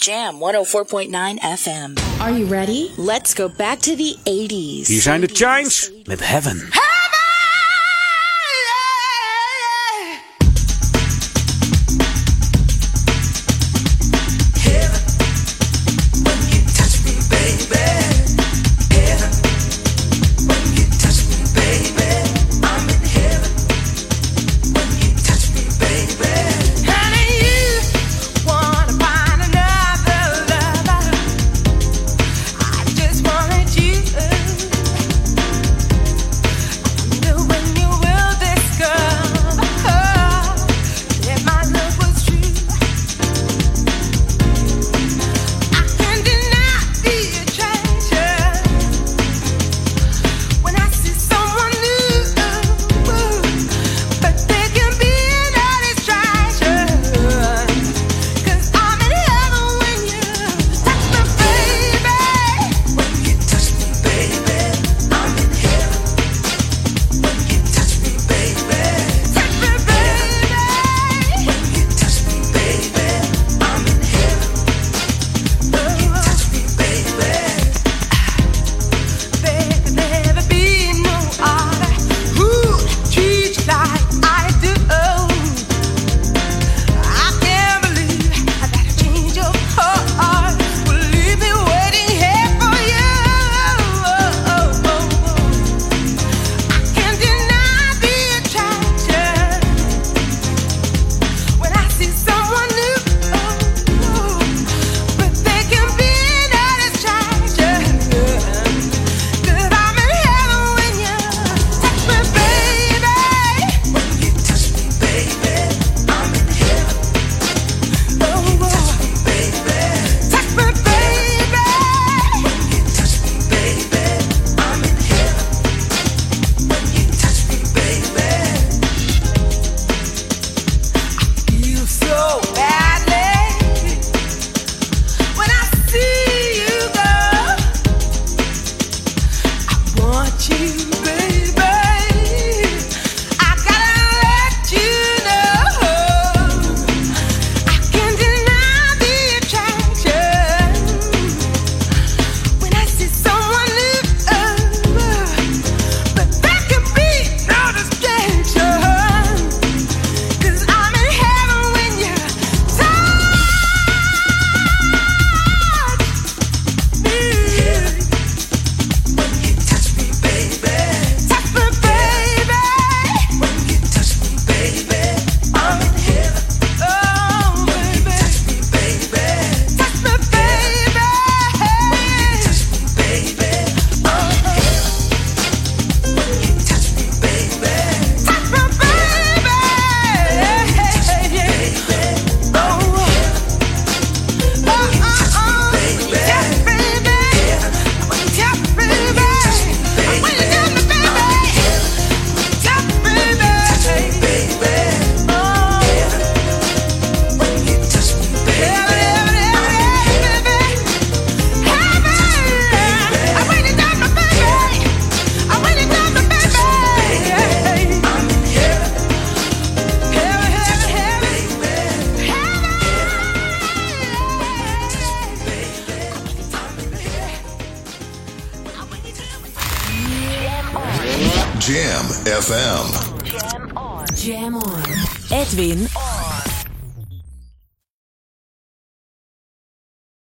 It's 0.00 0.06
Jam 0.06 0.36
104.9 0.36 1.40
FM. 1.40 2.20
Are 2.20 2.30
you 2.30 2.46
ready? 2.46 2.90
Let's 2.96 3.34
go 3.34 3.48
back 3.48 3.80
to 3.80 3.96
the 3.96 4.16
80s. 4.24 4.86
Hier 4.86 5.02
zijn 5.02 5.20
de 5.20 5.28
Chimes 5.32 5.90
met 6.04 6.26
Heaven. 6.28 6.58
Honey, 6.58 6.89